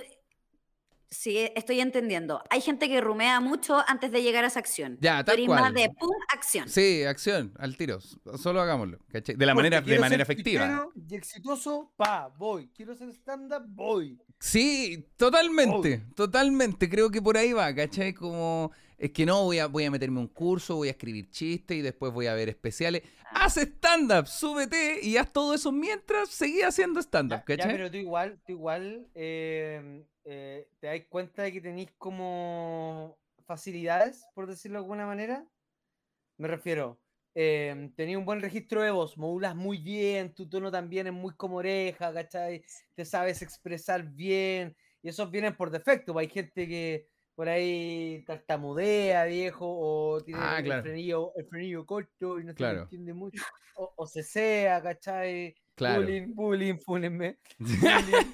Sí, 1.24 1.38
estoy 1.56 1.80
entendiendo. 1.80 2.42
Hay 2.50 2.60
gente 2.60 2.86
que 2.86 3.00
rumea 3.00 3.40
mucho 3.40 3.82
antes 3.88 4.12
de 4.12 4.22
llegar 4.22 4.44
a 4.44 4.48
esa 4.48 4.58
acción. 4.58 4.98
Ya, 5.00 5.24
tal 5.24 5.36
eres 5.36 5.46
cual. 5.46 5.62
más 5.62 5.72
de 5.72 5.88
pum, 5.98 6.10
acción. 6.30 6.68
Sí, 6.68 7.02
acción, 7.04 7.54
al 7.58 7.78
tiro, 7.78 7.98
solo 8.36 8.60
hagámoslo, 8.60 8.98
¿cachai? 9.08 9.34
De 9.34 9.46
la 9.46 9.54
Porque 9.54 9.70
manera, 9.70 9.80
de 9.80 9.84
quiero 9.86 10.02
manera 10.02 10.22
ser 10.26 10.32
efectiva. 10.32 10.86
Y 11.08 11.14
exitoso, 11.14 11.94
pa, 11.96 12.28
voy. 12.36 12.68
Quiero 12.76 12.94
ser 12.94 13.08
stand-up, 13.08 13.64
voy. 13.68 14.20
Sí, 14.38 15.08
totalmente, 15.16 16.04
totalmente. 16.14 16.90
Creo 16.90 17.10
que 17.10 17.22
por 17.22 17.38
ahí 17.38 17.54
va, 17.54 17.74
¿cachai? 17.74 18.12
Como 18.12 18.70
es 18.98 19.10
que 19.10 19.26
no, 19.26 19.44
voy 19.44 19.58
a, 19.58 19.66
voy 19.66 19.84
a 19.84 19.90
meterme 19.90 20.20
un 20.20 20.28
curso, 20.28 20.76
voy 20.76 20.88
a 20.88 20.92
escribir 20.92 21.30
chistes 21.30 21.76
y 21.76 21.82
después 21.82 22.12
voy 22.12 22.26
a 22.26 22.34
ver 22.34 22.48
especiales. 22.48 23.02
Ah. 23.26 23.44
Haz 23.44 23.56
stand-up, 23.56 24.26
súbete 24.26 25.00
y 25.02 25.16
haz 25.16 25.32
todo 25.32 25.54
eso 25.54 25.72
mientras 25.72 26.30
seguí 26.30 26.62
haciendo 26.62 27.00
stand-up, 27.00 27.42
Ya, 27.48 27.66
pero 27.66 27.90
tú 27.90 27.96
igual, 27.96 28.40
tú 28.46 28.52
igual 28.52 29.08
eh, 29.14 30.04
eh, 30.24 30.68
te 30.80 30.86
das 30.86 31.00
cuenta 31.08 31.42
de 31.42 31.52
que 31.52 31.60
tenéis 31.60 31.90
como 31.98 33.18
facilidades, 33.46 34.24
por 34.34 34.46
decirlo 34.46 34.78
de 34.78 34.84
alguna 34.84 35.06
manera. 35.06 35.44
Me 36.38 36.48
refiero, 36.48 37.00
eh, 37.34 37.90
tenéis 37.96 38.16
un 38.16 38.24
buen 38.24 38.40
registro 38.40 38.82
de 38.82 38.90
voz, 38.90 39.18
modulas 39.18 39.56
muy 39.56 39.78
bien, 39.78 40.34
tu 40.34 40.48
tono 40.48 40.70
también 40.70 41.06
es 41.08 41.12
muy 41.12 41.34
como 41.34 41.56
oreja, 41.56 42.12
¿cachai? 42.12 42.64
Te 42.94 43.04
sabes 43.04 43.42
expresar 43.42 44.04
bien, 44.04 44.76
y 45.02 45.08
esos 45.08 45.30
vienen 45.30 45.54
por 45.54 45.70
defecto. 45.70 46.12
pues, 46.12 46.26
Hay 46.26 46.32
gente 46.32 46.66
que 46.66 47.08
por 47.34 47.48
ahí 47.48 48.22
tartamudea, 48.26 49.24
viejo, 49.24 49.66
o 49.66 50.20
tiene 50.22 50.40
Ah, 50.42 50.58
el, 50.58 50.64
claro. 50.64 50.82
frenillo, 50.82 51.32
el 51.36 51.46
frenillo 51.46 51.84
corto 51.86 52.38
y 52.40 52.44
no 52.44 52.50
se 52.52 52.56
Claro. 52.56 52.82
entiende 52.82 53.12
mucho, 53.14 53.42
o, 53.76 53.92
o 53.96 54.06
se 54.06 54.22
sea, 54.22 54.82
¿cachai? 54.82 55.54
Claro. 55.74 56.02
Bullying, 56.02 56.34
bullying, 56.34 56.78
fúnenme. 56.78 57.38
bullying. 57.58 58.26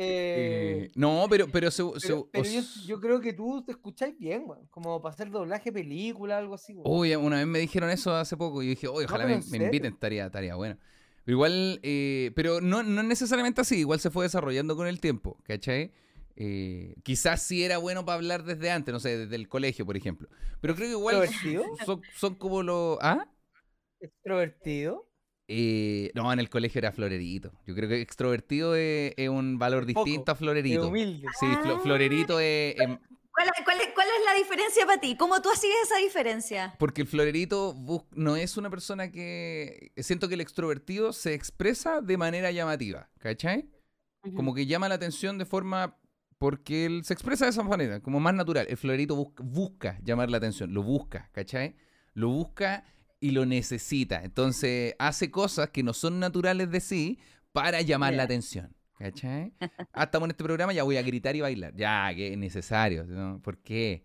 Eh, 0.00 0.84
Eh, 0.86 0.90
no, 0.94 1.26
pero, 1.28 1.48
pero, 1.50 1.72
se- 1.72 1.82
se- 1.98 2.06
pero, 2.08 2.28
pero 2.30 2.44
yo, 2.86 3.00
creo 3.00 3.20
que 3.20 3.32
tú 3.32 3.64
te 3.64 3.72
escucháis 3.72 4.16
bien, 4.16 4.44
weón. 4.46 4.66
Como 4.70 5.02
para 5.02 5.12
hacer 5.12 5.28
doblaje 5.28 5.72
película, 5.72 6.38
algo 6.38 6.54
así. 6.54 6.72
Uy, 6.84 7.16
una 7.16 7.38
vez 7.38 7.46
me 7.48 7.58
dijeron 7.58 7.90
eso 7.90 8.14
hace 8.14 8.36
poco 8.36 8.62
y 8.62 8.68
dije, 8.68 8.86
oye, 8.86 9.06
ojalá 9.06 9.26
me, 9.26 9.34
en 9.34 9.50
me 9.50 9.56
inviten, 9.56 9.94
estaría, 9.94 10.26
estaría 10.26 10.54
bueno. 10.54 10.78
Igual, 11.26 11.80
eh, 11.82 12.30
pero 12.36 12.60
no, 12.60 12.84
no 12.84 13.02
necesariamente 13.02 13.60
así, 13.60 13.80
igual 13.80 13.98
se 13.98 14.10
fue 14.10 14.24
desarrollando 14.24 14.76
con 14.76 14.86
el 14.86 15.00
tiempo, 15.00 15.36
¿cachai? 15.42 15.90
Eh, 16.40 16.94
quizás 17.02 17.42
sí 17.42 17.64
era 17.64 17.78
bueno 17.78 18.04
para 18.04 18.14
hablar 18.14 18.44
desde 18.44 18.70
antes, 18.70 18.92
no 18.92 19.00
sé, 19.00 19.18
desde 19.18 19.34
el 19.34 19.48
colegio, 19.48 19.84
por 19.84 19.96
ejemplo. 19.96 20.28
Pero 20.60 20.76
creo 20.76 20.86
que 20.86 20.92
igual 20.92 21.24
¿Extrovertido? 21.24 21.64
son, 21.86 22.02
son 22.14 22.34
como 22.36 22.62
los... 22.62 22.96
¿Ah? 23.02 23.26
¿Extrovertido? 24.00 25.08
Eh, 25.48 26.10
no, 26.14 26.32
en 26.32 26.38
el 26.38 26.48
colegio 26.50 26.78
era 26.78 26.92
florerito. 26.92 27.52
Yo 27.66 27.74
creo 27.74 27.88
que 27.88 28.00
extrovertido 28.00 28.76
es, 28.76 29.14
es 29.16 29.28
un 29.28 29.58
valor 29.58 29.86
Poco, 29.92 30.04
distinto 30.04 30.30
a 30.30 30.34
Es 30.34 30.38
florerito. 30.38 30.88
humilde. 30.88 31.26
Sí, 31.40 31.46
flo- 31.46 31.76
Ah. 31.78 31.80
florerito 31.82 32.38
es... 32.38 32.78
em, 32.78 32.98
¿Cuál, 33.32 33.50
cuál 33.64 33.80
es- 33.80 33.88
cuál 33.94 34.06
es 34.08 34.24
la 34.24 34.34
diferencia 34.34 34.84
para 34.86 35.00
ti? 35.00 35.16
¿Cómo 35.16 35.40
tú 35.42 35.48
hacías 35.50 35.74
esa 35.84 35.96
diferencia? 35.96 36.74
Porque 36.78 37.00
el 37.02 37.08
florerito 37.08 37.74
no 38.12 38.36
es 38.36 38.56
una 38.56 38.68
persona 38.70 39.10
que... 39.10 39.90
Siento 39.96 40.28
que 40.28 40.34
el 40.34 40.40
extrovertido 40.40 41.12
se 41.12 41.34
expresa 41.34 42.00
de 42.00 42.16
manera 42.16 42.50
llamativa, 42.52 43.08
¿cachai? 43.18 43.68
Como 44.36 44.54
que 44.54 44.66
llama 44.66 44.88
la 44.88 44.94
atención 44.96 45.38
de 45.38 45.46
forma... 45.46 45.96
Porque 46.38 46.86
él 46.86 47.04
se 47.04 47.14
expresa 47.14 47.46
de 47.46 47.50
esa 47.50 47.62
manera, 47.62 48.00
como 48.00 48.20
más 48.20 48.34
natural. 48.34 48.66
El 48.68 48.76
florerito 48.76 49.16
busca, 49.16 49.42
busca 49.42 49.98
llamar 50.02 50.30
la 50.30 50.36
atención, 50.36 50.72
lo 50.72 50.82
busca, 50.82 51.28
¿cachai? 51.32 51.74
Lo 52.14 52.28
busca 52.28 52.84
y 53.20 53.32
lo 53.32 53.44
necesita. 53.44 54.22
Entonces 54.22 54.94
hace 54.98 55.30
cosas 55.30 55.70
que 55.70 55.82
no 55.82 55.92
son 55.92 56.20
naturales 56.20 56.70
de 56.70 56.80
sí 56.80 57.18
para 57.52 57.80
llamar 57.82 58.14
la 58.14 58.22
atención. 58.24 58.74
¿Cachai? 58.98 59.52
Ah, 59.92 60.04
estamos 60.04 60.26
en 60.26 60.32
este 60.32 60.42
programa, 60.42 60.72
ya 60.72 60.82
voy 60.82 60.96
a 60.96 61.02
gritar 61.02 61.34
y 61.36 61.40
bailar. 61.40 61.72
Ya, 61.76 62.12
que 62.14 62.32
es 62.32 62.38
necesario. 62.38 63.04
¿no? 63.04 63.40
¿Por 63.40 63.58
qué? 63.58 64.04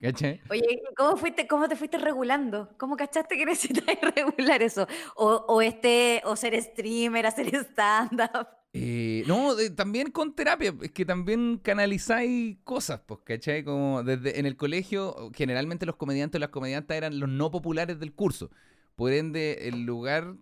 ¿Cachai? 0.00 0.40
Oye, 0.50 0.64
¿y 0.68 0.94
¿cómo, 0.96 1.16
fuiste, 1.16 1.46
¿cómo 1.46 1.68
te 1.68 1.76
fuiste 1.76 1.98
regulando? 1.98 2.74
¿Cómo 2.78 2.96
cachaste 2.96 3.36
que 3.36 3.46
necesitas 3.46 3.84
regular 4.14 4.60
eso? 4.62 4.88
O, 5.14 5.44
o 5.48 5.62
este, 5.62 6.20
o 6.24 6.34
ser 6.34 6.60
streamer, 6.60 7.26
hacer 7.26 7.54
stand-up. 7.54 8.61
Eh, 8.74 9.22
no, 9.26 9.54
también 9.76 10.10
con 10.10 10.34
terapia, 10.34 10.74
es 10.80 10.92
que 10.92 11.04
también 11.04 11.60
canalizáis 11.62 12.56
cosas, 12.64 13.00
pues, 13.06 13.20
¿cachai? 13.24 13.64
Como 13.64 14.02
desde 14.02 14.38
en 14.38 14.46
el 14.46 14.56
colegio, 14.56 15.30
generalmente 15.34 15.84
los 15.84 15.96
comediantes 15.96 16.38
o 16.38 16.40
las 16.40 16.48
comediantas 16.48 16.96
eran 16.96 17.20
los 17.20 17.28
no 17.28 17.50
populares 17.50 18.00
del 18.00 18.14
curso. 18.14 18.50
Por 18.96 19.12
ende, 19.12 19.68
el 19.68 19.82
lugar, 19.84 20.36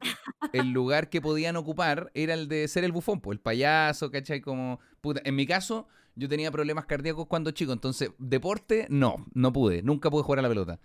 el 0.52 0.70
lugar 0.70 1.08
que 1.10 1.20
podían 1.20 1.56
ocupar 1.56 2.10
era 2.14 2.34
el 2.34 2.46
de 2.46 2.68
ser 2.68 2.84
el 2.84 2.92
bufón, 2.92 3.20
pues, 3.20 3.36
el 3.36 3.40
payaso, 3.40 4.10
¿cachai? 4.12 4.40
Como, 4.40 4.78
puta, 5.00 5.20
en 5.24 5.34
mi 5.34 5.46
caso, 5.46 5.88
yo 6.14 6.28
tenía 6.28 6.52
problemas 6.52 6.86
cardíacos 6.86 7.26
cuando 7.26 7.50
chico, 7.50 7.72
entonces, 7.72 8.10
deporte, 8.18 8.86
no, 8.90 9.26
no 9.34 9.52
pude, 9.52 9.82
nunca 9.82 10.08
pude 10.08 10.22
jugar 10.22 10.38
a 10.38 10.42
la 10.42 10.48
pelota. 10.48 10.78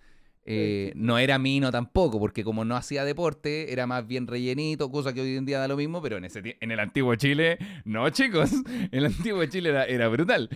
Eh, 0.48 0.92
no 0.94 1.18
era 1.18 1.38
mino 1.40 1.72
tampoco, 1.72 2.20
porque 2.20 2.44
como 2.44 2.64
no 2.64 2.76
hacía 2.76 3.04
deporte, 3.04 3.72
era 3.72 3.86
más 3.88 4.06
bien 4.06 4.28
rellenito, 4.28 4.90
cosa 4.92 5.12
que 5.12 5.20
hoy 5.20 5.36
en 5.36 5.44
día 5.44 5.58
da 5.58 5.66
lo 5.66 5.76
mismo, 5.76 6.00
pero 6.00 6.18
en, 6.18 6.24
ese, 6.24 6.56
en 6.60 6.70
el 6.70 6.78
antiguo 6.78 7.16
Chile, 7.16 7.58
no 7.84 8.08
chicos, 8.10 8.52
en 8.52 8.88
el 8.92 9.06
antiguo 9.06 9.44
Chile 9.46 9.70
era, 9.70 9.84
era 9.86 10.06
brutal. 10.08 10.48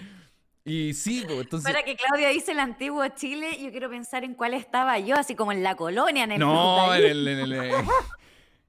Y 0.64 0.94
sí, 0.94 1.24
pues, 1.26 1.40
entonces... 1.40 1.72
Para 1.72 1.85
que 1.85 1.96
Claudia 1.96 2.29
dice 2.29 2.53
el 2.53 2.61
antiguo 2.61 3.03
Chile, 3.16 3.59
yo 3.61 3.70
quiero 3.72 3.90
pensar 3.90 4.22
en 4.22 4.35
cuál 4.35 4.55
estaba 4.55 4.96
yo, 5.00 5.16
así 5.16 5.35
como 5.35 5.50
en 5.50 5.64
la 5.64 5.74
colonia, 5.74 6.22
en 6.22 6.33
el 6.33 6.38
No, 6.38 6.94
en 6.94 7.05
el... 7.05 7.26
En 7.29 7.38
el, 7.40 7.53
eh, 7.55 7.72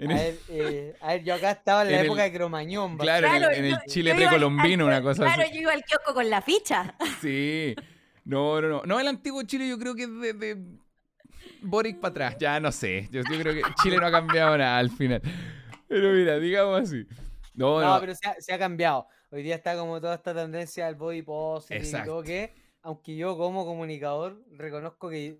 A 0.03 0.07
ver, 0.07 0.35
eh, 0.49 0.95
a 0.99 1.07
ver, 1.09 1.23
yo 1.23 1.35
acá 1.35 1.51
estaba 1.51 1.83
en 1.83 1.89
la 1.89 1.93
en 1.93 1.99
el- 1.99 2.05
época 2.07 2.23
de 2.23 2.33
Cromañón. 2.33 2.97
claro, 2.97 3.27
en 3.27 3.33
el, 3.33 3.39
Claro, 3.41 3.53
en 3.55 3.65
el 3.65 3.71
yo- 3.73 3.77
Chile 3.85 4.15
precolombino, 4.15 4.87
una 4.87 4.99
cosa 5.03 5.25
Claro, 5.25 5.43
así. 5.43 5.53
yo 5.53 5.61
iba 5.61 5.73
al 5.73 5.83
kiosco 5.83 6.15
con 6.15 6.27
la 6.27 6.41
ficha. 6.41 6.95
Sí. 7.21 7.75
No, 8.25 8.59
no, 8.61 8.67
no. 8.67 8.81
No, 8.85 8.99
el 8.99 9.07
antiguo 9.07 9.43
Chile 9.43 9.69
yo 9.69 9.77
creo 9.77 9.93
que 9.93 10.03
es 10.05 10.09
de, 10.19 10.33
de 10.33 10.57
Boric 11.61 11.99
para 11.99 12.11
atrás. 12.11 12.35
Ya 12.39 12.59
no 12.59 12.71
sé. 12.71 13.07
Yo, 13.11 13.21
yo 13.29 13.39
creo 13.39 13.53
que 13.53 13.61
Chile 13.83 13.97
no 13.97 14.07
ha 14.07 14.11
cambiado 14.11 14.57
nada 14.57 14.77
al 14.77 14.89
final. 14.89 15.21
Pero 15.87 16.11
mira, 16.13 16.39
digamos 16.39 16.81
así. 16.81 17.05
No, 17.53 17.81
No, 17.81 17.95
no. 17.95 17.99
pero 17.99 18.15
se 18.15 18.27
ha, 18.27 18.35
se 18.39 18.53
ha 18.53 18.59
cambiado. 18.59 19.07
Hoy 19.29 19.43
día 19.43 19.55
está 19.55 19.75
como 19.77 19.99
toda 20.01 20.15
esta 20.15 20.33
tendencia 20.33 20.87
al 20.87 20.95
body 20.95 21.21
positive 21.21 21.87
y 21.87 22.05
todo 22.05 22.23
que, 22.23 22.53
aunque 22.81 23.15
yo 23.15 23.37
como 23.37 23.65
comunicador 23.65 24.43
reconozco 24.51 25.09
que 25.09 25.37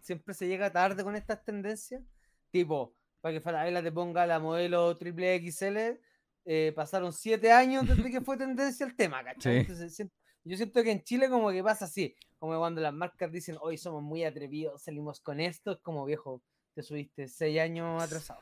siempre 0.00 0.34
se 0.34 0.46
llega 0.48 0.70
tarde 0.72 1.02
con 1.04 1.16
estas 1.16 1.44
tendencias. 1.44 2.02
Tipo, 2.50 2.94
para 3.20 3.34
que 3.34 3.40
Falabella 3.40 3.82
te 3.82 3.92
ponga 3.92 4.26
la 4.26 4.38
modelo 4.38 4.96
triple 4.96 5.36
XL, 5.36 5.98
eh, 6.44 6.72
pasaron 6.74 7.12
siete 7.12 7.52
años 7.52 7.86
desde 7.86 8.10
que 8.10 8.20
fue 8.20 8.36
tendencia 8.38 8.84
el 8.86 8.94
tema, 8.96 9.22
¿cachai? 9.24 9.52
Sí. 9.54 9.60
Entonces, 9.60 9.94
siento- 9.94 10.14
yo 10.44 10.56
siento 10.56 10.82
que 10.82 10.90
en 10.90 11.02
Chile 11.02 11.28
como 11.28 11.50
que 11.50 11.62
pasa 11.62 11.84
así, 11.84 12.14
como 12.38 12.58
cuando 12.58 12.80
las 12.80 12.92
marcas 12.92 13.30
dicen, 13.30 13.56
hoy 13.60 13.78
somos 13.78 14.02
muy 14.02 14.24
atrevidos, 14.24 14.82
salimos 14.82 15.20
con 15.20 15.40
esto, 15.40 15.72
es 15.72 15.78
como 15.78 16.04
viejo, 16.04 16.42
te 16.74 16.82
subiste 16.82 17.28
seis 17.28 17.60
años 17.60 18.02
atrasado. 18.02 18.40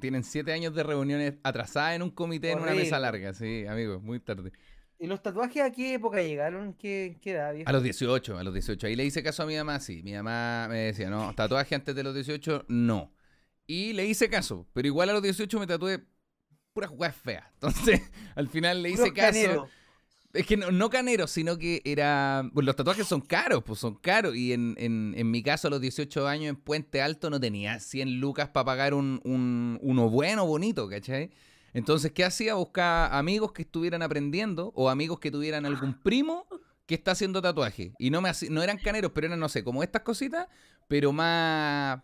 Tienen 0.00 0.24
siete 0.24 0.52
años 0.52 0.74
de 0.74 0.82
reuniones 0.82 1.34
atrasadas 1.44 1.94
en 1.94 2.02
un 2.02 2.10
comité 2.10 2.50
en 2.50 2.58
una 2.58 2.74
mesa 2.74 2.98
larga. 2.98 3.32
Sí, 3.34 3.66
amigo, 3.66 4.00
muy 4.00 4.18
tarde. 4.18 4.50
¿Y 4.98 5.06
los 5.06 5.22
tatuajes 5.22 5.62
a 5.62 5.70
qué 5.70 5.94
época 5.94 6.20
llegaron? 6.20 6.74
¿Qué, 6.74 7.18
qué 7.22 7.32
edad, 7.32 7.54
viejo? 7.54 7.68
A 7.68 7.72
los 7.72 7.84
18, 7.84 8.36
a 8.36 8.42
los 8.42 8.52
18. 8.52 8.88
Ahí 8.88 8.96
le 8.96 9.04
hice 9.04 9.22
caso 9.22 9.44
a 9.44 9.46
mi 9.46 9.56
mamá, 9.56 9.78
sí. 9.78 10.02
Mi 10.02 10.12
mamá 10.14 10.66
me 10.68 10.78
decía, 10.78 11.08
no, 11.08 11.32
tatuaje 11.36 11.76
antes 11.76 11.94
de 11.94 12.02
los 12.02 12.14
18, 12.14 12.64
no. 12.66 13.12
Y 13.64 13.92
le 13.92 14.06
hice 14.06 14.28
caso, 14.28 14.66
pero 14.72 14.88
igual 14.88 15.10
a 15.10 15.12
los 15.12 15.22
18 15.22 15.60
me 15.60 15.68
tatué 15.68 16.04
pura 16.72 16.88
jugada 16.88 17.12
fea. 17.12 17.48
Entonces, 17.54 18.10
al 18.34 18.48
final 18.48 18.82
le 18.82 18.90
hice 18.90 19.12
Puros 19.12 19.14
caso. 19.14 19.68
Es 20.34 20.46
que 20.46 20.56
no, 20.58 20.70
no 20.70 20.90
canero, 20.90 21.26
sino 21.26 21.56
que 21.56 21.80
era. 21.84 22.48
Pues 22.52 22.66
los 22.66 22.76
tatuajes 22.76 23.06
son 23.06 23.20
caros, 23.22 23.62
pues 23.64 23.78
son 23.80 23.94
caros. 23.94 24.36
Y 24.36 24.52
en, 24.52 24.74
en, 24.78 25.14
en 25.16 25.30
mi 25.30 25.42
caso, 25.42 25.68
a 25.68 25.70
los 25.70 25.80
18 25.80 26.28
años 26.28 26.50
en 26.50 26.56
Puente 26.56 27.00
Alto 27.00 27.30
no 27.30 27.40
tenía 27.40 27.80
100 27.80 28.20
lucas 28.20 28.48
para 28.50 28.64
pagar 28.66 28.92
un, 28.94 29.20
un- 29.24 29.78
uno 29.82 30.10
bueno, 30.10 30.44
bonito, 30.46 30.86
¿cachai? 30.88 31.30
Entonces, 31.72 32.12
¿qué 32.12 32.24
hacía? 32.24 32.54
Buscaba 32.54 33.16
amigos 33.18 33.52
que 33.52 33.62
estuvieran 33.62 34.02
aprendiendo 34.02 34.70
o 34.74 34.90
amigos 34.90 35.18
que 35.18 35.30
tuvieran 35.30 35.64
algún 35.66 35.94
primo 36.02 36.46
que 36.86 36.94
está 36.94 37.12
haciendo 37.12 37.40
tatuaje. 37.42 37.92
Y 37.98 38.10
no, 38.10 38.20
me 38.20 38.30
no 38.50 38.62
eran 38.62 38.78
caneros, 38.78 39.12
pero 39.14 39.26
eran, 39.28 39.38
no 39.40 39.48
sé, 39.48 39.62
como 39.64 39.82
estas 39.82 40.02
cositas, 40.02 40.46
pero 40.88 41.12
más, 41.12 42.00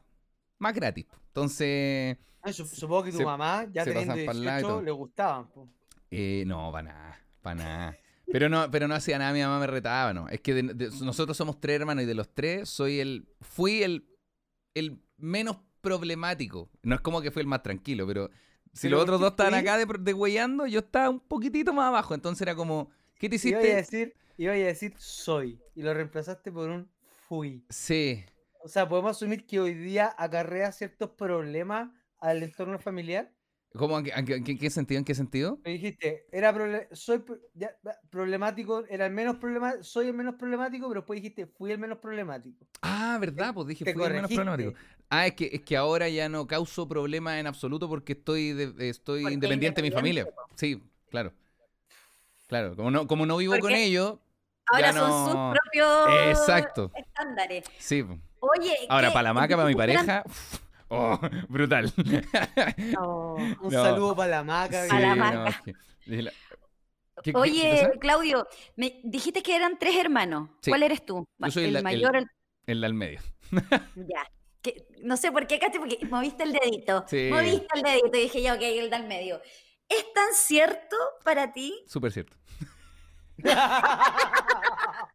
más 0.58 0.74
gratis. 0.74 1.06
Entonces, 1.28 2.16
Ah, 2.42 2.50
sup- 2.50 2.66
Supongo 2.66 3.04
que 3.04 3.10
tu 3.10 3.16
se- 3.18 3.24
mamá, 3.24 3.66
ya 3.72 3.84
teniendo 3.84 4.12
pasan 4.14 4.26
pa'l 4.26 4.44
lado 4.44 4.58
y 4.58 4.62
18, 4.62 4.68
todo. 4.68 4.82
le 4.82 4.90
gustaban. 4.90 5.46
po. 5.50 5.68
Eh, 6.10 6.44
no, 6.46 6.70
para 6.70 6.92
nada, 6.92 7.20
para 7.40 7.54
nada. 7.56 7.98
Pero 8.30 8.48
no, 8.48 8.70
pero 8.70 8.88
no 8.88 8.94
hacía 8.94 9.18
nada, 9.18 9.32
mi 9.32 9.40
mamá 9.40 9.58
me 9.60 9.66
retaba, 9.66 10.12
¿no? 10.12 10.28
Es 10.28 10.40
que 10.40 10.54
de- 10.54 10.74
de- 10.74 10.90
nosotros 11.04 11.36
somos 11.36 11.60
tres 11.60 11.80
hermanos 11.80 12.04
y 12.04 12.06
de 12.06 12.14
los 12.14 12.34
tres 12.34 12.68
soy 12.68 13.00
el, 13.00 13.28
fui 13.40 13.82
el, 13.82 14.06
el 14.74 15.00
menos 15.18 15.58
problemático. 15.80 16.70
No 16.82 16.94
es 16.96 17.00
como 17.00 17.20
que 17.22 17.30
fui 17.30 17.40
el 17.42 17.46
más 17.48 17.62
tranquilo, 17.62 18.06
pero 18.06 18.30
si 18.72 18.88
Pero 18.88 18.90
los 18.90 19.00
¿por 19.00 19.02
otros 19.02 19.20
dos 19.20 19.30
estaban 19.32 19.54
fui? 19.54 19.54
acá 19.54 19.78
de, 19.78 19.86
de 19.86 20.12
yo 20.70 20.80
estaba 20.80 21.10
un 21.10 21.20
poquitito 21.20 21.72
más 21.72 21.88
abajo. 21.88 22.14
Entonces 22.14 22.42
era 22.42 22.54
como, 22.56 22.90
¿qué 23.18 23.28
te 23.28 23.36
Iba 23.40 23.58
a 23.60 23.62
hiciste? 23.62 23.76
decir, 23.76 24.16
iba 24.36 24.52
a 24.52 24.56
decir 24.56 24.94
soy 24.98 25.60
y 25.74 25.82
lo 25.82 25.94
reemplazaste 25.94 26.50
por 26.50 26.70
un 26.70 26.90
fui. 27.28 27.64
Sí, 27.68 28.24
O 28.58 28.68
sea, 28.68 28.88
podemos 28.88 29.12
asumir 29.12 29.46
que 29.46 29.60
hoy 29.60 29.74
día 29.74 30.14
acarrea 30.18 30.72
ciertos 30.72 31.10
problemas 31.12 31.90
al 32.18 32.42
entorno 32.42 32.78
familiar. 32.78 33.32
¿Cómo, 33.76 33.98
en, 33.98 34.04
qué- 34.04 34.12
en 34.14 34.24
qué- 34.44 34.52
en 34.52 34.58
qué 34.58 34.70
sentido? 34.70 34.98
¿En 35.00 35.04
qué 35.04 35.14
sentido? 35.16 35.58
Me 35.64 35.72
dijiste, 35.72 36.26
era 36.30 36.54
soy 36.92 37.24
ya, 37.54 37.70
problemático, 38.08 38.84
era 38.88 39.06
el 39.06 39.12
menos 39.12 39.36
problema, 39.36 39.74
soy 39.82 40.06
el 40.08 40.14
menos 40.14 40.36
problemático, 40.36 40.86
pero 40.88 41.00
después 41.00 41.20
dijiste, 41.20 41.46
fui 41.46 41.72
el 41.72 41.78
menos 41.78 41.98
problemático. 41.98 42.64
Ah, 42.82 43.18
¿verdad? 43.20 43.52
Pues 43.52 43.66
dije, 43.66 43.84
fui 43.92 44.04
el 44.04 44.12
menos 44.12 44.30
problemático. 44.32 44.74
Ah, 45.10 45.26
es 45.26 45.34
que, 45.34 45.50
es 45.52 45.62
que 45.62 45.76
ahora 45.76 46.08
ya 46.08 46.28
no 46.28 46.46
causo 46.46 46.86
problemas 46.88 47.38
en 47.40 47.48
absoluto 47.48 47.88
porque 47.88 48.12
estoy, 48.12 48.52
de- 48.52 48.88
estoy 48.88 49.22
Porque 49.22 49.34
independiente 49.34 49.82
de 49.82 49.88
mi 49.88 49.94
familia. 49.94 50.28
Sí, 50.54 50.80
claro. 51.10 51.32
Claro, 52.46 52.76
como 52.76 52.90
no, 52.92 53.06
como 53.08 53.26
no 53.26 53.38
vivo 53.38 53.58
con 53.58 53.72
ellos, 53.72 54.18
Ahora 54.66 54.92
son 54.92 55.08
no- 55.10 55.24
sus 55.52 55.58
propios 55.60 56.08
Exacto. 56.28 56.92
estándares. 56.94 57.64
sí. 57.78 58.04
Oye, 58.38 58.76
Ahora, 58.88 59.08
¿qué- 59.08 59.14
para 59.14 59.22
la 59.24 59.32
maca, 59.34 59.56
para 59.56 59.66
mi 59.68 59.72
eran- 59.72 60.06
pareja, 60.06 60.24
oh, 60.88 61.18
brutal. 61.48 61.92
No. 62.92 63.34
Un 63.34 63.56
No. 63.62 63.70
saludo 63.70 64.16
para 64.16 64.30
la 64.30 64.44
maca. 64.44 64.84
Sí, 64.84 64.90
A 64.94 65.00
la 65.00 65.14
no, 65.14 65.16
maca. 65.16 65.48
es 65.50 65.60
que- 65.62 65.74
dije 66.06 66.22
la- 66.22 66.32
¿Qué- 66.32 66.36
qué- 67.22 67.32
qué 67.32 67.38
Oye? 67.38 67.90
Claudio, 68.00 68.46
me 68.76 69.00
dijiste 69.04 69.42
que 69.42 69.54
eran 69.56 69.78
tres 69.78 69.96
hermanos. 69.96 70.50
Sí. 70.60 70.70
¿Cuál 70.70 70.82
eres 70.82 71.06
tú? 71.06 71.24
Yo 71.38 71.50
soy 71.50 71.64
el 71.64 71.70
el, 71.70 71.76
el- 71.76 71.82
mayor, 71.84 72.16
el- 72.16 72.26
En 72.66 72.80
la 72.80 72.86
al 72.88 72.94
medio. 72.94 73.20
Ya. 73.94 74.26
Que- 74.60 74.86
no 75.02 75.16
sé 75.16 75.30
por 75.30 75.46
qué, 75.46 75.58
Casti, 75.58 75.78
porque 75.78 75.98
moviste 76.10 76.42
el 76.42 76.52
dedito. 76.52 77.04
Sí. 77.06 77.28
Moviste 77.30 77.66
el 77.74 77.82
dedito 77.82 78.16
y 78.18 78.20
dije, 78.22 78.42
ya, 78.42 78.54
ok, 78.54 78.62
el 78.62 78.90
del 78.90 79.06
medio. 79.06 79.40
¿Es 79.88 80.12
tan 80.12 80.32
cierto 80.34 80.96
para 81.24 81.52
ti? 81.52 81.84
Súper 81.86 82.10
cierto. 82.12 82.36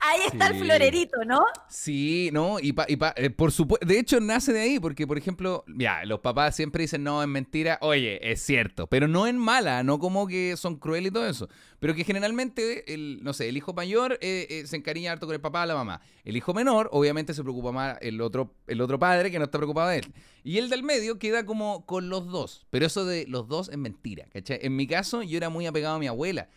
Ahí 0.00 0.20
está 0.26 0.48
el 0.48 0.54
florerito, 0.56 1.24
¿no? 1.24 1.40
Sí, 1.68 2.30
no, 2.32 2.58
y, 2.60 2.72
pa- 2.72 2.86
y 2.88 2.96
pa- 2.96 3.14
eh, 3.16 3.30
por 3.30 3.52
supuesto, 3.52 3.86
de 3.86 3.98
hecho 3.98 4.20
nace 4.20 4.52
de 4.52 4.60
ahí, 4.60 4.80
porque 4.80 5.06
por 5.06 5.16
ejemplo, 5.18 5.64
ya, 5.68 6.04
los 6.04 6.20
papás 6.20 6.56
siempre 6.56 6.82
dicen, 6.82 7.02
no, 7.04 7.22
es 7.22 7.28
mentira, 7.28 7.78
oye, 7.80 8.18
es 8.32 8.42
cierto, 8.42 8.86
pero 8.88 9.08
no 9.08 9.26
en 9.26 9.38
mala, 9.38 9.82
no 9.82 9.98
como 9.98 10.26
que 10.26 10.56
son 10.56 10.76
crueles 10.76 11.10
y 11.10 11.12
todo 11.14 11.26
eso, 11.28 11.48
pero 11.78 11.94
que 11.94 12.04
generalmente, 12.04 12.92
el, 12.92 13.20
no 13.22 13.32
sé, 13.32 13.48
el 13.48 13.56
hijo 13.56 13.72
mayor 13.72 14.18
eh, 14.20 14.46
eh, 14.50 14.66
se 14.66 14.76
encariña 14.76 15.12
harto 15.12 15.26
con 15.26 15.34
el 15.34 15.40
papá 15.40 15.62
o 15.62 15.66
la 15.66 15.74
mamá, 15.74 16.00
el 16.24 16.36
hijo 16.36 16.52
menor 16.52 16.88
obviamente 16.92 17.32
se 17.34 17.42
preocupa 17.42 17.72
más 17.72 17.98
el 18.00 18.20
otro, 18.20 18.54
el 18.66 18.80
otro 18.80 18.98
padre 18.98 19.30
que 19.30 19.38
no 19.38 19.44
está 19.46 19.58
preocupado 19.58 19.88
de 19.90 19.98
él, 19.98 20.12
y 20.44 20.58
el 20.58 20.68
del 20.68 20.82
medio 20.82 21.18
queda 21.18 21.46
como 21.46 21.86
con 21.86 22.08
los 22.08 22.26
dos, 22.26 22.66
pero 22.70 22.86
eso 22.86 23.04
de 23.04 23.26
los 23.28 23.48
dos 23.48 23.68
es 23.68 23.78
mentira, 23.78 24.26
¿cachai? 24.32 24.58
En 24.62 24.74
mi 24.76 24.86
caso, 24.86 25.22
yo 25.22 25.36
era 25.36 25.48
muy 25.48 25.66
apegado 25.66 25.96
a 25.96 25.98
mi 25.98 26.08
abuela, 26.08 26.48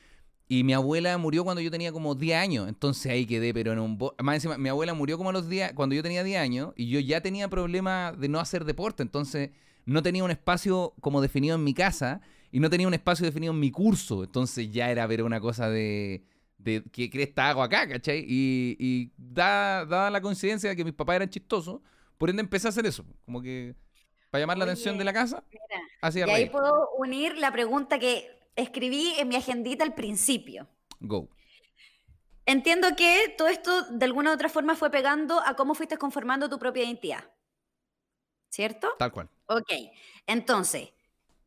y 0.47 0.63
mi 0.63 0.73
abuela 0.73 1.17
murió 1.17 1.43
cuando 1.43 1.61
yo 1.61 1.71
tenía 1.71 1.91
como 1.91 2.13
10 2.13 2.37
años. 2.37 2.69
Entonces 2.69 3.11
ahí 3.11 3.25
quedé, 3.25 3.53
pero 3.53 3.73
en 3.73 3.79
un... 3.79 3.97
Más 4.21 4.35
encima, 4.35 4.57
mi 4.57 4.69
abuela 4.69 4.93
murió 4.93 5.17
como 5.17 5.31
a 5.31 5.33
los 5.33 5.49
10, 5.49 5.73
cuando 5.73 5.95
yo 5.95 6.03
tenía 6.03 6.23
10 6.23 6.39
años 6.39 6.73
y 6.75 6.89
yo 6.89 6.99
ya 6.99 7.21
tenía 7.21 7.49
problemas 7.49 8.19
de 8.19 8.29
no 8.29 8.39
hacer 8.39 8.63
deporte. 8.63 9.01
Entonces 9.01 9.49
no 9.85 10.03
tenía 10.03 10.23
un 10.23 10.31
espacio 10.31 10.93
como 11.01 11.21
definido 11.21 11.55
en 11.55 11.63
mi 11.63 11.73
casa 11.73 12.21
y 12.51 12.59
no 12.59 12.69
tenía 12.69 12.87
un 12.87 12.93
espacio 12.93 13.25
definido 13.25 13.53
en 13.53 13.59
mi 13.59 13.71
curso. 13.71 14.23
Entonces 14.23 14.71
ya 14.71 14.91
era 14.91 15.07
ver 15.07 15.23
una 15.23 15.39
cosa 15.39 15.69
de... 15.69 16.23
de 16.59 16.83
¿Qué 16.91 17.09
cresta 17.09 17.49
hago 17.49 17.63
acá, 17.63 17.87
cachai? 17.87 18.19
Y, 18.19 18.77
y 18.79 19.11
da, 19.17 19.85
dada 19.85 20.11
la 20.11 20.21
coincidencia 20.21 20.69
de 20.69 20.75
que 20.75 20.85
mis 20.85 20.93
papás 20.93 21.15
eran 21.15 21.29
chistosos, 21.29 21.81
por 22.19 22.29
ende 22.29 22.41
empecé 22.41 22.67
a 22.67 22.69
hacer 22.69 22.85
eso. 22.85 23.03
Como 23.25 23.41
que... 23.41 23.75
Para 24.29 24.43
llamar 24.43 24.57
la 24.57 24.65
atención 24.65 24.97
de 24.97 25.05
la 25.05 25.13
casa, 25.13 25.43
Mira, 25.49 26.27
y 26.27 26.29
ahí 26.29 26.49
puedo 26.49 26.89
unir 26.97 27.37
la 27.37 27.53
pregunta 27.53 27.99
que 27.99 28.27
escribí 28.55 29.13
en 29.17 29.27
mi 29.27 29.35
agendita 29.35 29.83
al 29.83 29.93
principio. 29.93 30.67
Go. 30.99 31.29
Entiendo 32.45 32.95
que 32.95 33.33
todo 33.37 33.47
esto 33.47 33.83
de 33.91 34.05
alguna 34.05 34.31
u 34.31 34.33
otra 34.33 34.49
forma 34.49 34.75
fue 34.75 34.91
pegando 34.91 35.39
a 35.39 35.55
cómo 35.55 35.73
fuiste 35.73 35.97
conformando 35.97 36.49
tu 36.49 36.59
propia 36.59 36.83
identidad. 36.83 37.23
¿Cierto? 38.49 38.89
Tal 38.99 39.11
cual. 39.11 39.29
Ok, 39.47 39.71
entonces, 40.27 40.93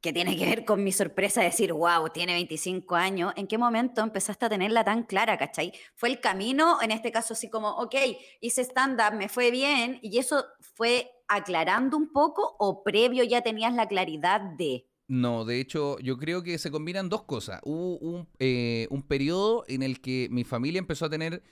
¿qué 0.00 0.12
tiene 0.12 0.36
que 0.36 0.44
ver 0.44 0.64
con 0.64 0.82
mi 0.82 0.92
sorpresa 0.92 1.40
de 1.40 1.46
decir, 1.46 1.72
wow, 1.72 2.10
tiene 2.10 2.34
25 2.34 2.96
años? 2.96 3.32
¿En 3.36 3.46
qué 3.46 3.58
momento 3.58 4.02
empezaste 4.02 4.46
a 4.46 4.48
tenerla 4.48 4.84
tan 4.84 5.04
clara, 5.04 5.38
cachai? 5.38 5.72
¿Fue 5.94 6.08
el 6.10 6.20
camino, 6.20 6.82
en 6.82 6.90
este 6.90 7.12
caso, 7.12 7.34
así 7.34 7.48
como, 7.48 7.70
ok, 7.70 7.94
hice 8.40 8.62
stand-up, 8.62 9.16
me 9.16 9.28
fue 9.28 9.50
bien, 9.50 10.00
y 10.02 10.18
eso 10.18 10.44
fue 10.60 11.10
aclarando 11.28 11.96
un 11.96 12.12
poco 12.12 12.56
o 12.58 12.82
previo 12.82 13.22
ya 13.24 13.40
tenías 13.42 13.72
la 13.72 13.86
claridad 13.86 14.40
de... 14.40 14.86
No, 15.08 15.46
de 15.46 15.58
hecho, 15.60 15.98
yo 16.00 16.18
creo 16.18 16.42
que 16.42 16.58
se 16.58 16.70
combinan 16.70 17.08
dos 17.08 17.22
cosas. 17.24 17.60
Hubo 17.64 17.96
un, 17.98 18.28
eh, 18.38 18.86
un 18.90 19.02
periodo 19.02 19.64
en 19.66 19.82
el 19.82 20.00
que 20.02 20.28
mi 20.30 20.44
familia 20.44 20.78
empezó 20.78 21.06
a 21.06 21.10
tener 21.10 21.42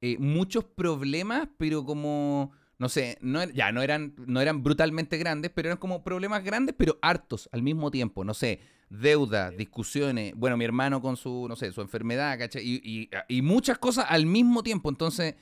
eh, 0.00 0.16
muchos 0.18 0.64
problemas, 0.64 1.48
pero 1.58 1.84
como, 1.84 2.50
no 2.78 2.88
sé, 2.88 3.16
no, 3.20 3.40
er- 3.42 3.52
ya 3.54 3.70
no 3.72 3.82
eran, 3.82 4.14
no 4.26 4.40
eran 4.40 4.62
brutalmente 4.64 5.18
grandes, 5.18 5.52
pero 5.54 5.68
eran 5.68 5.78
como 5.78 6.02
problemas 6.04 6.42
grandes, 6.44 6.74
pero 6.76 6.98
hartos 7.02 7.48
al 7.52 7.62
mismo 7.62 7.92
tiempo. 7.92 8.24
No 8.24 8.34
sé, 8.34 8.60
deudas, 8.90 9.56
discusiones, 9.56 10.34
bueno, 10.36 10.56
mi 10.56 10.64
hermano 10.64 11.00
con 11.00 11.16
su, 11.16 11.46
no 11.48 11.56
sé, 11.56 11.72
su 11.72 11.82
enfermedad, 11.82 12.38
¿cachai? 12.38 12.64
Y, 12.66 12.80
y- 12.84 13.10
y 13.28 13.42
muchas 13.42 13.78
cosas 13.78 14.06
al 14.08 14.26
mismo 14.26 14.64
tiempo. 14.64 14.88
Entonces, 14.90 15.36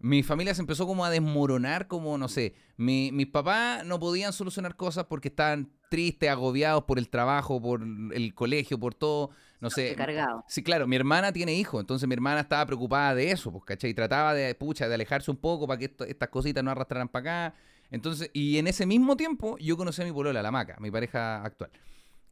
mi 0.00 0.22
familia 0.22 0.54
se 0.54 0.60
empezó 0.62 0.86
como 0.86 1.04
a 1.04 1.10
desmoronar, 1.10 1.88
como, 1.88 2.16
no 2.18 2.28
sé, 2.28 2.54
mi- 2.76 3.10
mis 3.12 3.26
papás 3.26 3.84
no 3.84 3.98
podían 3.98 4.32
solucionar 4.32 4.76
cosas 4.76 5.06
porque 5.06 5.28
estaban 5.28 5.70
tristes, 5.88 6.28
agobiados 6.30 6.84
por 6.84 6.98
el 6.98 7.08
trabajo, 7.08 7.60
por 7.60 7.82
el 7.82 8.34
colegio, 8.34 8.78
por 8.78 8.94
todo, 8.94 9.30
no 9.60 9.70
sé. 9.70 9.94
Cargado. 9.96 10.44
Sí, 10.48 10.62
claro, 10.62 10.86
mi 10.86 10.96
hermana 10.96 11.32
tiene 11.32 11.54
hijos, 11.54 11.80
entonces 11.80 12.08
mi 12.08 12.14
hermana 12.14 12.40
estaba 12.40 12.64
preocupada 12.66 13.14
de 13.14 13.30
eso, 13.30 13.50
pues, 13.50 13.64
¿cachai? 13.64 13.94
Trataba 13.94 14.34
de, 14.34 14.54
pucha, 14.54 14.88
de 14.88 14.94
alejarse 14.94 15.30
un 15.30 15.36
poco 15.38 15.66
para 15.66 15.78
que 15.78 15.86
esto- 15.86 16.04
estas 16.04 16.28
cositas 16.28 16.62
no 16.62 16.70
arrastraran 16.70 17.08
para 17.08 17.46
acá. 17.48 17.56
Entonces, 17.90 18.30
y 18.34 18.58
en 18.58 18.66
ese 18.66 18.84
mismo 18.86 19.16
tiempo 19.16 19.56
yo 19.58 19.76
conocí 19.76 20.02
a 20.02 20.04
mi 20.04 20.12
polola, 20.12 20.42
la 20.42 20.50
maca, 20.50 20.76
mi 20.80 20.90
pareja 20.90 21.42
actual. 21.42 21.70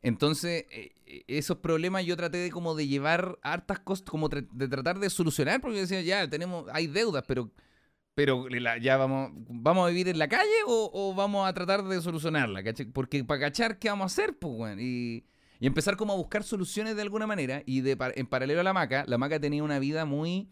Entonces, 0.03 0.67
eh, 0.71 0.93
eh, 1.07 1.25
esos 1.27 1.59
problemas 1.59 2.05
yo 2.05 2.17
traté 2.17 2.39
de 2.39 2.51
como 2.51 2.75
de 2.75 2.87
llevar 2.87 3.39
hartas 3.43 3.81
cosas, 3.81 4.05
como 4.09 4.29
tra- 4.29 4.47
de 4.53 4.69
tratar 4.69 4.99
de 4.99 5.11
solucionar, 5.11 5.61
porque 5.61 5.77
yo 5.77 5.81
decía, 5.83 6.03
ya, 6.03 6.29
tenemos, 6.29 6.67
hay 6.73 6.87
deudas, 6.87 7.25
pero, 7.27 7.51
pero 8.17 8.49
ya 8.81 8.97
vamos, 8.97 9.31
¿vamos 9.35 9.85
a 9.85 9.91
vivir 9.91 10.09
en 10.09 10.19
la 10.19 10.27
calle 10.27 10.51
o, 10.67 10.91
o 10.91 11.15
vamos 11.15 11.47
a 11.47 11.53
tratar 11.53 11.85
de 11.85 12.01
solucionarla? 12.01 12.65
¿cachai? 12.65 12.87
Porque 12.87 13.23
para 13.23 13.41
cachar, 13.41 13.79
¿qué 13.79 13.91
vamos 13.91 14.05
a 14.05 14.07
hacer? 14.07 14.39
Pues, 14.39 14.55
weón? 14.57 14.79
y, 14.81 15.27
y 15.61 15.67
empezar 15.67 15.99
como 15.99 16.15
a 16.15 16.17
buscar 16.17 16.43
soluciones 16.43 16.97
de 16.97 17.03
alguna 17.03 17.27
manera. 17.27 17.63
Y 17.67 17.83
de, 17.83 17.95
en 18.15 18.27
paralelo 18.27 18.61
a 18.61 18.65
la 18.65 18.73
maca, 18.73 19.05
la 19.07 19.19
maca 19.19 19.39
tenía 19.39 19.63
una 19.63 19.79
vida 19.79 20.07
muy, 20.07 20.49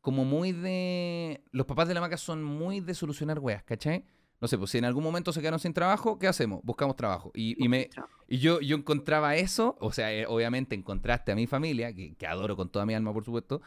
como 0.00 0.24
muy 0.24 0.52
de... 0.52 1.44
Los 1.52 1.66
papás 1.66 1.88
de 1.88 1.94
la 1.94 2.00
maca 2.00 2.16
son 2.16 2.42
muy 2.42 2.80
de 2.80 2.94
solucionar 2.94 3.38
weas, 3.38 3.62
¿cachai? 3.64 4.06
No 4.40 4.48
sé, 4.48 4.56
pues 4.56 4.70
si 4.70 4.78
en 4.78 4.86
algún 4.86 5.04
momento 5.04 5.30
se 5.30 5.40
quedaron 5.40 5.60
sin 5.60 5.74
trabajo, 5.74 6.18
¿qué 6.18 6.26
hacemos? 6.26 6.60
Buscamos 6.62 6.96
trabajo. 6.96 7.32
Y, 7.34 7.62
y 7.62 7.68
me, 7.68 7.90
y 8.28 8.38
yo, 8.38 8.62
yo 8.62 8.78
encontraba 8.78 9.36
eso, 9.36 9.76
o 9.78 9.92
sea, 9.92 10.10
eh, 10.10 10.24
obviamente 10.26 10.74
en 10.74 10.82
contraste 10.82 11.32
a 11.32 11.34
mi 11.34 11.46
familia, 11.46 11.92
que, 11.92 12.14
que 12.14 12.26
adoro 12.26 12.56
con 12.56 12.70
toda 12.70 12.86
mi 12.86 12.94
alma, 12.94 13.12
por 13.12 13.26
supuesto, 13.26 13.60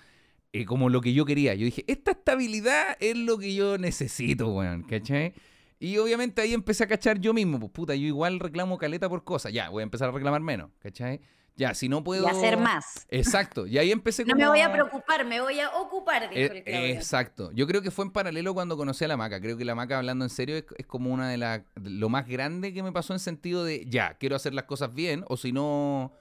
eh, 0.54 0.66
como 0.66 0.90
lo 0.90 1.02
que 1.02 1.14
yo 1.14 1.26
quería. 1.26 1.54
Yo 1.56 1.66
dije, 1.66 1.84
esta 1.88 2.12
estabilidad 2.12 2.98
es 3.00 3.18
lo 3.18 3.38
que 3.38 3.54
yo 3.54 3.78
necesito, 3.78 4.50
weón, 4.50 4.84
¿cachai? 4.84 5.34
Y 5.80 5.98
obviamente 5.98 6.42
ahí 6.42 6.54
empecé 6.54 6.84
a 6.84 6.88
cachar 6.88 7.20
yo 7.20 7.34
mismo, 7.34 7.60
pues 7.60 7.72
puta, 7.72 7.94
yo 7.96 8.08
igual 8.08 8.40
reclamo 8.40 8.78
caleta 8.78 9.08
por 9.10 9.24
cosas, 9.24 9.54
ya, 9.54 9.70
voy 9.70 9.82
a 9.82 9.84
empezar 9.84 10.10
a 10.10 10.12
reclamar 10.12 10.42
menos, 10.42 10.72
¿cachai? 10.80 11.22
Ya, 11.56 11.74
si 11.74 11.90
no 11.90 12.04
puedo... 12.04 12.26
Y 12.28 12.30
hacer 12.30 12.58
más. 12.58 13.08
Exacto, 13.10 13.66
y 13.66 13.80
ahí 13.80 13.92
empecé 13.92 14.24
No 14.24 14.34
como... 14.34 14.42
me 14.44 14.48
voy 14.48 14.62
a 14.62 14.72
preocupar, 14.72 15.26
me 15.26 15.42
voy 15.42 15.60
a 15.60 15.70
ocupar, 15.72 16.30
dijo 16.30 16.54
Eh, 16.54 16.64
el 16.66 16.92
exacto. 16.92 17.52
Yo 17.52 17.66
creo 17.66 17.82
que 17.82 17.90
fue 17.90 18.06
en 18.06 18.12
paralelo 18.12 18.54
cuando 18.54 18.78
conocí 18.78 19.06
a 19.06 19.08
la 19.08 19.18
maca. 19.18 19.42
Creo 19.42 19.58
que 19.58 19.66
la 19.66 19.74
maca, 19.74 19.98
hablando 19.98 20.24
en 20.24 20.30
serio, 20.30 20.56
es, 20.56 20.66
es 20.78 20.86
como 20.86 21.12
una 21.12 21.30
de 21.30 21.38
las. 21.38 21.64
lo 21.82 22.10
más 22.10 22.28
grande 22.28 22.74
que 22.74 22.84
me 22.84 22.92
pasó 22.92 23.14
en 23.14 23.20
sentido 23.20 23.64
de 23.64 23.86
ya, 23.88 24.18
quiero 24.20 24.36
hacer 24.36 24.54
las 24.54 24.66
cosas 24.66 24.94
bien, 24.94 25.26
o 25.30 25.36
si 25.36 25.52
no. 25.52 26.14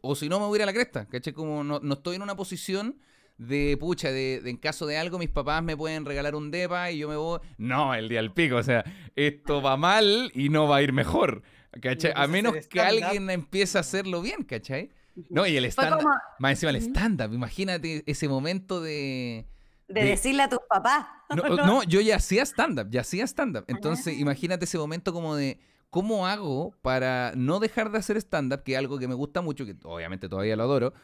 O 0.00 0.16
si 0.16 0.28
no, 0.28 0.40
me 0.40 0.46
voy 0.46 0.56
a 0.56 0.58
ir 0.58 0.62
a 0.64 0.66
la 0.66 0.72
cresta. 0.72 1.06
¿Cachai? 1.06 1.32
Como 1.32 1.62
no, 1.62 1.78
no 1.80 1.94
estoy 1.94 2.16
en 2.16 2.22
una 2.22 2.34
posición 2.34 2.98
de 3.38 3.76
pucha, 3.78 4.10
de, 4.10 4.40
de 4.42 4.50
en 4.50 4.56
caso 4.56 4.84
de 4.86 4.98
algo, 4.98 5.18
mis 5.18 5.30
papás 5.30 5.62
me 5.62 5.76
pueden 5.76 6.04
regalar 6.04 6.34
un 6.34 6.50
depa 6.50 6.90
y 6.90 6.98
yo 6.98 7.08
me 7.08 7.16
voy. 7.16 7.38
No, 7.56 7.94
el 7.94 8.08
día 8.08 8.20
al 8.20 8.32
pico. 8.34 8.56
O 8.56 8.62
sea, 8.62 8.84
esto 9.16 9.62
va 9.62 9.76
mal 9.76 10.30
y 10.34 10.48
no 10.48 10.66
va 10.68 10.76
a 10.76 10.82
ir 10.82 10.92
mejor. 10.92 11.42
¿Cachai? 11.80 12.12
A 12.16 12.22
a 12.22 12.26
menos 12.26 12.52
que 12.54 12.60
stand-up. 12.80 13.04
alguien 13.04 13.30
empiece 13.30 13.78
a 13.78 13.82
hacerlo 13.82 14.20
bien, 14.22 14.42
¿cachai? 14.42 14.90
No, 15.30 15.46
y 15.46 15.56
el 15.56 15.64
Fue 15.64 15.84
stand 15.84 16.02
como 16.02 16.14
Más 16.38 16.50
encima 16.52 16.70
el 16.70 16.76
stand-up. 16.76 17.32
Imagínate 17.32 18.02
ese 18.06 18.28
momento 18.28 18.80
de. 18.80 19.46
de 19.88 20.00
de- 20.02 20.06
decirle 20.08 20.42
a 20.42 20.48
tus 20.48 20.60
papás. 20.68 21.06
No, 21.34 21.42
no, 21.66 21.82
yo 21.84 22.00
ya 22.00 22.16
hacía 22.16 22.42
stand-up, 22.44 22.88
ya 22.90 23.02
hacía 23.02 23.24
stand-up. 23.26 23.64
Entonces, 23.68 24.14
Ah. 24.16 24.20
imagínate 24.20 24.64
ese 24.64 24.78
momento 24.78 25.12
como 25.12 25.36
de 25.36 25.60
cómo 25.90 26.26
hago 26.26 26.74
para 26.82 27.32
no 27.36 27.60
dejar 27.60 27.90
de 27.92 27.98
hacer 27.98 28.16
stand-up, 28.16 28.62
que 28.62 28.72
es 28.72 28.78
algo 28.78 28.98
que 28.98 29.08
me 29.08 29.14
gusta 29.14 29.40
mucho, 29.42 29.64
que 29.66 29.76
obviamente 29.84 30.28
todavía 30.28 30.56
lo 30.56 30.64
adoro. 30.64 30.94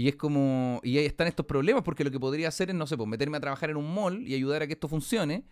Y 0.00 0.08
es 0.08 0.16
como, 0.16 0.80
y 0.82 0.96
ahí 0.96 1.04
están 1.04 1.26
estos 1.26 1.44
problemas, 1.44 1.82
porque 1.82 2.04
lo 2.04 2.10
que 2.10 2.18
podría 2.18 2.48
hacer 2.48 2.70
es, 2.70 2.74
no 2.74 2.86
sé, 2.86 2.96
pues 2.96 3.06
meterme 3.06 3.36
a 3.36 3.40
trabajar 3.40 3.68
en 3.68 3.76
un 3.76 3.92
mall 3.92 4.26
y 4.26 4.34
ayudar 4.34 4.62
a 4.62 4.66
que 4.66 4.72
esto 4.72 4.88
funcione. 4.88 5.44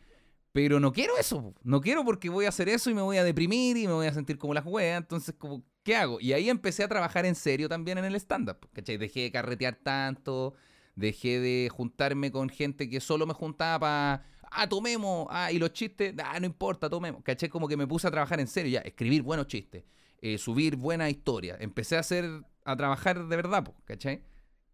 Pero 0.53 0.80
no 0.80 0.90
quiero 0.90 1.18
eso, 1.18 1.42
po. 1.42 1.55
no 1.64 1.82
quiero 1.82 2.03
porque 2.03 2.30
voy 2.30 2.46
a 2.46 2.49
hacer 2.49 2.70
eso 2.70 2.88
y 2.88 2.94
me 2.94 3.03
voy 3.03 3.18
a 3.18 3.24
deprimir 3.24 3.76
y 3.76 3.86
me 3.86 3.92
voy 3.92 4.07
a 4.07 4.14
sentir 4.14 4.38
como 4.38 4.55
las 4.55 4.64
weas. 4.64 5.03
Entonces, 5.03 5.34
como, 5.36 5.62
¿qué 5.82 5.96
hago? 5.96 6.18
Y 6.18 6.32
ahí 6.32 6.49
empecé 6.49 6.82
a 6.82 6.88
trabajar 6.88 7.26
en 7.26 7.34
serio 7.34 7.68
también 7.68 7.99
en 7.99 8.07
el 8.07 8.14
stand-up. 8.14 8.66
¿Cachai? 8.72 8.96
Dejé 8.96 9.24
de 9.24 9.30
carretear 9.30 9.74
tanto, 9.74 10.55
dejé 10.96 11.40
de 11.40 11.68
juntarme 11.70 12.32
con 12.32 12.49
gente 12.49 12.88
que 12.88 13.01
solo 13.01 13.26
me 13.26 13.34
juntaba 13.34 13.78
para, 13.80 14.24
ah, 14.51 14.66
tomemos, 14.66 15.26
ah, 15.30 15.53
y 15.53 15.59
los 15.59 15.74
chistes, 15.74 16.14
ah, 16.24 16.40
no 16.40 16.46
importa, 16.46 16.88
tomemos. 16.88 17.22
¿Cachai? 17.22 17.51
Como 17.51 17.68
que 17.68 17.76
me 17.76 17.86
puse 17.86 18.09
a 18.09 18.11
trabajar 18.11 18.40
en 18.40 18.46
serio, 18.46 18.72
ya, 18.72 18.80
escribir 18.80 19.20
buenos 19.20 19.46
chistes, 19.46 19.84
eh, 20.22 20.38
subir 20.38 20.76
buenas 20.76 21.11
historias. 21.11 21.59
Empecé 21.61 21.96
a 21.96 22.01
hacer, 22.01 22.24
a 22.64 22.76
trabajar 22.78 23.28
de 23.28 23.36
verdad, 23.36 23.62
po, 23.62 23.74
¿cachai? 23.84 24.22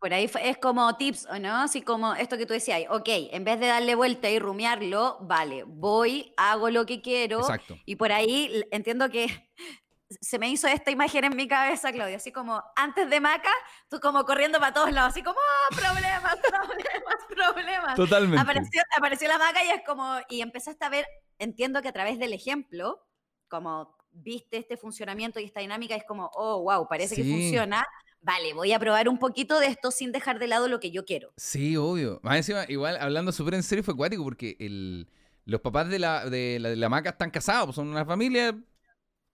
Por 0.05 0.13
ahí 0.13 0.31
es 0.43 0.59
como 0.59 0.95
tips, 0.99 1.27
¿o 1.31 1.39
no? 1.39 1.63
Así 1.63 1.81
como 1.81 2.15
esto 2.15 2.37
que 2.37 2.45
tú 2.45 2.53
decías, 2.53 2.83
ok, 2.91 3.09
en 3.09 3.43
vez 3.43 3.59
de 3.59 3.69
darle 3.69 3.95
vuelta 3.95 4.29
y 4.29 4.39
rumiarlo, 4.39 5.17
vale, 5.23 5.65
voy, 5.67 6.35
hago 6.37 6.69
lo 6.69 6.85
que 6.85 7.01
quiero. 7.01 7.39
Exacto. 7.41 7.79
Y 7.87 7.97
por 7.97 8.13
ahí 8.13 8.67
entiendo 8.71 9.09
que 9.09 9.29
se 10.21 10.39
me 10.39 10.51
hizo 10.51 10.69
esta 10.69 10.91
imagen 10.91 11.25
en 11.25 11.35
mi 11.35 11.49
cabeza, 11.49 11.91
Claudia, 11.91 12.19
así 12.19 12.33
como 12.33 12.63
antes 12.77 13.09
de 13.09 13.19
Maca, 13.19 13.49
tú 13.89 13.99
como 13.99 14.27
corriendo 14.27 14.59
para 14.61 14.75
todos 14.75 14.93
lados, 14.93 15.13
así 15.13 15.23
como, 15.23 15.39
¡oh, 15.39 15.75
problemas, 15.75 16.37
problemas, 16.51 17.17
problemas! 17.55 17.95
Totalmente. 17.97 18.43
Apareció, 18.43 18.83
apareció 18.99 19.29
la 19.29 19.39
Maca 19.39 19.65
y 19.65 19.71
es 19.71 19.81
como, 19.87 20.19
y 20.29 20.43
empezaste 20.43 20.85
a 20.85 20.91
ver, 20.91 21.07
entiendo 21.39 21.81
que 21.81 21.89
a 21.89 21.93
través 21.93 22.19
del 22.19 22.35
ejemplo, 22.35 23.07
como 23.49 23.97
viste 24.11 24.59
este 24.59 24.77
funcionamiento 24.77 25.41
y 25.41 25.45
esta 25.45 25.61
dinámica, 25.61 25.95
es 25.95 26.05
como, 26.05 26.31
oh, 26.35 26.63
wow, 26.63 26.87
parece 26.87 27.17
que 27.17 27.25
Sí. 27.25 27.33
funciona. 27.33 27.87
Vale, 28.25 28.55
voy 28.55 28.73
a 28.73 28.79
probar 28.79 29.11
un 29.11 29.19
poquito 29.19 29.61
de 29.61 29.67
esto 29.67 29.91
sin 29.91 30.11
dejar 30.11 30.39
de 30.39 30.47
lado 30.47 30.67
lo 30.67 30.81
que 30.81 30.91
yo 30.91 31.05
quiero. 31.05 31.33
Sí, 31.37 31.77
obvio. 31.77 32.21
Más 32.23 32.39
encima, 32.39 32.65
igual, 32.69 32.97
hablando 32.99 33.33
súper 33.33 33.53
en 33.53 33.63
serio, 33.63 33.85
fue 33.85 33.93
acuático 33.93 34.25
porque 34.25 34.57
el, 34.59 35.09
los 35.45 35.61
papás 35.61 35.91
de 35.91 35.99
la, 35.99 36.29
de, 36.31 36.59
la, 36.59 36.71
de 36.71 36.77
la 36.77 36.89
maca 36.89 37.11
están 37.11 37.31
casados, 37.31 37.67
pues 37.67 37.77
son 37.77 37.89
una 37.89 38.07
familia 38.07 38.59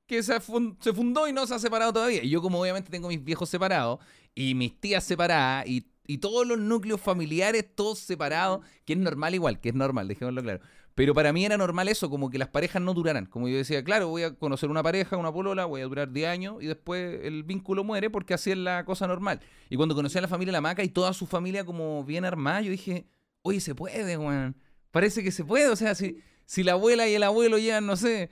que 0.08 0.24
se, 0.24 0.34
se 0.40 0.92
fundó 0.92 1.28
y 1.28 1.32
no 1.32 1.46
se 1.46 1.54
ha 1.54 1.60
separado 1.60 1.92
todavía. 1.92 2.24
Y 2.24 2.30
yo, 2.30 2.42
como 2.42 2.60
obviamente 2.60 2.90
tengo 2.90 3.06
mis 3.06 3.22
viejos 3.22 3.48
separados 3.48 4.00
y 4.34 4.56
mis 4.56 4.80
tías 4.80 5.04
separadas 5.04 5.68
y, 5.68 5.86
y 6.04 6.18
todos 6.18 6.44
los 6.44 6.58
núcleos 6.58 7.00
familiares, 7.00 7.64
todos 7.76 8.00
separados, 8.00 8.66
que 8.84 8.94
es 8.94 8.98
normal 8.98 9.36
igual, 9.36 9.60
que 9.60 9.68
es 9.68 9.74
normal, 9.76 10.08
dejémoslo 10.08 10.42
claro. 10.42 10.60
Pero 11.00 11.14
para 11.14 11.32
mí 11.32 11.46
era 11.46 11.56
normal 11.56 11.88
eso, 11.88 12.10
como 12.10 12.28
que 12.28 12.36
las 12.36 12.48
parejas 12.48 12.82
no 12.82 12.92
duraran. 12.92 13.24
Como 13.24 13.48
yo 13.48 13.56
decía, 13.56 13.82
claro, 13.82 14.08
voy 14.08 14.22
a 14.22 14.34
conocer 14.34 14.68
una 14.68 14.82
pareja, 14.82 15.16
una 15.16 15.32
polola, 15.32 15.64
voy 15.64 15.80
a 15.80 15.84
durar 15.84 16.12
10 16.12 16.28
años 16.28 16.56
y 16.60 16.66
después 16.66 17.20
el 17.22 17.42
vínculo 17.42 17.84
muere 17.84 18.10
porque 18.10 18.34
así 18.34 18.50
es 18.50 18.58
la 18.58 18.84
cosa 18.84 19.06
normal. 19.06 19.40
Y 19.70 19.76
cuando 19.76 19.94
conocí 19.94 20.18
a 20.18 20.20
la 20.20 20.28
familia 20.28 20.52
La 20.52 20.60
Maca 20.60 20.84
y 20.84 20.90
toda 20.90 21.14
su 21.14 21.26
familia 21.26 21.64
como 21.64 22.04
bien 22.04 22.26
armada, 22.26 22.60
yo 22.60 22.70
dije, 22.70 23.06
oye, 23.40 23.60
se 23.60 23.74
puede, 23.74 24.18
weón. 24.18 24.54
Parece 24.90 25.24
que 25.24 25.30
se 25.32 25.42
puede. 25.42 25.68
O 25.70 25.76
sea, 25.76 25.94
si, 25.94 26.18
si 26.44 26.62
la 26.62 26.72
abuela 26.72 27.08
y 27.08 27.14
el 27.14 27.22
abuelo 27.22 27.56
llevan, 27.56 27.86
no 27.86 27.96
sé, 27.96 28.28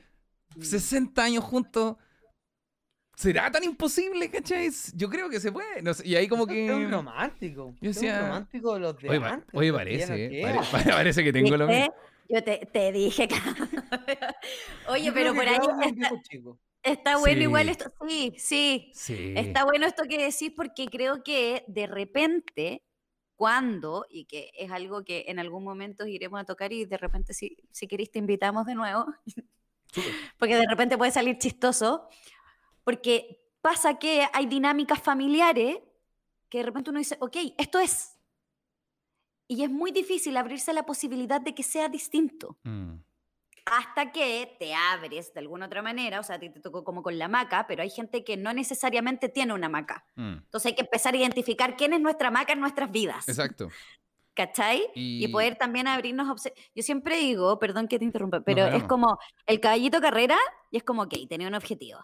60 0.60 1.24
años 1.24 1.44
juntos, 1.44 1.96
¿será 3.16 3.50
tan 3.50 3.64
imposible, 3.64 4.30
cachai? 4.30 4.68
Yo 4.94 5.08
creo 5.08 5.30
que 5.30 5.40
se 5.40 5.52
puede. 5.52 5.80
No 5.80 5.94
sé, 5.94 6.06
y 6.06 6.16
ahí 6.16 6.28
como 6.28 6.46
que... 6.46 6.66
Es 6.66 6.72
un 6.72 6.90
romántico. 6.90 7.74
Yo 7.80 7.92
es 7.92 7.96
un 8.02 8.08
romántico 8.10 8.74
de 8.74 8.80
los 8.80 8.98
de 8.98 9.08
Oye, 9.08 9.24
antes. 9.24 9.72
parece, 9.72 10.26
eh, 10.26 10.42
pare- 10.70 10.84
parece 10.92 11.24
que 11.24 11.32
tengo 11.32 11.56
lo 11.56 11.66
mismo. 11.66 11.94
Yo 12.28 12.44
te, 12.44 12.58
te 12.72 12.92
dije 12.92 13.26
que... 13.26 13.34
Oye, 14.88 15.10
pero 15.12 15.34
por 15.34 15.48
ahí 15.48 15.58
está, 15.82 16.10
está 16.82 17.16
bueno 17.18 17.42
igual 17.42 17.66
Sí. 17.66 17.70
esto. 17.70 17.92
Sí, 18.06 18.34
sí. 18.36 18.90
Sí. 18.94 19.34
Está 19.36 19.64
bueno 19.64 19.86
esto 19.86 20.04
que 20.04 20.18
decís 20.18 20.52
porque 20.54 20.86
creo 20.88 21.22
que 21.22 21.64
de 21.68 21.86
repente, 21.86 22.82
cuando, 23.34 24.04
y 24.10 24.26
que 24.26 24.50
es 24.54 24.70
algo 24.70 25.04
que 25.04 25.24
en 25.28 25.38
algún 25.38 25.64
momento 25.64 26.06
iremos 26.06 26.40
a 26.40 26.44
tocar 26.44 26.72
y 26.72 26.84
de 26.84 26.98
repente 26.98 27.32
si, 27.32 27.56
si 27.70 27.86
queréis 27.88 28.10
te 28.10 28.18
invitamos 28.18 28.66
de 28.66 28.74
nuevo, 28.74 29.06
porque 30.38 30.56
de 30.56 30.66
repente 30.68 30.98
puede 30.98 31.12
salir 31.12 31.38
chistoso, 31.38 32.08
porque 32.84 33.40
pasa 33.62 33.98
que 33.98 34.26
hay 34.32 34.46
dinámicas 34.46 35.00
familiares 35.00 35.78
que 36.50 36.58
de 36.58 36.64
repente 36.64 36.90
uno 36.90 36.98
dice, 36.98 37.16
ok, 37.20 37.36
esto 37.58 37.78
es. 37.78 38.17
Y 39.48 39.64
es 39.64 39.70
muy 39.70 39.90
difícil 39.90 40.36
abrirse 40.36 40.70
a 40.70 40.74
la 40.74 40.84
posibilidad 40.86 41.40
de 41.40 41.54
que 41.54 41.62
sea 41.62 41.88
distinto 41.88 42.56
Mm. 42.64 42.96
hasta 43.64 44.12
que 44.12 44.56
te 44.58 44.74
abres 44.74 45.32
de 45.34 45.40
alguna 45.40 45.66
otra 45.66 45.82
manera, 45.82 46.20
o 46.20 46.22
sea, 46.22 46.36
a 46.36 46.38
ti 46.38 46.48
te 46.50 46.60
tocó 46.60 46.84
como 46.84 47.02
con 47.02 47.18
la 47.18 47.28
maca, 47.28 47.66
pero 47.66 47.82
hay 47.82 47.90
gente 47.90 48.24
que 48.24 48.36
no 48.36 48.52
necesariamente 48.52 49.28
tiene 49.28 49.52
una 49.54 49.68
maca. 49.68 50.04
Mm. 50.16 50.34
Entonces 50.44 50.70
hay 50.70 50.74
que 50.76 50.82
empezar 50.82 51.14
a 51.14 51.18
identificar 51.18 51.76
quién 51.76 51.92
es 51.92 52.00
nuestra 52.00 52.30
maca 52.30 52.52
en 52.52 52.60
nuestras 52.60 52.90
vidas. 52.90 53.28
Exacto. 53.28 53.68
¿Cachai? 54.34 54.86
Y, 54.94 55.24
Y 55.24 55.28
poder 55.28 55.56
también 55.56 55.88
abrirnos. 55.88 56.28
obse- 56.28 56.52
Yo 56.74 56.82
siempre 56.84 57.16
digo, 57.16 57.58
perdón 57.58 57.88
que 57.88 57.98
te 57.98 58.04
interrumpa, 58.04 58.40
pero 58.42 58.68
no, 58.70 58.76
es 58.76 58.82
no. 58.82 58.88
como 58.88 59.18
el 59.46 59.58
caballito 59.60 60.00
carrera 60.00 60.38
y 60.70 60.76
es 60.76 60.84
como, 60.84 61.02
ok, 61.02 61.14
tenía 61.28 61.48
un 61.48 61.54
objetivo. 61.54 61.98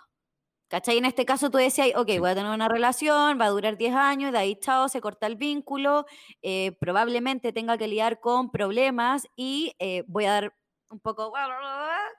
¿Cachai? 0.75 0.99
En 0.99 1.05
este 1.05 1.25
caso 1.25 1.53
tú 1.53 1.59
decías, 1.59 1.91
ok, 1.95 2.18
voy 2.18 2.31
a 2.31 2.35
tener 2.35 2.51
una 2.51 2.66
relación, 2.66 3.41
va 3.41 3.45
a 3.45 3.51
durar 3.51 3.77
10 3.77 3.95
años, 3.95 4.33
de 4.33 4.39
ahí 4.39 4.57
chao, 4.57 4.89
se 4.89 5.01
corta 5.01 5.29
el 5.29 5.37
vínculo, 5.37 6.05
eh, 6.43 6.72
probablemente 6.81 7.53
tenga 7.53 7.79
que 7.79 7.87
lidiar 7.87 8.18
con 8.18 8.51
problemas 8.51 9.29
y 9.37 9.77
eh, 9.79 10.03
voy 10.09 10.25
a 10.25 10.33
dar 10.33 10.57
un 10.91 10.99
poco, 10.99 11.33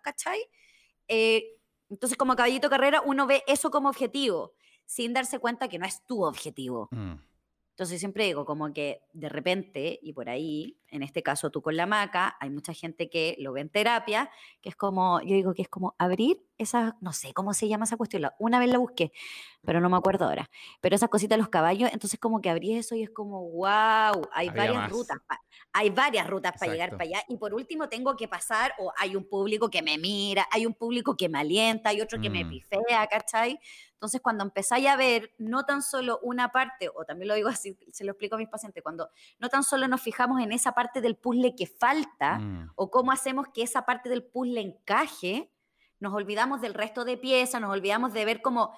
¿cachai? 0.01 0.39
Eh, 1.09 1.43
entonces 1.89 2.17
como 2.17 2.33
caballito 2.37 2.69
carrera 2.69 3.01
uno 3.05 3.27
ve 3.27 3.43
eso 3.45 3.69
como 3.71 3.89
objetivo, 3.89 4.53
sin 4.85 5.11
darse 5.11 5.37
cuenta 5.39 5.67
que 5.67 5.77
no 5.77 5.85
es 5.85 6.05
tu 6.05 6.23
objetivo. 6.23 6.87
Mm. 6.91 7.15
Entonces 7.71 7.99
siempre 7.99 8.23
digo 8.23 8.45
como 8.45 8.71
que 8.71 9.01
de 9.11 9.27
repente, 9.27 9.99
y 10.01 10.13
por 10.13 10.29
ahí, 10.29 10.79
en 10.95 11.03
este 11.03 11.21
caso 11.23 11.49
tú 11.51 11.61
con 11.61 11.75
la 11.77 11.85
maca, 11.85 12.37
hay 12.39 12.49
mucha 12.49 12.73
gente 12.73 13.09
que 13.09 13.35
lo 13.39 13.53
ve 13.53 13.61
en 13.61 13.69
terapia, 13.69 14.29
que 14.61 14.69
es 14.69 14.75
como, 14.75 15.21
yo 15.21 15.35
digo 15.35 15.53
que 15.53 15.61
es 15.63 15.69
como 15.69 15.95
abrir 15.99 16.43
esa, 16.57 16.97
no 17.01 17.11
sé 17.13 17.33
cómo 17.33 17.53
se 17.53 17.67
llama 17.67 17.83
esa 17.85 17.97
cuestión, 17.97 18.27
una 18.39 18.59
vez 18.59 18.69
la 18.69 18.77
busqué, 18.77 19.11
pero 19.65 19.81
no 19.81 19.89
me 19.89 19.97
acuerdo 19.97 20.25
ahora, 20.25 20.49
pero 20.81 20.95
esas 20.95 21.09
cositas 21.09 21.35
de 21.37 21.41
los 21.41 21.49
caballos, 21.49 21.89
entonces 21.91 22.19
como 22.19 22.39
que 22.41 22.49
abrí 22.49 22.73
eso 22.75 22.95
y 22.95 23.03
es 23.03 23.09
como, 23.09 23.41
wow, 23.51 24.27
hay 24.31 24.47
Había 24.49 24.53
varias 24.53 24.75
más. 24.83 24.91
rutas, 24.91 25.17
pa- 25.27 25.41
hay 25.73 25.89
varias 25.89 26.27
rutas 26.27 26.53
para 26.57 26.71
llegar 26.71 26.91
para 26.91 27.03
allá, 27.03 27.23
y 27.27 27.37
por 27.37 27.53
último 27.53 27.89
tengo 27.89 28.15
que 28.15 28.27
pasar, 28.27 28.73
o 28.79 28.93
hay 28.97 29.15
un 29.15 29.27
público 29.27 29.69
que 29.69 29.81
me 29.81 29.97
mira, 29.97 30.47
hay 30.51 30.65
un 30.65 30.73
público 30.73 31.17
que 31.17 31.27
me 31.27 31.39
alienta, 31.39 31.89
hay 31.89 31.99
otro 32.01 32.19
que 32.21 32.29
me 32.29 32.45
Mm. 32.45 32.49
pifea, 32.49 33.07
¿cachai? 33.07 33.59
Entonces, 33.93 34.21
cuando 34.21 34.43
empezáis 34.43 34.87
a 34.87 34.95
ver 34.97 35.33
no 35.39 35.65
tan 35.65 35.81
solo 35.81 36.19
una 36.21 36.49
parte, 36.51 36.89
o 36.93 37.05
también 37.05 37.27
lo 37.29 37.33
digo 37.35 37.49
así, 37.49 37.77
se 37.91 38.03
lo 38.05 38.11
explico 38.11 38.35
a 38.35 38.37
mis 38.37 38.49
pacientes, 38.49 38.83
cuando 38.83 39.09
no 39.39 39.49
tan 39.49 39.63
solo 39.63 39.87
nos 39.87 40.01
fijamos 40.01 40.41
en 40.41 40.51
esa 40.51 40.73
parte 40.73 40.84
del 41.01 41.15
puzzle 41.15 41.55
que 41.55 41.67
falta, 41.67 42.39
Mm. 42.39 42.71
o 42.75 42.89
cómo 42.91 43.11
hacemos 43.11 43.47
que 43.53 43.63
esa 43.63 43.85
parte 43.85 44.09
del 44.09 44.23
puzzle 44.23 44.61
encaje, 44.61 45.51
nos 45.99 46.13
olvidamos 46.13 46.61
del 46.61 46.73
resto 46.73 47.05
de 47.05 47.17
piezas, 47.17 47.61
nos 47.61 47.71
olvidamos 47.71 48.13
de 48.13 48.25
ver 48.25 48.41
como 48.41 48.71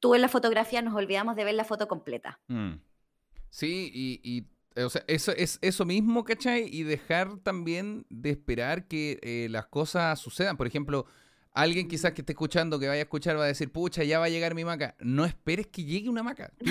tú 0.00 0.14
en 0.14 0.20
la 0.20 0.28
fotografía, 0.28 0.82
nos 0.82 0.94
olvidamos 0.94 1.36
de 1.36 1.44
ver 1.44 1.54
la 1.54 1.64
foto 1.64 1.88
completa. 1.88 2.40
Mm. 2.48 2.72
Sí, 3.50 3.90
y, 3.92 4.20
y, 4.22 4.80
o 4.80 4.88
sea, 4.88 5.02
eso 5.06 5.32
es 5.32 5.58
eso 5.62 5.84
mismo, 5.84 6.24
¿cachai? 6.24 6.68
Y 6.70 6.82
dejar 6.84 7.38
también 7.38 8.06
de 8.08 8.30
esperar 8.30 8.86
que 8.88 9.18
eh, 9.22 9.48
las 9.50 9.66
cosas 9.66 10.18
sucedan. 10.18 10.56
Por 10.56 10.66
ejemplo, 10.66 11.06
alguien 11.52 11.86
quizás 11.88 12.12
que 12.12 12.22
esté 12.22 12.32
escuchando, 12.32 12.78
que 12.78 12.88
vaya 12.88 13.00
a 13.00 13.04
escuchar, 13.04 13.36
va 13.38 13.44
a 13.44 13.48
decir, 13.48 13.70
pucha, 13.70 14.04
ya 14.04 14.18
va 14.18 14.24
a 14.26 14.30
llegar 14.30 14.54
mi 14.54 14.64
maca. 14.64 14.94
No 15.00 15.24
esperes 15.26 15.66
que 15.66 15.84
llegue 15.84 16.08
una 16.08 16.22
maca. 16.22 16.50
Tú, 16.58 16.70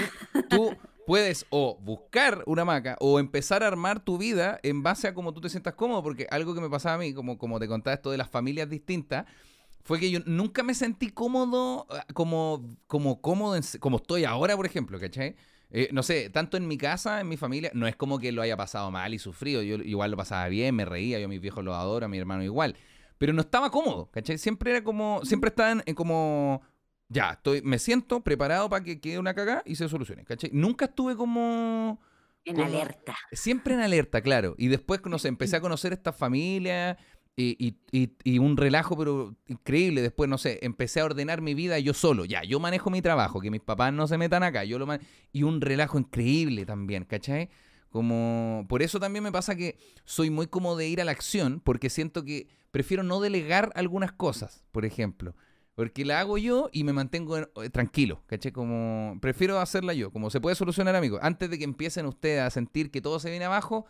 tú 0.50 0.78
puedes 1.06 1.46
o 1.50 1.78
buscar 1.82 2.44
una 2.46 2.64
maca 2.66 2.96
o 3.00 3.20
empezar 3.20 3.64
a 3.64 3.68
armar 3.68 4.00
tu 4.04 4.18
vida 4.18 4.60
en 4.64 4.84
base 4.84 5.08
a 5.08 5.14
cómo 5.14 5.34
tú 5.34 5.42
te 5.42 5.50
sientas 5.50 5.74
cómodo, 5.76 6.04
porque 6.04 6.28
algo 6.30 6.54
que 6.54 6.62
me 6.62 6.70
pasaba 6.70 6.96
a 6.96 6.98
mí, 7.00 7.14
como, 7.14 7.38
como 7.38 7.60
te 7.60 7.68
contaba 7.68 7.94
esto 7.96 8.12
de 8.12 8.18
las 8.18 8.30
familias 8.30 8.70
distintas, 8.70 9.26
fue 9.84 10.00
que 10.00 10.12
yo 10.12 10.20
nunca 10.26 10.62
me 10.64 10.74
sentí 10.76 11.10
cómodo 11.10 11.88
ah, 11.90 12.06
como, 12.14 12.78
como 12.88 13.20
cómodo, 13.22 13.56
en- 13.56 13.64
como 13.80 13.98
estoy 13.98 14.26
ahora, 14.26 14.56
por 14.56 14.66
ejemplo, 14.66 15.00
¿cachai? 15.00 15.36
Eh, 15.72 15.90
no 15.92 16.04
sé, 16.04 16.30
tanto 16.30 16.58
en 16.58 16.68
mi 16.68 16.78
casa, 16.78 17.22
en 17.22 17.30
mi 17.30 17.38
familia, 17.38 17.72
no 17.74 17.88
es 17.88 17.96
como 17.96 18.20
que 18.20 18.32
lo 18.32 18.42
haya 18.42 18.58
pasado 18.58 18.92
mal 18.92 19.14
y 19.14 19.20
sufrido, 19.20 19.64
yo 19.64 19.78
igual 19.78 20.12
lo 20.12 20.18
pasaba 20.18 20.48
bien, 20.50 20.76
me 20.76 20.86
reía, 20.86 21.18
yo 21.18 21.26
a 21.26 21.30
mis 21.30 21.42
viejos 21.42 21.64
los 21.64 21.74
adoro, 21.76 22.06
a 22.06 22.10
mi 22.10 22.18
hermano 22.18 22.44
igual, 22.44 22.76
pero 23.18 23.34
no 23.34 23.42
estaba 23.42 23.72
cómodo, 23.72 24.10
¿cachai? 24.12 24.38
Siempre 24.38 24.72
era 24.72 24.84
como, 24.84 25.22
siempre 25.24 25.48
estaban 25.50 25.82
en 25.86 25.96
como, 25.96 26.62
ya, 27.12 27.32
estoy, 27.32 27.62
me 27.62 27.78
siento 27.78 28.22
preparado 28.22 28.70
para 28.70 28.84
que 28.84 29.00
quede 29.02 29.20
una 29.20 29.34
cagada 29.34 29.64
y 29.66 29.76
se 29.76 29.90
solucione, 29.90 30.24
¿cachai? 30.24 30.50
Nunca 30.54 30.86
estuve 30.86 31.16
como... 31.16 32.00
En 32.46 32.60
alerta. 32.60 33.16
Siempre 33.34 33.74
en 33.76 33.82
alerta, 33.82 34.22
claro. 34.22 34.56
Y 34.58 34.68
después, 34.70 35.02
no 35.06 35.20
sé, 35.20 35.28
empecé 35.28 35.58
a 35.58 35.62
conocer 35.62 35.94
esta 35.94 36.12
familia 36.14 36.98
y, 37.36 37.56
y- 37.60 37.78
y- 37.92 38.14
y 38.24 38.40
un 38.40 38.56
relajo, 38.58 38.98
pero 38.98 39.36
increíble. 39.48 40.02
Después, 40.02 40.30
no 40.30 40.38
sé, 40.38 40.60
empecé 40.64 41.02
a 41.02 41.06
ordenar 41.06 41.42
mi 41.42 41.54
vida 41.54 41.78
yo 41.80 41.94
solo. 41.94 42.26
Ya, 42.26 42.44
yo 42.44 42.60
manejo 42.60 42.90
mi 42.90 43.02
trabajo, 43.02 43.42
que 43.42 43.52
mis 43.52 43.62
papás 43.62 43.94
no 43.94 44.08
se 44.08 44.18
metan 44.18 44.42
acá. 44.44 44.64
Yo 44.64 44.80
lo 44.80 44.88
man- 44.88 45.02
Y 45.34 45.44
un 45.44 45.62
relajo 45.62 46.00
increíble 46.00 46.66
también, 46.66 47.04
¿cachai? 47.06 47.50
Como... 47.90 48.66
Por 48.70 48.82
eso 48.82 49.00
también 49.00 49.24
me 49.24 49.32
pasa 49.32 49.56
que 49.56 49.78
soy 50.06 50.30
muy 50.30 50.48
como 50.48 50.76
de 50.78 50.88
ir 50.88 51.02
a 51.02 51.06
la 51.06 51.12
acción, 51.12 51.60
porque 51.64 51.90
siento 51.90 52.24
que 52.24 52.48
prefiero 52.72 53.04
no 53.04 53.20
delegar 53.20 53.72
algunas 53.76 54.14
cosas, 54.14 54.64
por 54.72 54.86
ejemplo. 54.86 55.36
Porque 55.76 56.06
la 56.06 56.20
hago 56.20 56.38
yo 56.38 56.70
y 56.72 56.84
me 56.84 56.94
mantengo 56.94 57.38
eh, 57.38 57.70
tranquilo, 57.72 58.22
¿cachai? 58.28 58.52
Como 58.52 59.18
prefiero 59.22 59.60
hacerla 59.60 59.94
yo, 59.94 60.12
como 60.12 60.30
se 60.30 60.42
puede 60.42 60.56
solucionar, 60.56 60.96
amigos. 60.96 61.20
Antes 61.24 61.50
de 61.50 61.58
que 61.58 61.64
empiecen 61.64 62.06
ustedes 62.06 62.42
a 62.42 62.50
sentir 62.50 62.92
que 62.92 63.02
todo 63.02 63.20
se 63.20 63.30
viene 63.30 63.46
abajo, 63.46 63.86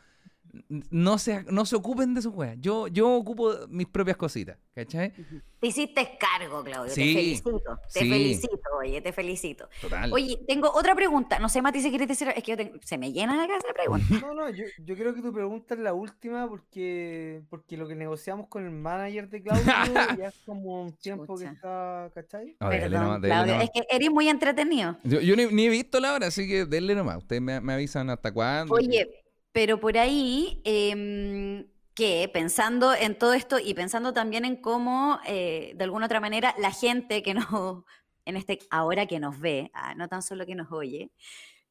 no 0.89 1.17
se, 1.17 1.43
no 1.43 1.65
se 1.65 1.75
ocupen 1.75 2.13
de 2.13 2.21
sus 2.21 2.33
weas. 2.33 2.57
Yo, 2.59 2.87
yo 2.87 3.13
ocupo 3.15 3.53
mis 3.69 3.87
propias 3.87 4.17
cositas, 4.17 4.57
¿cachai? 4.75 5.13
Te 5.59 5.67
hiciste 5.67 6.17
cargo, 6.19 6.63
Claudio. 6.63 6.91
Sí, 6.93 7.01
te 7.13 7.13
felicito. 7.13 7.79
Te 7.93 7.99
sí. 8.01 8.09
felicito, 8.09 8.59
oye, 8.79 8.99
te 9.01 9.13
felicito. 9.13 9.69
Total. 9.79 10.11
Oye, 10.11 10.39
tengo 10.47 10.69
otra 10.73 10.93
pregunta. 10.95 11.39
No 11.39 11.47
sé, 11.47 11.61
Mati, 11.61 11.79
si 11.81 11.89
quieres 11.89 12.07
decir. 12.07 12.27
Es 12.35 12.43
que 12.43 12.51
yo 12.51 12.57
tengo- 12.57 12.73
se 12.83 12.97
me 12.97 13.11
llena 13.13 13.37
la 13.37 13.47
casa 13.47 13.67
de 13.67 13.73
preguntas. 13.73 14.09
No, 14.25 14.33
no, 14.33 14.49
yo, 14.49 14.65
yo 14.83 14.95
creo 14.95 15.13
que 15.13 15.21
tu 15.21 15.31
pregunta 15.31 15.73
es 15.75 15.79
la 15.79 15.93
última 15.93 16.47
porque, 16.49 17.41
porque 17.49 17.77
lo 17.77 17.87
que 17.87 17.95
negociamos 17.95 18.47
con 18.47 18.65
el 18.65 18.71
manager 18.71 19.29
de 19.29 19.41
Claudio 19.43 19.63
ya 20.17 20.27
es 20.27 20.35
como 20.45 20.83
un 20.83 20.91
tiempo 20.93 21.37
que 21.37 21.45
está, 21.45 22.09
¿cachai? 22.13 22.55
A 22.59 22.69
ver, 22.69 22.81
Perdón, 22.81 23.03
nomás, 23.03 23.19
Claudio. 23.21 23.53
nomás. 23.53 23.69
Es 23.73 23.81
que 23.81 23.95
eres 23.95 24.09
muy 24.11 24.27
entretenido. 24.29 24.97
Yo, 25.03 25.21
yo 25.21 25.35
ni, 25.35 25.45
ni 25.47 25.65
he 25.67 25.69
visto 25.69 25.99
la 25.99 26.13
hora, 26.13 26.27
así 26.27 26.47
que 26.47 26.65
denle 26.65 26.95
nomás. 26.95 27.17
Ustedes 27.17 27.41
me, 27.41 27.61
me 27.61 27.73
avisan 27.73 28.09
hasta 28.09 28.33
cuándo. 28.33 28.73
Oye, 28.73 29.20
pero 29.52 29.80
por 29.80 29.97
ahí, 29.97 30.62
em, 30.66 31.68
que 31.93 32.30
pensando 32.34 32.93
en 32.93 33.18
todo 33.18 33.34
esto 33.34 33.60
y 33.60 33.74
pensando 33.74 34.14
también 34.14 34.45
en 34.45 34.56
cómo, 34.56 35.20
eh, 35.26 35.74
de 35.76 35.84
alguna 35.84 36.06
otra 36.06 36.20
manera, 36.20 36.56
la 36.58 36.72
gente 36.72 37.22
que 37.22 37.34
nos, 37.34 37.45
en 38.26 38.38
este, 38.38 38.60
ahora 38.70 39.06
que 39.06 39.20
nos 39.20 39.39
ve, 39.39 39.72
ah, 39.74 39.93
no 39.95 40.08
tan 40.08 40.22
solo 40.22 40.45
que 40.45 40.56
nos 40.56 40.72
oye, 40.72 41.12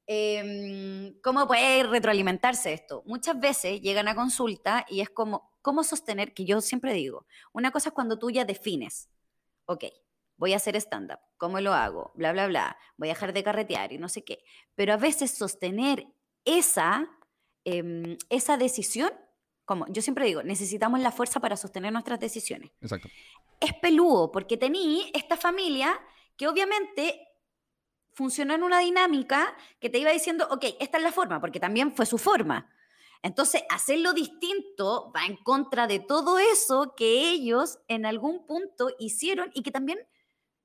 em, 0.07 1.15
cómo 1.23 1.47
puede 1.47 1.85
retroalimentarse 1.85 2.73
esto. 2.73 3.03
Muchas 3.07 3.39
veces 3.41 3.81
llegan 3.81 4.09
a 4.09 4.15
consulta 4.15 4.85
y 4.89 5.01
es 5.01 5.11
como, 5.11 5.53
¿cómo 5.63 5.85
sostener? 5.85 6.35
Que 6.35 6.45
yo 6.45 6.61
siempre 6.61 6.93
digo, 6.93 7.27
una 7.53 7.71
cosa 7.71 7.91
es 7.91 7.95
cuando 7.95 8.19
tú 8.19 8.31
ya 8.31 8.45
defines, 8.45 9.09
ok, 9.67 9.85
voy 10.37 10.53
a 10.53 10.57
hacer 10.57 10.77
stand-up, 10.77 11.21
¿cómo 11.37 11.61
lo 11.61 11.75
hago? 11.75 12.13
Bla, 12.15 12.33
bla, 12.33 12.47
bla, 12.47 12.77
voy 12.97 13.09
a 13.09 13.13
dejar 13.13 13.33
de 13.33 13.45
carretear 13.45 13.93
y 13.93 13.99
no 13.99 14.09
sé 14.09 14.25
qué. 14.25 14.43
Pero 14.75 14.95
a 14.95 14.97
veces 14.97 15.33
sostener 15.33 16.07
esa, 16.45 17.09
em, 17.79 18.17
esa 18.29 18.57
decisión, 18.57 19.11
como 19.65 19.87
yo 19.89 20.03
siempre 20.03 20.27
digo, 20.27 20.43
necesitamos 20.43 21.01
la 21.01 21.13
fuerza 21.13 21.41
para 21.41 21.57
sostener 21.57 21.93
nuestras 21.93 22.21
decisiones. 22.21 22.71
Exacto. 22.81 23.09
Es 23.61 23.75
peludo 23.75 24.33
porque 24.33 24.57
tení 24.57 25.11
esta 25.15 25.37
familia 25.37 26.01
que 26.37 26.49
obviamente 26.49 27.29
funcionó 28.13 28.55
en 28.55 28.63
una 28.63 28.81
dinámica 28.81 29.57
que 29.79 29.91
te 29.91 29.99
iba 29.99 30.11
diciendo, 30.11 30.47
ok, 30.51 30.65
esta 30.81 30.99
es 30.99 31.05
la 31.05 31.13
forma, 31.13 31.41
porque 31.41 31.61
también 31.61 31.95
fue 31.95 32.07
su 32.07 32.19
forma. 32.19 32.69
Entonces, 33.23 33.63
hacerlo 33.69 34.13
distinto 34.13 35.13
va 35.15 35.27
en 35.27 35.37
contra 35.37 35.87
de 35.87 36.01
todo 36.01 36.39
eso 36.39 36.95
que 36.97 37.31
ellos 37.31 37.79
en 37.89 38.07
algún 38.07 38.47
punto 38.47 38.91
hicieron 38.99 39.51
y 39.55 39.63
que 39.63 39.71
también, 39.71 39.99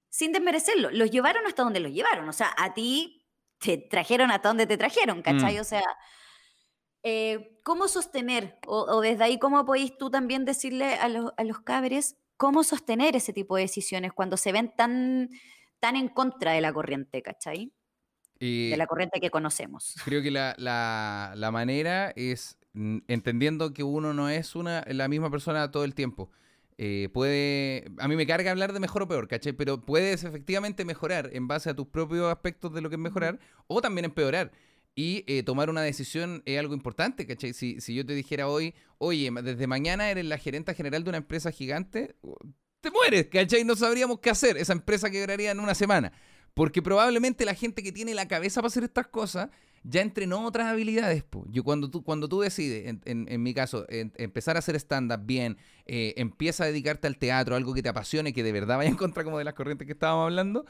sin 0.10 0.32
desmerecerlo, 0.32 0.90
los 0.92 1.12
llevaron 1.12 1.46
hasta 1.46 1.64
donde 1.64 1.82
los 1.82 1.92
llevaron. 1.92 2.30
O 2.30 2.34
sea, 2.34 2.54
a 2.58 2.74
ti 2.74 3.26
te 3.60 3.78
trajeron 3.78 4.32
hasta 4.32 4.48
donde 4.48 4.68
te 4.68 4.78
trajeron, 4.78 5.22
¿cachai? 5.22 5.58
Mm. 5.58 5.62
O 5.62 5.64
sea, 5.64 5.84
eh, 7.06 7.60
¿cómo 7.64 7.88
sostener? 7.88 8.58
O, 8.68 8.82
o 8.82 9.00
desde 9.02 9.24
ahí, 9.24 9.40
¿cómo 9.40 9.64
podéis 9.64 9.98
tú 9.98 10.10
también 10.10 10.44
decirle 10.44 10.96
a 10.96 11.08
los, 11.08 11.32
a 11.38 11.44
los 11.46 11.60
cabres 11.62 12.18
cómo 12.36 12.64
sostener 12.66 13.16
ese 13.16 13.32
tipo 13.32 13.56
de 13.56 13.62
decisiones 13.62 14.12
cuando 14.12 14.36
se 14.38 14.52
ven 14.52 14.74
tan, 14.76 15.30
tan 15.80 15.96
en 15.96 16.10
contra 16.10 16.52
de 16.52 16.62
la 16.62 16.74
corriente, 16.74 17.22
¿cachai? 17.22 17.72
De 18.72 18.76
la 18.78 18.88
corriente 18.88 19.22
que 19.22 19.30
conocemos. 19.30 19.96
Creo 20.04 20.22
que 20.22 20.32
la, 20.32 20.56
la- 20.58 21.34
la 21.38 21.52
manera 21.52 22.12
es 22.18 22.58
entendiendo 23.08 23.72
que 23.74 23.84
uno 23.84 24.14
no 24.14 24.28
es 24.30 24.56
una, 24.56 24.84
la 24.90 25.08
misma 25.08 25.30
persona 25.32 25.72
todo 25.72 25.86
el 25.86 25.96
tiempo. 25.96 26.30
Eh, 26.78 27.08
puede, 27.14 27.86
a 28.00 28.10
mí 28.10 28.18
me 28.18 28.28
carga 28.28 28.52
hablar 28.52 28.74
de 28.74 28.82
mejor 28.82 29.04
o 29.04 29.08
peor, 29.08 29.30
¿cachai? 29.30 29.54
Pero 29.54 29.86
puedes 29.86 30.26
efectivamente 30.26 30.84
mejorar 30.84 31.30
en 31.32 31.48
base 31.48 31.70
a 31.70 31.74
tus 31.74 31.88
propios 31.88 32.30
aspectos 32.30 32.74
de 32.74 32.82
lo 32.82 32.90
que 32.90 32.96
es 32.96 33.00
mejorar 33.02 33.40
o 33.68 33.80
también 33.80 34.04
empeorar. 34.04 34.52
Y 34.98 35.26
eh, 35.28 35.44
tomar 35.44 35.70
una 35.70 35.82
decisión 35.82 36.42
es 36.46 36.58
algo 36.58 36.74
importante, 36.74 37.28
¿cachai? 37.28 37.54
Si, 37.54 37.82
si 37.82 37.94
yo 37.94 38.06
te 38.06 38.14
dijera 38.16 38.48
hoy, 38.48 38.74
oye, 38.98 39.30
desde 39.44 39.68
mañana 39.68 40.10
eres 40.10 40.24
la 40.26 40.38
gerenta 40.38 40.74
general 40.74 41.04
de 41.04 41.10
una 41.10 41.18
empresa 41.18 41.52
gigante, 41.52 42.16
te 42.80 42.92
mueres, 42.92 43.28
¿cachai? 43.28 43.66
No 43.66 43.76
sabríamos 43.76 44.20
qué 44.20 44.30
hacer. 44.30 44.56
Esa 44.58 44.72
empresa 44.74 45.10
quebraría 45.10 45.52
en 45.52 45.60
una 45.60 45.76
semana. 45.76 46.14
Porque 46.54 46.82
probablemente 46.82 47.44
la 47.44 47.54
gente 47.56 47.84
que 47.84 47.92
tiene 47.92 48.14
la 48.14 48.30
cabeza 48.30 48.62
para 48.62 48.68
hacer 48.68 48.86
estas 48.86 49.08
cosas 49.08 49.50
ya 49.84 50.02
entrenó 50.02 50.46
otras 50.46 50.68
habilidades. 50.68 51.24
po. 51.24 51.46
Yo 51.50 51.66
cuando 51.66 51.90
tú, 51.92 52.02
cuando 52.02 52.30
tú 52.30 52.40
decides, 52.40 52.88
en, 52.88 53.02
en- 53.04 53.28
en 53.30 53.44
mi 53.44 53.54
caso, 53.54 53.86
en- 53.90 54.14
empezar 54.16 54.56
a 54.56 54.60
hacer 54.60 54.76
stand-up 54.78 55.26
bien, 55.26 55.58
eh, 55.86 56.14
empieza 56.16 56.64
a 56.64 56.68
dedicarte 56.68 57.08
al 57.08 57.18
teatro, 57.18 57.56
algo 57.58 57.74
que 57.74 57.84
te 57.84 57.90
apasione, 57.90 58.32
que 58.32 58.42
de 58.44 58.54
verdad 58.54 58.78
vaya 58.78 58.90
en 58.90 58.96
contra 58.96 59.26
como 59.26 59.38
de 59.38 59.44
las 59.44 59.54
corrientes 59.56 59.86
que 59.86 59.92
estábamos 59.94 60.24
hablando, 60.28 60.66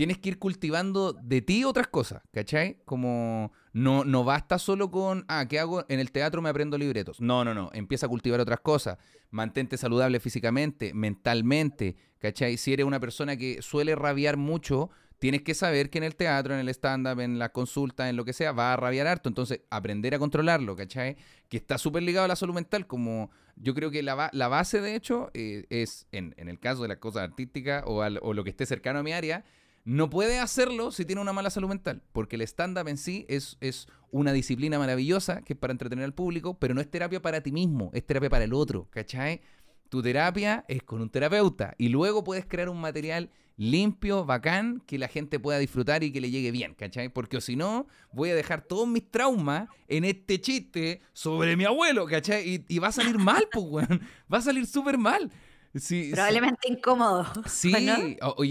tienes 0.00 0.16
que 0.16 0.30
ir 0.30 0.38
cultivando 0.38 1.12
de 1.12 1.42
ti 1.42 1.62
otras 1.62 1.88
cosas, 1.88 2.22
¿cachai? 2.32 2.78
Como 2.86 3.52
no, 3.74 4.02
no 4.02 4.24
basta 4.24 4.58
solo 4.58 4.90
con, 4.90 5.26
ah, 5.28 5.44
¿qué 5.46 5.58
hago? 5.58 5.84
En 5.90 6.00
el 6.00 6.10
teatro 6.10 6.40
me 6.40 6.48
aprendo 6.48 6.78
libretos. 6.78 7.20
No, 7.20 7.44
no, 7.44 7.52
no. 7.52 7.68
Empieza 7.74 8.06
a 8.06 8.08
cultivar 8.08 8.40
otras 8.40 8.60
cosas. 8.60 8.96
Mantente 9.30 9.76
saludable 9.76 10.18
físicamente, 10.18 10.94
mentalmente, 10.94 11.96
¿cachai? 12.18 12.56
Si 12.56 12.72
eres 12.72 12.86
una 12.86 12.98
persona 12.98 13.36
que 13.36 13.60
suele 13.60 13.94
rabiar 13.94 14.38
mucho, 14.38 14.88
tienes 15.18 15.42
que 15.42 15.52
saber 15.52 15.90
que 15.90 15.98
en 15.98 16.04
el 16.04 16.16
teatro, 16.16 16.54
en 16.54 16.60
el 16.60 16.70
stand-up, 16.70 17.20
en 17.20 17.38
la 17.38 17.50
consulta, 17.50 18.08
en 18.08 18.16
lo 18.16 18.24
que 18.24 18.32
sea, 18.32 18.52
va 18.52 18.72
a 18.72 18.76
rabiar 18.76 19.06
harto. 19.06 19.28
Entonces, 19.28 19.60
aprender 19.68 20.14
a 20.14 20.18
controlarlo, 20.18 20.76
¿cachai? 20.76 21.18
Que 21.50 21.58
está 21.58 21.76
súper 21.76 22.04
ligado 22.04 22.24
a 22.24 22.28
la 22.28 22.36
salud 22.36 22.54
mental. 22.54 22.86
Como 22.86 23.30
yo 23.54 23.74
creo 23.74 23.90
que 23.90 24.02
la, 24.02 24.30
la 24.32 24.48
base, 24.48 24.80
de 24.80 24.94
hecho, 24.94 25.30
eh, 25.34 25.66
es, 25.68 26.06
en, 26.10 26.34
en 26.38 26.48
el 26.48 26.58
caso 26.58 26.80
de 26.80 26.88
las 26.88 26.96
cosas 26.96 27.24
artísticas 27.24 27.84
o 27.86 28.08
lo 28.08 28.44
que 28.44 28.48
esté 28.48 28.64
cercano 28.64 29.00
a 29.00 29.02
mi 29.02 29.12
área, 29.12 29.44
no 29.84 30.10
puede 30.10 30.38
hacerlo 30.38 30.90
si 30.90 31.04
tiene 31.04 31.22
una 31.22 31.32
mala 31.32 31.50
salud 31.50 31.68
mental, 31.68 32.02
porque 32.12 32.36
el 32.36 32.42
stand-up 32.42 32.88
en 32.88 32.96
sí 32.96 33.26
es, 33.28 33.56
es 33.60 33.88
una 34.10 34.32
disciplina 34.32 34.78
maravillosa 34.78 35.42
que 35.42 35.54
es 35.54 35.58
para 35.58 35.72
entretener 35.72 36.04
al 36.04 36.14
público, 36.14 36.58
pero 36.58 36.74
no 36.74 36.80
es 36.80 36.90
terapia 36.90 37.22
para 37.22 37.42
ti 37.42 37.52
mismo, 37.52 37.90
es 37.94 38.06
terapia 38.06 38.30
para 38.30 38.44
el 38.44 38.52
otro, 38.52 38.88
¿cachai? 38.90 39.40
Tu 39.88 40.02
terapia 40.02 40.64
es 40.68 40.82
con 40.82 41.00
un 41.00 41.10
terapeuta 41.10 41.74
y 41.78 41.88
luego 41.88 42.22
puedes 42.22 42.46
crear 42.46 42.68
un 42.68 42.80
material 42.80 43.30
limpio, 43.56 44.24
bacán, 44.24 44.82
que 44.86 44.98
la 44.98 45.08
gente 45.08 45.38
pueda 45.38 45.58
disfrutar 45.58 46.02
y 46.02 46.12
que 46.12 46.20
le 46.22 46.30
llegue 46.30 46.50
bien, 46.50 46.74
¿cachai? 46.74 47.10
Porque 47.10 47.42
si 47.42 47.56
no, 47.56 47.86
voy 48.10 48.30
a 48.30 48.34
dejar 48.34 48.62
todos 48.62 48.88
mis 48.88 49.10
traumas 49.10 49.68
en 49.86 50.04
este 50.04 50.40
chiste 50.40 51.02
sobre 51.12 51.56
mi 51.56 51.64
abuelo, 51.64 52.06
¿cachai? 52.06 52.48
Y, 52.48 52.64
y 52.68 52.78
va 52.78 52.88
a 52.88 52.92
salir 52.92 53.18
mal, 53.18 53.48
pues, 53.52 53.66
weón. 53.68 54.00
Va 54.32 54.38
a 54.38 54.42
salir 54.42 54.66
súper 54.66 54.96
mal. 54.96 55.30
Sí, 55.74 56.06
sí. 56.06 56.10
Probablemente 56.12 56.68
incómodo. 56.68 57.26
Sí, 57.46 57.72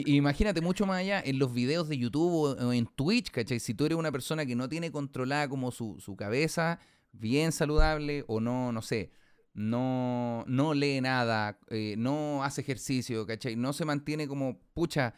imagínate 0.05 0.61
mucho 0.61 0.85
más 0.85 0.99
allá 0.99 1.21
en 1.23 1.37
los 1.37 1.53
videos 1.53 1.89
de 1.89 1.97
YouTube 1.97 2.33
o, 2.33 2.67
o 2.67 2.73
en 2.73 2.85
Twitch, 2.85 3.29
¿cachai? 3.31 3.59
Si 3.59 3.73
tú 3.73 3.85
eres 3.85 3.97
una 3.97 4.11
persona 4.11 4.45
que 4.45 4.55
no 4.55 4.69
tiene 4.69 4.91
controlada 4.91 5.49
como 5.49 5.71
su, 5.71 5.97
su 5.99 6.15
cabeza, 6.15 6.79
bien 7.11 7.51
saludable, 7.51 8.23
o 8.27 8.39
no, 8.39 8.71
no 8.71 8.81
sé, 8.81 9.11
no, 9.53 10.45
no 10.47 10.73
lee 10.73 11.01
nada, 11.01 11.59
eh, 11.69 11.95
no 11.97 12.43
hace 12.43 12.61
ejercicio, 12.61 13.25
¿cachai? 13.27 13.55
No 13.55 13.73
se 13.73 13.83
mantiene 13.83 14.27
como, 14.27 14.59
pucha, 14.73 15.13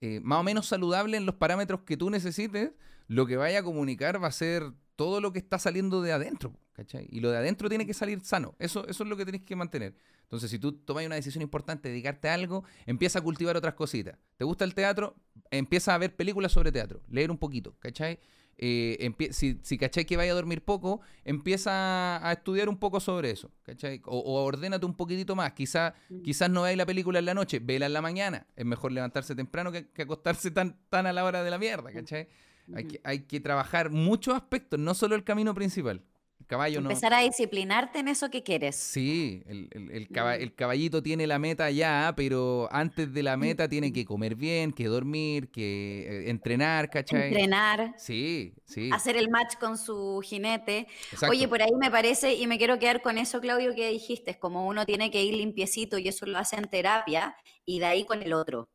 eh, 0.00 0.20
más 0.22 0.40
o 0.40 0.42
menos 0.42 0.66
saludable 0.66 1.16
en 1.16 1.26
los 1.26 1.36
parámetros 1.36 1.82
que 1.82 1.96
tú 1.96 2.10
necesites, 2.10 2.72
lo 3.06 3.26
que 3.26 3.36
vaya 3.36 3.60
a 3.60 3.62
comunicar 3.62 4.22
va 4.22 4.28
a 4.28 4.32
ser 4.32 4.72
todo 4.96 5.20
lo 5.20 5.32
que 5.32 5.38
está 5.38 5.58
saliendo 5.58 6.02
de 6.02 6.12
adentro, 6.12 6.58
¿cachai? 6.72 7.06
Y 7.10 7.20
lo 7.20 7.30
de 7.30 7.38
adentro 7.38 7.68
tiene 7.68 7.86
que 7.86 7.94
salir 7.94 8.20
sano, 8.24 8.54
eso, 8.58 8.86
eso 8.86 9.02
es 9.02 9.08
lo 9.08 9.16
que 9.16 9.24
tienes 9.24 9.42
que 9.42 9.56
mantener. 9.56 9.94
Entonces, 10.22 10.50
si 10.50 10.58
tú 10.58 10.72
tomas 10.72 11.04
una 11.06 11.16
decisión 11.16 11.42
importante, 11.42 11.88
dedicarte 11.88 12.28
a 12.28 12.34
algo, 12.34 12.64
empieza 12.86 13.18
a 13.18 13.22
cultivar 13.22 13.56
otras 13.56 13.74
cositas. 13.74 14.18
¿Te 14.36 14.44
gusta 14.44 14.64
el 14.64 14.74
teatro? 14.74 15.16
Empieza 15.50 15.94
a 15.94 15.98
ver 15.98 16.16
películas 16.16 16.52
sobre 16.52 16.72
teatro, 16.72 17.02
leer 17.08 17.30
un 17.30 17.38
poquito, 17.38 17.76
¿cachai? 17.78 18.18
Eh, 18.56 19.12
si, 19.32 19.58
si 19.62 19.78
cachai 19.78 20.04
que 20.04 20.16
vaya 20.16 20.30
a 20.30 20.34
dormir 20.34 20.64
poco, 20.64 21.00
empieza 21.24 22.26
a 22.26 22.32
estudiar 22.32 22.68
un 22.68 22.78
poco 22.78 23.00
sobre 23.00 23.30
eso, 23.30 23.50
¿cachai? 23.64 24.00
O, 24.06 24.18
o 24.18 24.44
ordénate 24.44 24.86
un 24.86 24.94
poquitito 24.94 25.34
más. 25.34 25.52
Quizá, 25.52 25.94
quizás 26.22 26.48
no 26.50 26.62
veáis 26.62 26.78
la 26.78 26.86
película 26.86 27.18
en 27.18 27.24
la 27.24 27.34
noche, 27.34 27.58
vela 27.58 27.86
en 27.86 27.92
la 27.92 28.00
mañana. 28.00 28.46
Es 28.54 28.64
mejor 28.64 28.92
levantarse 28.92 29.34
temprano 29.34 29.72
que, 29.72 29.90
que 29.90 30.02
acostarse 30.02 30.52
tan, 30.52 30.78
tan 30.88 31.06
a 31.06 31.12
la 31.12 31.24
hora 31.24 31.42
de 31.42 31.50
la 31.50 31.58
mierda, 31.58 31.92
¿cachai? 31.92 32.28
Hay, 32.74 32.84
que, 32.84 33.00
hay 33.04 33.20
que 33.20 33.40
trabajar 33.40 33.90
muchos 33.90 34.34
aspectos, 34.34 34.78
no 34.80 34.94
solo 34.94 35.14
el 35.16 35.24
camino 35.24 35.52
principal. 35.54 36.02
El 36.40 36.46
caballo 36.46 36.80
no... 36.80 36.90
Empezar 36.90 37.14
a 37.14 37.20
disciplinarte 37.20 38.00
en 38.00 38.08
eso 38.08 38.28
que 38.30 38.42
quieres. 38.42 38.76
Sí, 38.76 39.42
el, 39.46 39.68
el- 39.70 39.90
el 39.90 40.08
caba- 40.08 40.36
el 40.36 40.54
caballito 40.54 41.02
tiene 41.02 41.26
la 41.26 41.38
meta 41.38 41.70
ya, 41.70 42.12
pero 42.16 42.68
antes 42.70 43.12
de 43.14 43.22
la 43.22 43.36
meta 43.36 43.66
tiene 43.68 43.92
que 43.92 44.04
comer 44.04 44.34
bien, 44.34 44.72
que 44.72 44.84
dormir, 44.86 45.50
que 45.50 46.02
eh, 46.26 46.30
entrenar, 46.30 46.90
¿cachai? 46.90 47.28
Entrenar, 47.28 47.94
Sí, 47.96 48.52
sí. 48.66 48.90
hacer 48.92 49.16
el 49.16 49.30
match 49.30 49.56
con 49.58 49.78
su 49.78 50.20
jinete. 50.22 50.86
exacto. 51.12 51.30
Oye, 51.30 51.48
por 51.48 51.62
ahí 51.62 51.70
me 51.80 51.90
parece, 51.90 52.34
y 52.34 52.46
me 52.46 52.58
quiero 52.58 52.78
quedar 52.78 53.00
con 53.00 53.16
eso, 53.16 53.40
Claudio, 53.40 53.74
que 53.74 53.88
dijiste, 53.90 54.32
es 54.32 54.36
como 54.36 54.66
uno 54.66 54.84
tiene 54.84 55.10
que 55.10 55.22
ir 55.22 55.34
limpiecito 55.34 55.96
y 55.98 56.08
eso 56.08 56.26
lo 56.26 56.36
hace 56.38 56.56
en 56.56 56.64
terapia, 56.68 57.36
y 57.64 57.78
de 57.78 57.86
ahí 57.86 58.04
con 58.04 58.22
el 58.22 58.32
otro. 58.34 58.68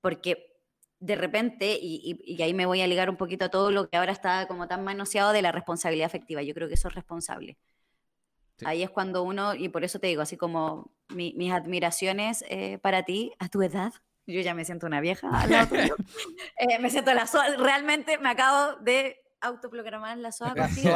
Porque 0.00 0.45
de 0.98 1.14
repente, 1.16 1.78
y, 1.80 2.00
y- 2.24 2.34
y 2.34 2.42
ahí 2.42 2.54
me 2.54 2.66
voy 2.66 2.80
a 2.80 2.86
ligar 2.86 3.10
un 3.10 3.16
poquito 3.16 3.44
a 3.46 3.48
todo 3.50 3.70
lo 3.70 3.88
que 3.88 3.96
ahora 3.96 4.12
está 4.12 4.46
como 4.48 4.66
tan 4.68 4.82
manoseado 4.84 5.32
de 5.32 5.42
la 5.42 5.52
responsabilidad 5.52 6.06
afectiva. 6.06 6.42
Yo 6.42 6.54
creo 6.54 6.68
que 6.68 6.74
eso 6.74 6.88
es 6.88 6.94
responsable. 6.94 7.58
Sí. 8.58 8.64
Ahí 8.66 8.82
es 8.82 8.88
cuando 8.90 9.22
uno, 9.22 9.54
y 9.54 9.68
por 9.68 9.84
eso 9.84 9.98
te 9.98 10.06
digo, 10.06 10.22
así 10.22 10.36
como 10.38 10.90
mi- 11.08 11.34
mis 11.36 11.52
admiraciones 11.52 12.42
eh, 12.48 12.78
para 12.78 13.02
ti, 13.04 13.32
a 13.38 13.48
tu 13.48 13.60
edad, 13.62 13.92
yo 14.26 14.40
ya 14.40 14.54
me 14.54 14.64
siento 14.64 14.86
una 14.86 15.00
vieja. 15.00 15.28
Eh, 16.58 16.78
me 16.80 16.90
siento 16.90 17.12
la 17.14 17.26
soa, 17.26 17.48
realmente 17.56 18.18
me 18.18 18.30
acabo 18.30 18.76
de 18.80 19.16
autoprogramar 19.40 20.16
la 20.18 20.32
soa 20.32 20.54
La 20.56 20.66
contigo. 20.66 20.94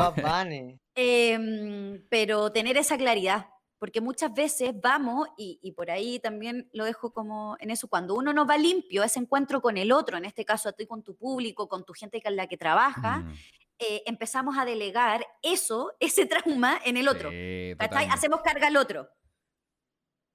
Em, 0.95 2.03
pero 2.09 2.51
tener 2.53 2.77
esa 2.77 2.97
claridad, 2.99 3.47
porque 3.81 4.03
muchas 4.03 4.33
veces 4.35 4.79
vamos, 4.79 5.27
y, 5.39 5.59
y 5.63 5.73
por 5.73 5.91
ahí 5.91 6.19
también 6.19 6.69
lo 6.75 6.85
dejo 6.85 7.15
como 7.15 7.57
en 7.61 7.71
eso, 7.71 7.89
cuando 7.89 8.15
uno 8.15 8.35
no 8.35 8.47
va 8.47 8.59
limpio, 8.59 9.03
ese 9.03 9.19
encuentro 9.19 9.63
con 9.63 9.79
el 9.79 9.91
otro, 9.91 10.19
en 10.19 10.27
este 10.27 10.45
caso 10.45 10.69
a 10.69 10.73
ti 10.73 10.87
con 10.87 11.03
tu 11.03 11.17
público, 11.17 11.67
con 11.67 11.85
tu 11.87 11.95
gente 11.95 12.21
con 12.23 12.37
la 12.37 12.47
que 12.47 12.59
trabaja, 12.59 13.21
Mm, 13.21 13.33
eh, 13.79 14.03
empezamos 14.05 14.59
a 14.59 14.67
delegar 14.67 15.27
eso, 15.43 15.95
ese 16.01 16.27
trauma 16.27 16.79
en 16.85 16.99
el 16.99 17.09
otro. 17.09 17.31
sí, 17.31 17.75
Hacemos 17.79 18.43
carga 18.43 18.67
al 18.67 18.77
otro. 18.77 19.09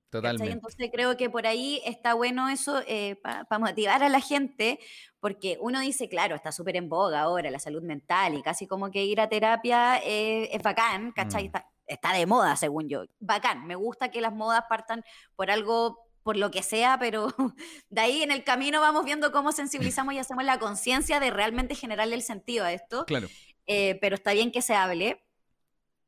totalmente. 0.10 0.52
Entonces 0.52 0.90
creo 0.92 1.16
que 1.16 1.30
por 1.30 1.46
ahí 1.46 1.82
está 1.86 2.16
bueno 2.16 2.50
eso 2.50 2.82
para 3.22 3.60
motivar 3.60 4.02
a 4.02 4.10
la 4.10 4.22
gente, 4.22 4.80
porque 5.20 5.60
uno 5.62 5.80
dice, 5.82 6.10
claro, 6.10 6.36
está 6.36 6.52
súper 6.52 6.78
en 6.78 6.90
boga 6.90 7.22
ahora 7.22 7.52
la 7.52 7.60
salud 7.60 7.84
mental 7.84 8.34
y 8.34 8.42
casi 8.42 8.66
como 8.66 8.90
que 8.90 9.06
ir 9.06 9.22
a 9.22 9.30
terapia 9.30 10.00
eh, 10.04 10.50
es 10.52 10.64
bacán, 10.64 11.12
¿cachai? 11.12 11.44
Mm. 11.44 11.46
Está, 11.46 11.75
está 11.88 12.14
de 12.14 12.26
moda, 12.26 12.56
según 12.56 12.90
yo. 12.90 13.06
Bacán, 13.20 13.66
me 13.68 13.76
gusta 13.76 14.10
que 14.12 14.22
las 14.22 14.34
modas 14.34 14.64
partan 14.70 15.04
por 15.36 15.52
algo, 15.52 16.00
por 16.24 16.38
lo 16.38 16.52
que 16.52 16.64
sea, 16.64 16.98
pero 17.00 17.28
de 17.90 18.02
ahí 18.02 18.24
en 18.24 18.32
el 18.32 18.44
camino 18.44 18.82
vamos 18.82 19.06
viendo 19.06 19.32
cómo 19.32 19.52
sensibilizamos 19.52 20.14
y 20.14 20.20
hacemos 20.20 20.44
la 20.44 20.60
conciencia 20.60 21.20
de 21.20 21.32
realmente 21.32 21.76
generarle 21.76 22.16
el 22.16 22.24
sentido 22.24 22.66
a 22.66 22.74
esto. 22.74 23.06
Claro. 23.06 23.28
Eh, 23.68 23.98
pero 24.02 24.16
está 24.16 24.34
bien 24.34 24.52
que 24.52 24.62
se 24.62 24.76
hable. 24.76 25.24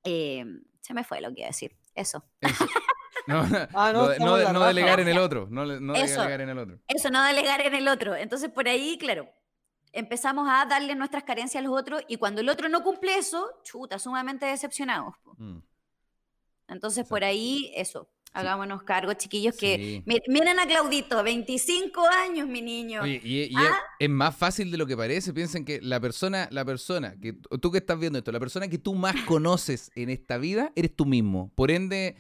Eh, 0.03 0.45
se 0.81 0.93
me 0.93 1.03
fue 1.03 1.21
lo 1.21 1.29
que 1.33 1.41
iba 1.41 1.47
a 1.47 1.49
decir. 1.49 1.75
Eso. 1.95 2.23
Eso. 2.41 2.65
No, 3.27 3.41
Ah, 3.73 3.91
no, 3.91 4.07
delegar 4.67 5.01
en 5.01 5.09
el 5.09 5.17
otro. 5.17 5.47
No, 5.51 5.65
le- 5.65 5.81
no 5.81 5.93
Eso. 5.95 6.21
delegar 6.21 6.39
en 6.41 6.49
el 6.49 6.57
otro. 6.59 6.79
Eso, 6.87 7.09
no 7.09 7.21
delegar 7.25 7.59
en 7.59 7.75
el 7.75 7.87
otro. 7.89 8.15
Entonces, 8.15 8.49
por 8.49 8.69
ahí, 8.69 8.97
claro, 8.97 9.29
empezamos 9.93 10.47
a 10.49 10.65
darle 10.65 10.95
nuestras 10.95 11.23
carencias 11.23 11.63
a 11.63 11.67
los 11.67 11.77
otros 11.79 12.01
y 12.07 12.17
cuando 12.17 12.41
el 12.41 12.49
otro 12.49 12.69
no 12.69 12.83
cumple 12.83 13.17
eso, 13.17 13.49
chuta, 13.63 13.99
sumamente 13.99 14.45
decepcionados. 14.45 15.13
Mm. 15.37 15.57
Entonces, 16.67 17.05
por 17.07 17.23
ahí, 17.23 17.71
eso, 17.75 18.09
Hagámonos 18.33 18.83
cargo, 18.83 19.13
chiquillos, 19.13 19.55
que 19.57 19.77
Sí. 19.77 20.03
mi- 20.05 20.19
miren 20.27 20.59
a 20.59 20.67
Claudito, 20.67 21.23
25 21.23 22.05
años, 22.07 22.47
mi 22.47 22.61
niño. 22.61 23.01
Oye, 23.01 23.19
y, 23.23 23.55
Ah. 23.55 23.75
es 23.97 24.09
más 24.09 24.35
fácil 24.35 24.69
de 24.69 24.77
lo 24.77 24.85
que 24.85 24.95
parece. 24.95 25.33
Piensen 25.33 25.65
que 25.65 25.79
la 25.81 25.99
persona, 25.99 26.47
la 26.51 26.63
persona, 26.63 27.15
que 27.19 27.33
tú 27.33 27.71
que 27.71 27.79
estás 27.79 27.97
viendo 27.97 28.19
esto, 28.19 28.31
la 28.31 28.39
persona 28.39 28.67
que 28.67 28.77
tú 28.77 28.93
más 28.93 29.13
conoces 29.33 29.89
en 29.95 30.09
esta 30.11 30.37
vida, 30.37 30.71
eres 30.75 30.95
tú 30.95 31.05
mismo. 31.05 31.51
Por 31.55 31.71
ende, 31.71 32.17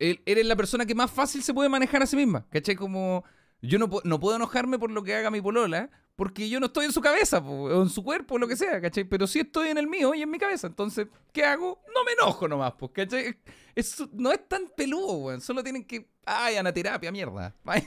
eres 0.00 0.46
la 0.46 0.56
persona 0.56 0.84
que 0.86 0.96
más 0.96 1.10
fácil 1.12 1.44
se 1.44 1.54
puede 1.54 1.68
manejar 1.68 2.02
a 2.02 2.06
sí 2.06 2.16
misma. 2.16 2.44
¿Cachai? 2.50 2.74
Como 2.74 3.22
yo 3.60 3.78
no, 3.78 3.88
no 4.02 4.18
puedo 4.18 4.34
enojarme 4.36 4.80
por 4.80 4.90
lo 4.90 5.04
que 5.04 5.14
haga 5.14 5.30
mi 5.30 5.40
polola, 5.42 5.90
porque 6.16 6.48
yo 6.48 6.60
no 6.60 6.66
estoy 6.66 6.84
en 6.86 6.92
su 6.92 7.00
cabeza, 7.00 7.38
o 7.38 7.82
en 7.82 7.88
su 7.88 8.02
cuerpo, 8.04 8.34
o 8.34 8.38
lo 8.38 8.46
que 8.46 8.56
sea, 8.56 8.80
¿cachai? 8.80 9.04
Pero 9.04 9.26
sí 9.26 9.40
estoy 9.40 9.68
en 9.68 9.78
el 9.78 9.86
mío 9.88 10.14
y 10.14 10.22
en 10.22 10.30
mi 10.30 10.38
cabeza. 10.38 10.66
Entonces, 10.66 11.08
¿qué 11.32 11.44
hago? 11.44 11.82
No 11.94 12.04
me 12.04 12.12
enojo 12.12 12.46
nomás, 12.48 12.74
pues, 12.78 12.92
¿cachai? 12.92 13.36
Es- 13.74 14.04
no 14.12 14.30
es 14.30 14.46
tan 14.48 14.68
peludo, 14.76 15.14
weón. 15.14 15.40
Solo 15.40 15.62
tienen 15.62 15.84
que. 15.84 16.06
Ay, 16.26 16.56
a 16.56 16.62
la 16.62 16.72
terapia, 16.72 17.10
mierda. 17.10 17.54
Vayan 17.64 17.86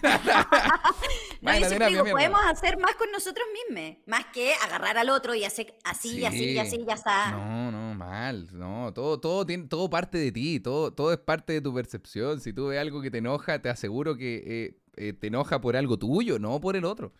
No, 1.41 1.51
a 1.51 1.69
terapia, 1.69 1.87
digo, 1.87 2.03
mierda. 2.03 2.11
podemos 2.19 2.41
hacer 2.47 2.77
más 2.79 2.95
con 2.95 3.11
nosotros 3.11 3.45
mismos, 3.69 3.97
más 4.07 4.25
que 4.33 4.53
agarrar 4.55 4.97
al 4.97 5.09
otro 5.09 5.35
y 5.35 5.43
hacer 5.43 5.75
así, 5.83 6.17
y 6.19 6.25
así, 6.25 6.43
y 6.43 6.53
Sí. 6.53 6.57
así, 6.59 6.83
ya 6.85 6.93
está. 6.95 7.31
No, 7.31 7.71
no, 7.71 7.93
mal. 7.95 8.47
No, 8.51 8.91
todo, 8.93 9.19
todo 9.19 9.45
tiene, 9.45 9.67
todo 9.67 9.89
parte 9.89 10.17
de 10.17 10.31
ti, 10.31 10.59
todo, 10.59 10.91
todo 10.91 11.13
es 11.13 11.19
parte 11.19 11.53
de 11.53 11.61
tu 11.61 11.73
percepción. 11.73 12.39
Si 12.41 12.51
tú 12.53 12.67
ves 12.67 12.79
algo 12.79 13.01
que 13.01 13.11
te 13.11 13.19
enoja, 13.19 13.61
te 13.61 13.69
aseguro 13.69 14.17
que 14.17 14.43
eh, 14.45 14.77
eh, 14.97 15.13
te 15.13 15.27
enoja 15.27 15.61
por 15.61 15.75
algo 15.75 15.97
tuyo, 15.97 16.39
no 16.39 16.59
por 16.59 16.75
el 16.75 16.85
otro. 16.85 17.13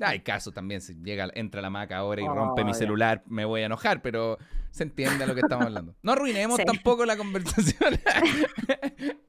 Hay 0.00 0.20
casos 0.20 0.54
también, 0.54 0.80
si 0.80 0.94
llega, 1.02 1.28
entra 1.34 1.60
la 1.60 1.70
maca 1.70 1.98
ahora 1.98 2.22
y 2.22 2.26
rompe 2.26 2.62
Oh, 2.62 2.64
mi 2.64 2.72
ya. 2.72 2.78
celular, 2.78 3.22
me 3.26 3.44
voy 3.44 3.62
a 3.62 3.66
enojar, 3.66 4.00
pero 4.02 4.38
se 4.70 4.82
entiende 4.82 5.24
a 5.24 5.26
lo 5.26 5.34
que 5.34 5.42
estamos 5.42 5.66
hablando. 5.66 5.94
No 6.02 6.12
arruinemos 6.12 6.56
Sí. 6.58 6.64
tampoco 6.64 7.04
la 7.04 7.16
conversación. 7.16 7.94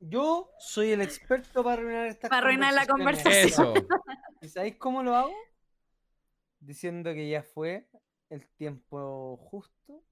Yo 0.00 0.50
soy 0.58 0.92
el 0.92 1.02
experto 1.02 1.62
para 1.62 1.74
arruinar 1.82 2.06
esta 2.06 2.28
Para 2.28 2.46
arruinar 2.46 2.72
la 2.74 2.86
Eso. 3.26 3.74
¿Y 4.42 4.48
sabéis 4.48 4.76
cómo 4.76 5.02
lo 5.02 5.14
hago? 5.14 5.34
Diciendo 6.58 7.12
que 7.12 7.28
ya 7.28 7.42
fue 7.42 7.86
el 8.30 8.46
tiempo 8.56 9.36
justo. 9.36 10.02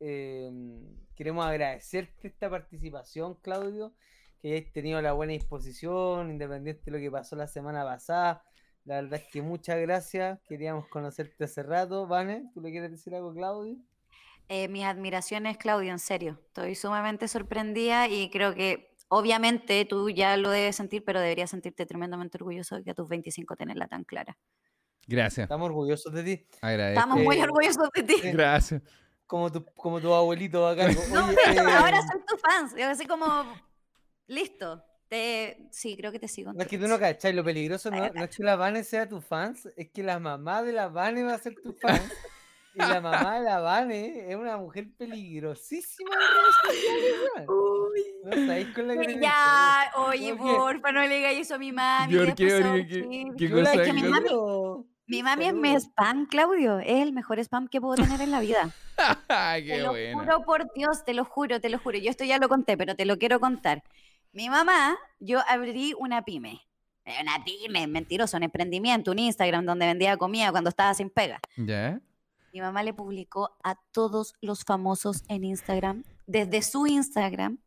Em, 0.00 1.06
queremos 1.14 1.44
agradecerte 1.46 2.28
esta 2.28 2.50
participación, 2.50 3.34
Claudio, 3.36 3.94
que 4.40 4.48
hayáis 4.48 4.72
tenido 4.72 5.00
la 5.00 5.12
buena 5.12 5.32
disposición, 5.34 6.30
independiente 6.30 6.82
de 6.86 6.90
lo 6.92 6.98
que 6.98 7.10
pasó 7.10 7.36
la 7.36 7.46
semana 7.46 7.84
pasada. 7.84 8.42
La 8.84 8.96
verdad 8.96 9.14
es 9.24 9.30
que 9.32 9.40
muchas 9.42 9.78
gracias. 9.80 10.38
Queríamos 10.46 10.86
conocerte 10.88 11.44
hace 11.44 11.62
rato. 11.62 12.06
Vane, 12.06 12.50
¿tú 12.52 12.60
le 12.60 12.70
quieres 12.70 12.90
decir 12.90 13.14
algo, 13.14 13.32
Claudio? 13.32 13.76
Eh, 14.48 14.68
mis 14.68 14.84
admiraciones, 14.84 15.56
Claudio, 15.56 15.90
en 15.90 15.98
serio. 15.98 16.38
Estoy 16.48 16.74
sumamente 16.74 17.26
sorprendida 17.28 18.08
y 18.08 18.28
creo 18.30 18.54
que 18.54 18.94
obviamente 19.08 19.86
tú 19.86 20.10
ya 20.10 20.36
lo 20.36 20.50
debes 20.50 20.76
sentir, 20.76 21.02
pero 21.02 21.20
deberías 21.20 21.50
sentirte 21.50 21.86
tremendamente 21.86 22.36
orgulloso 22.36 22.76
de 22.76 22.84
que 22.84 22.90
a 22.90 22.94
tus 22.94 23.08
25 23.08 23.56
tenerla 23.56 23.88
tan 23.88 24.04
clara. 24.04 24.36
Gracias. 25.06 25.44
Estamos 25.44 25.66
orgullosos 25.66 26.12
de 26.12 26.22
ti. 26.22 26.46
Agradezco. 26.60 27.00
Estamos 27.00 27.24
muy 27.24 27.36
Eh, 27.38 27.42
orgullosos 27.42 27.88
de 27.94 28.02
ti. 28.02 28.14
Gracias. 28.32 28.82
Como 29.26 29.50
tu, 29.50 29.64
como 29.74 29.98
tu 30.00 30.12
abuelito 30.12 30.66
a 30.68 30.76
cargo. 30.76 31.00
No, 31.10 31.26
Oye, 31.26 31.36
hecho, 31.50 31.60
ahora 31.62 31.98
em, 31.98 32.06
soy 32.06 32.20
tu 32.26 32.36
fans. 32.36 32.74
Yo 32.76 32.86
así 32.88 33.06
como, 33.06 33.26
listo. 34.26 34.84
Te, 35.08 35.58
sí, 35.70 35.96
creo 35.96 36.10
que 36.12 36.18
te 36.18 36.28
sigo. 36.28 36.52
No 36.52 36.62
es 36.62 36.68
que 36.68 36.78
tú 36.78 36.88
no 36.88 36.98
cachai, 36.98 37.32
lo 37.32 37.44
peligroso 37.44 37.90
no, 37.90 38.08
no 38.12 38.24
es 38.24 38.36
que 38.36 38.42
la 38.42 38.56
Vane 38.56 38.82
sea 38.84 39.08
tu 39.08 39.20
fans, 39.20 39.68
es 39.76 39.90
que 39.90 40.02
la 40.02 40.18
mamá 40.18 40.62
de 40.62 40.72
la 40.72 40.88
Vane 40.88 41.22
va 41.24 41.34
a 41.34 41.38
ser 41.38 41.54
tu 41.62 41.72
fan. 41.74 42.00
Y 42.74 42.78
la 42.78 43.00
mamá 43.00 43.38
de 43.38 43.44
la 43.44 43.60
Vane 43.60 44.30
es 44.30 44.34
una 44.36 44.56
mujer 44.56 44.88
peligrosísima 44.98 46.10
weón. 46.68 47.46
No 48.24 48.30
sabéis 48.46 48.68
con 48.74 48.88
la 48.88 48.94
que 48.94 49.00
te 49.00 49.06
Uy, 49.06 49.14
metes, 49.14 49.20
Ya, 49.22 49.92
oye, 49.96 50.34
porfa, 50.34 50.90
no 50.92 51.00
le 51.02 51.16
digas 51.16 51.34
eso 51.34 51.54
a 51.54 51.58
mi 51.58 51.70
mami. 51.72 52.16
¿Por 52.16 52.34
que 52.34 52.46
qué, 52.46 52.50
cosa? 52.60 52.72
que 52.72 53.92
mi 53.92 54.02
¿Qué 54.02 54.08
mami- 54.08 54.22
quiero. 54.22 54.86
Mi 55.06 55.22
mami 55.22 55.44
es 55.46 55.54
mi 55.54 55.74
spam, 55.76 56.26
Claudio. 56.26 56.78
Es 56.78 57.02
el 57.02 57.12
mejor 57.12 57.38
spam 57.38 57.68
que 57.68 57.80
puedo 57.80 57.94
tener 58.02 58.20
en 58.22 58.30
la 58.30 58.40
vida. 58.40 58.70
Te 59.28 59.64
qué 59.64 59.78
lo 59.82 59.90
buena. 59.90 60.18
juro 60.18 60.44
por 60.44 60.72
Dios, 60.74 61.04
te 61.04 61.12
lo 61.14 61.24
juro, 61.24 61.60
te 61.60 61.68
lo 61.68 61.78
juro. 61.78 61.98
Yo 61.98 62.10
esto 62.10 62.24
ya 62.24 62.38
lo 62.38 62.48
conté, 62.48 62.76
pero 62.78 62.96
te 62.96 63.04
lo 63.04 63.18
quiero 63.18 63.38
contar. 63.38 63.82
Mi 64.34 64.50
mamá, 64.50 64.98
yo 65.20 65.38
abrí 65.48 65.94
una 65.96 66.24
pyme. 66.24 66.60
Eh, 67.04 67.18
Una 67.22 67.44
pyme, 67.44 67.86
mentiroso, 67.86 68.36
un 68.36 68.42
emprendimiento, 68.42 69.12
un 69.12 69.20
Instagram 69.20 69.64
donde 69.64 69.86
vendía 69.86 70.16
comida 70.16 70.50
cuando 70.50 70.70
estaba 70.70 70.92
sin 70.92 71.08
pega. 71.08 71.38
¿Ya? 71.56 72.00
Mi 72.52 72.60
mamá 72.60 72.82
le 72.82 72.92
publicó 72.92 73.56
a 73.62 73.76
todos 73.92 74.34
los 74.40 74.64
famosos 74.64 75.22
en 75.28 75.44
Instagram, 75.44 76.02
desde 76.26 76.62
su 76.62 76.88
Instagram, 76.88 77.58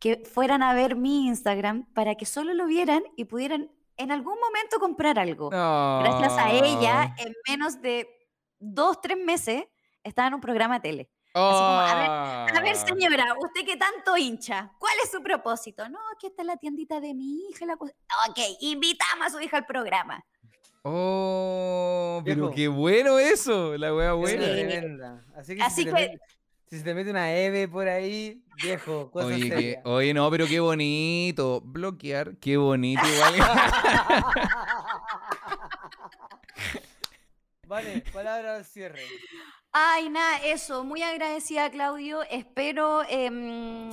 que 0.00 0.24
fueran 0.24 0.64
a 0.64 0.74
ver 0.74 0.96
mi 0.96 1.28
Instagram 1.28 1.86
para 1.94 2.16
que 2.16 2.26
solo 2.26 2.54
lo 2.54 2.66
vieran 2.66 3.04
y 3.16 3.26
pudieran 3.26 3.70
en 3.96 4.10
algún 4.10 4.34
momento 4.40 4.80
comprar 4.80 5.18
algo. 5.20 5.50
Gracias 5.50 6.36
a 6.36 6.50
ella, 6.50 7.14
en 7.18 7.34
menos 7.48 7.80
de 7.82 8.08
dos, 8.58 9.00
tres 9.00 9.16
meses, 9.16 9.64
estaba 10.02 10.26
en 10.26 10.34
un 10.34 10.40
programa 10.40 10.80
de 10.80 10.80
tele. 10.80 11.10
Como, 11.34 11.80
a 11.80 11.94
ver, 11.94 12.10
A 12.56 12.60
ver, 12.62 12.76
Ah. 12.76 12.86
señora, 12.86 13.34
usted 13.40 13.64
que 13.66 13.76
tanto 13.76 14.16
hincha, 14.16 14.70
¿cuál 14.78 14.94
es 15.02 15.10
su 15.10 15.20
propósito? 15.22 15.88
No, 15.88 15.98
que 16.20 16.28
esta 16.28 16.42
es 16.42 16.46
la 16.46 16.56
tiendita 16.56 17.00
de 17.00 17.12
mi 17.14 17.48
hija. 17.48 17.66
La 17.66 17.74
ok, 17.74 18.38
invitamos 18.60 19.26
a 19.26 19.30
su 19.30 19.40
hija 19.40 19.56
al 19.58 19.66
programa. 19.66 20.24
Oh, 20.82 22.22
pero 22.24 22.50
qué 22.50 22.68
bueno 22.68 23.18
eso, 23.18 23.76
la 23.76 23.94
wea 23.94 24.10
Es 24.12 24.16
buena. 24.16 24.44
Sí. 24.44 24.50
tremenda. 24.52 25.24
Así 25.36 25.56
que, 25.56 25.62
Así 25.62 25.82
si, 25.82 25.84
te 25.86 25.94
que- 25.94 26.00
mete, 26.10 26.18
si 26.68 26.78
se 26.78 26.84
te 26.84 26.94
mete 26.94 27.10
una 27.10 27.32
Eve 27.34 27.66
por 27.68 27.88
ahí, 27.88 28.42
viejo, 28.62 29.10
cosa 29.10 29.26
Oye, 29.28 29.40
que- 29.40 29.48
seria. 29.48 29.80
oye, 29.84 30.12
no, 30.14 30.30
pero 30.30 30.46
qué 30.46 30.60
bonito. 30.60 31.60
Bloquear, 31.64 32.36
qué 32.36 32.56
bonito 32.58 33.02
igual. 33.06 33.34
vale, 37.66 38.02
palabra 38.12 38.56
al 38.56 38.64
cierre. 38.64 39.02
Ay, 39.76 40.08
nada, 40.08 40.38
eso, 40.44 40.84
muy 40.84 41.02
agradecida, 41.02 41.68
Claudio. 41.68 42.22
Espero, 42.30 43.02
em, 43.08 43.90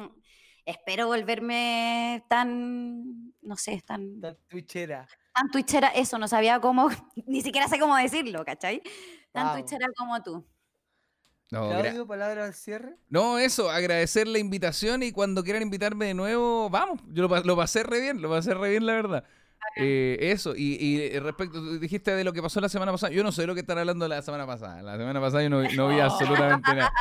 espero 0.64 1.08
volverme 1.08 2.24
tan, 2.30 3.34
no 3.42 3.56
sé, 3.58 3.82
tan, 3.86 4.22
Tan 4.22 4.38
twitchera. 4.48 5.08
tan 5.34 5.50
twitchera. 5.50 5.88
Eso, 5.90 6.20
no 6.20 6.28
sabía 6.28 6.60
cómo, 6.60 6.90
ni 7.26 7.42
siquiera 7.42 7.68
sé 7.68 7.80
cómo 7.80 7.96
decirlo, 7.98 8.46
¿cachai? 8.46 8.82
Tan 9.32 9.48
Wow. 9.48 9.54
twitchera 9.56 9.88
como 9.98 10.22
tú. 10.22 10.46
No, 11.50 11.68
gra- 11.70 11.82
Claudio, 11.82 12.08
palabra 12.08 12.46
al 12.46 12.54
cierre. 12.54 12.96
no, 13.10 13.40
eso, 13.40 13.70
agradecer 13.72 14.28
la 14.28 14.38
invitación 14.40 15.02
y 15.04 15.12
cuando 15.12 15.44
quieran 15.44 15.64
invitarme 15.64 16.06
de 16.06 16.14
nuevo, 16.14 16.70
vamos. 16.70 17.02
Yo 17.08 17.28
lo, 17.28 17.44
lo 17.44 17.56
pasé 17.58 17.82
re 17.84 18.00
bien, 18.02 18.22
lo 18.22 18.30
pasé 18.30 18.54
re 18.54 18.70
bien, 18.70 18.86
la 18.86 18.94
verdad. 18.94 19.24
Eh, 19.78 20.18
eso, 20.20 20.54
y, 20.56 20.76
y 20.84 21.20
respecto, 21.20 21.60
tú 21.60 21.80
dijiste 21.80 22.14
de 22.16 22.24
lo 22.24 22.34
que 22.34 22.42
pasó 22.42 22.60
la 22.60 22.70
semana 22.70 22.92
pasada. 22.92 23.12
Yo 23.14 23.24
no 23.24 23.32
sé 23.32 23.42
de 23.42 23.48
lo 23.48 23.54
que 23.54 23.62
están 23.62 23.78
hablando 23.78 24.08
la 24.08 24.22
semana 24.22 24.46
pasada. 24.46 24.82
La 24.82 24.98
semana 24.98 25.20
pasada 25.22 25.44
yo 25.44 25.50
no, 25.50 25.62
vi- 25.62 25.76
no 25.76 25.88
vi 25.88 26.00
absolutamente 26.02 26.76
nada. 26.76 26.92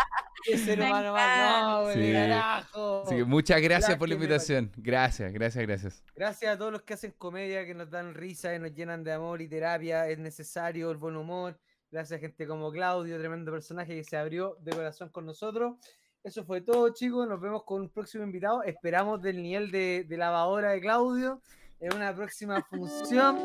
Me 0.49 0.73
humano 0.75 1.13
más 1.13 1.63
noble, 1.63 1.95
Sí. 2.07 2.13
carajo. 2.13 3.03
Así 3.05 3.17
que 3.17 3.25
muchas 3.25 3.61
gracias 3.61 3.97
por 3.99 4.09
la 4.09 4.15
invitación. 4.15 4.73
Gracias, 4.77 5.33
gracias, 5.33 5.67
gracias. 5.67 6.03
Gracias 6.17 6.55
a 6.55 6.59
todos 6.59 6.73
los 6.73 6.83
que 6.83 6.95
hacen 6.95 7.13
comedia, 7.19 7.67
que 7.67 7.75
nos 7.75 7.91
dan 7.91 8.15
risa, 8.15 8.51
que 8.53 8.59
nos 8.59 8.73
llenan 8.73 9.05
de 9.05 9.13
amor 9.13 9.43
y 9.43 9.49
terapia. 9.49 10.09
Es 10.09 10.19
necesario 10.19 10.91
el 10.91 10.97
buen 10.97 11.17
humor. 11.17 11.59
Gracias 11.91 12.19
a 12.19 12.21
gente 12.21 12.47
como 12.47 12.71
Claudio, 12.73 13.19
tremendo 13.19 13.51
personaje 13.53 13.95
que 13.97 14.05
se 14.05 14.17
abrió 14.17 14.57
de 14.61 14.71
corazón 14.73 15.09
con 15.11 15.27
nosotros. 15.27 15.75
Eso 16.23 16.45
fue 16.45 16.61
todo, 16.63 16.89
chicos. 16.95 17.29
Nos 17.29 17.41
vemos 17.41 17.65
con 17.65 17.83
un 17.83 17.89
próximo 17.91 18.25
invitado. 18.25 18.63
Esperamos 18.63 19.21
del 19.21 19.43
nivel 19.43 19.71
de, 19.71 20.05
de 20.09 20.17
lavadora 20.17 20.71
de 20.71 20.81
Claudio 20.81 21.43
en 21.81 21.95
una 21.95 22.15
próxima 22.15 22.63
función. 22.69 23.39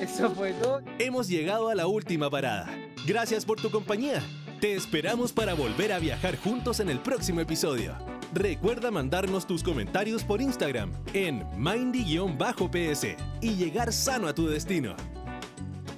Eso 0.00 0.30
fue 0.30 0.52
todo. 0.54 0.82
Hemos 0.98 1.28
llegado 1.28 1.68
a 1.68 1.74
la 1.74 1.86
última 1.86 2.30
parada. 2.30 2.68
Gracias 3.06 3.44
por 3.44 3.60
tu 3.60 3.70
compañía. 3.70 4.22
Te 4.60 4.74
esperamos 4.74 5.32
para 5.32 5.54
volver 5.54 5.92
a 5.92 5.98
viajar 5.98 6.36
juntos 6.36 6.80
en 6.80 6.90
el 6.90 6.98
próximo 6.98 7.40
episodio. 7.40 7.96
Recuerda 8.34 8.90
mandarnos 8.90 9.46
tus 9.46 9.62
comentarios 9.62 10.22
por 10.22 10.42
Instagram 10.42 10.92
en 11.14 11.46
mindy-ps 11.56 13.16
y 13.40 13.54
llegar 13.54 13.92
sano 13.92 14.28
a 14.28 14.34
tu 14.34 14.48
destino. 14.48 14.94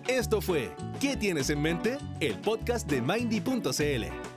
Esto 0.07 0.41
fue 0.41 0.73
¿Qué 1.01 1.17
tienes 1.17 1.49
en 1.49 1.63
mente? 1.63 1.97
El 2.21 2.39
podcast 2.41 2.87
de 2.87 3.01
Mindy.cl. 3.01 4.30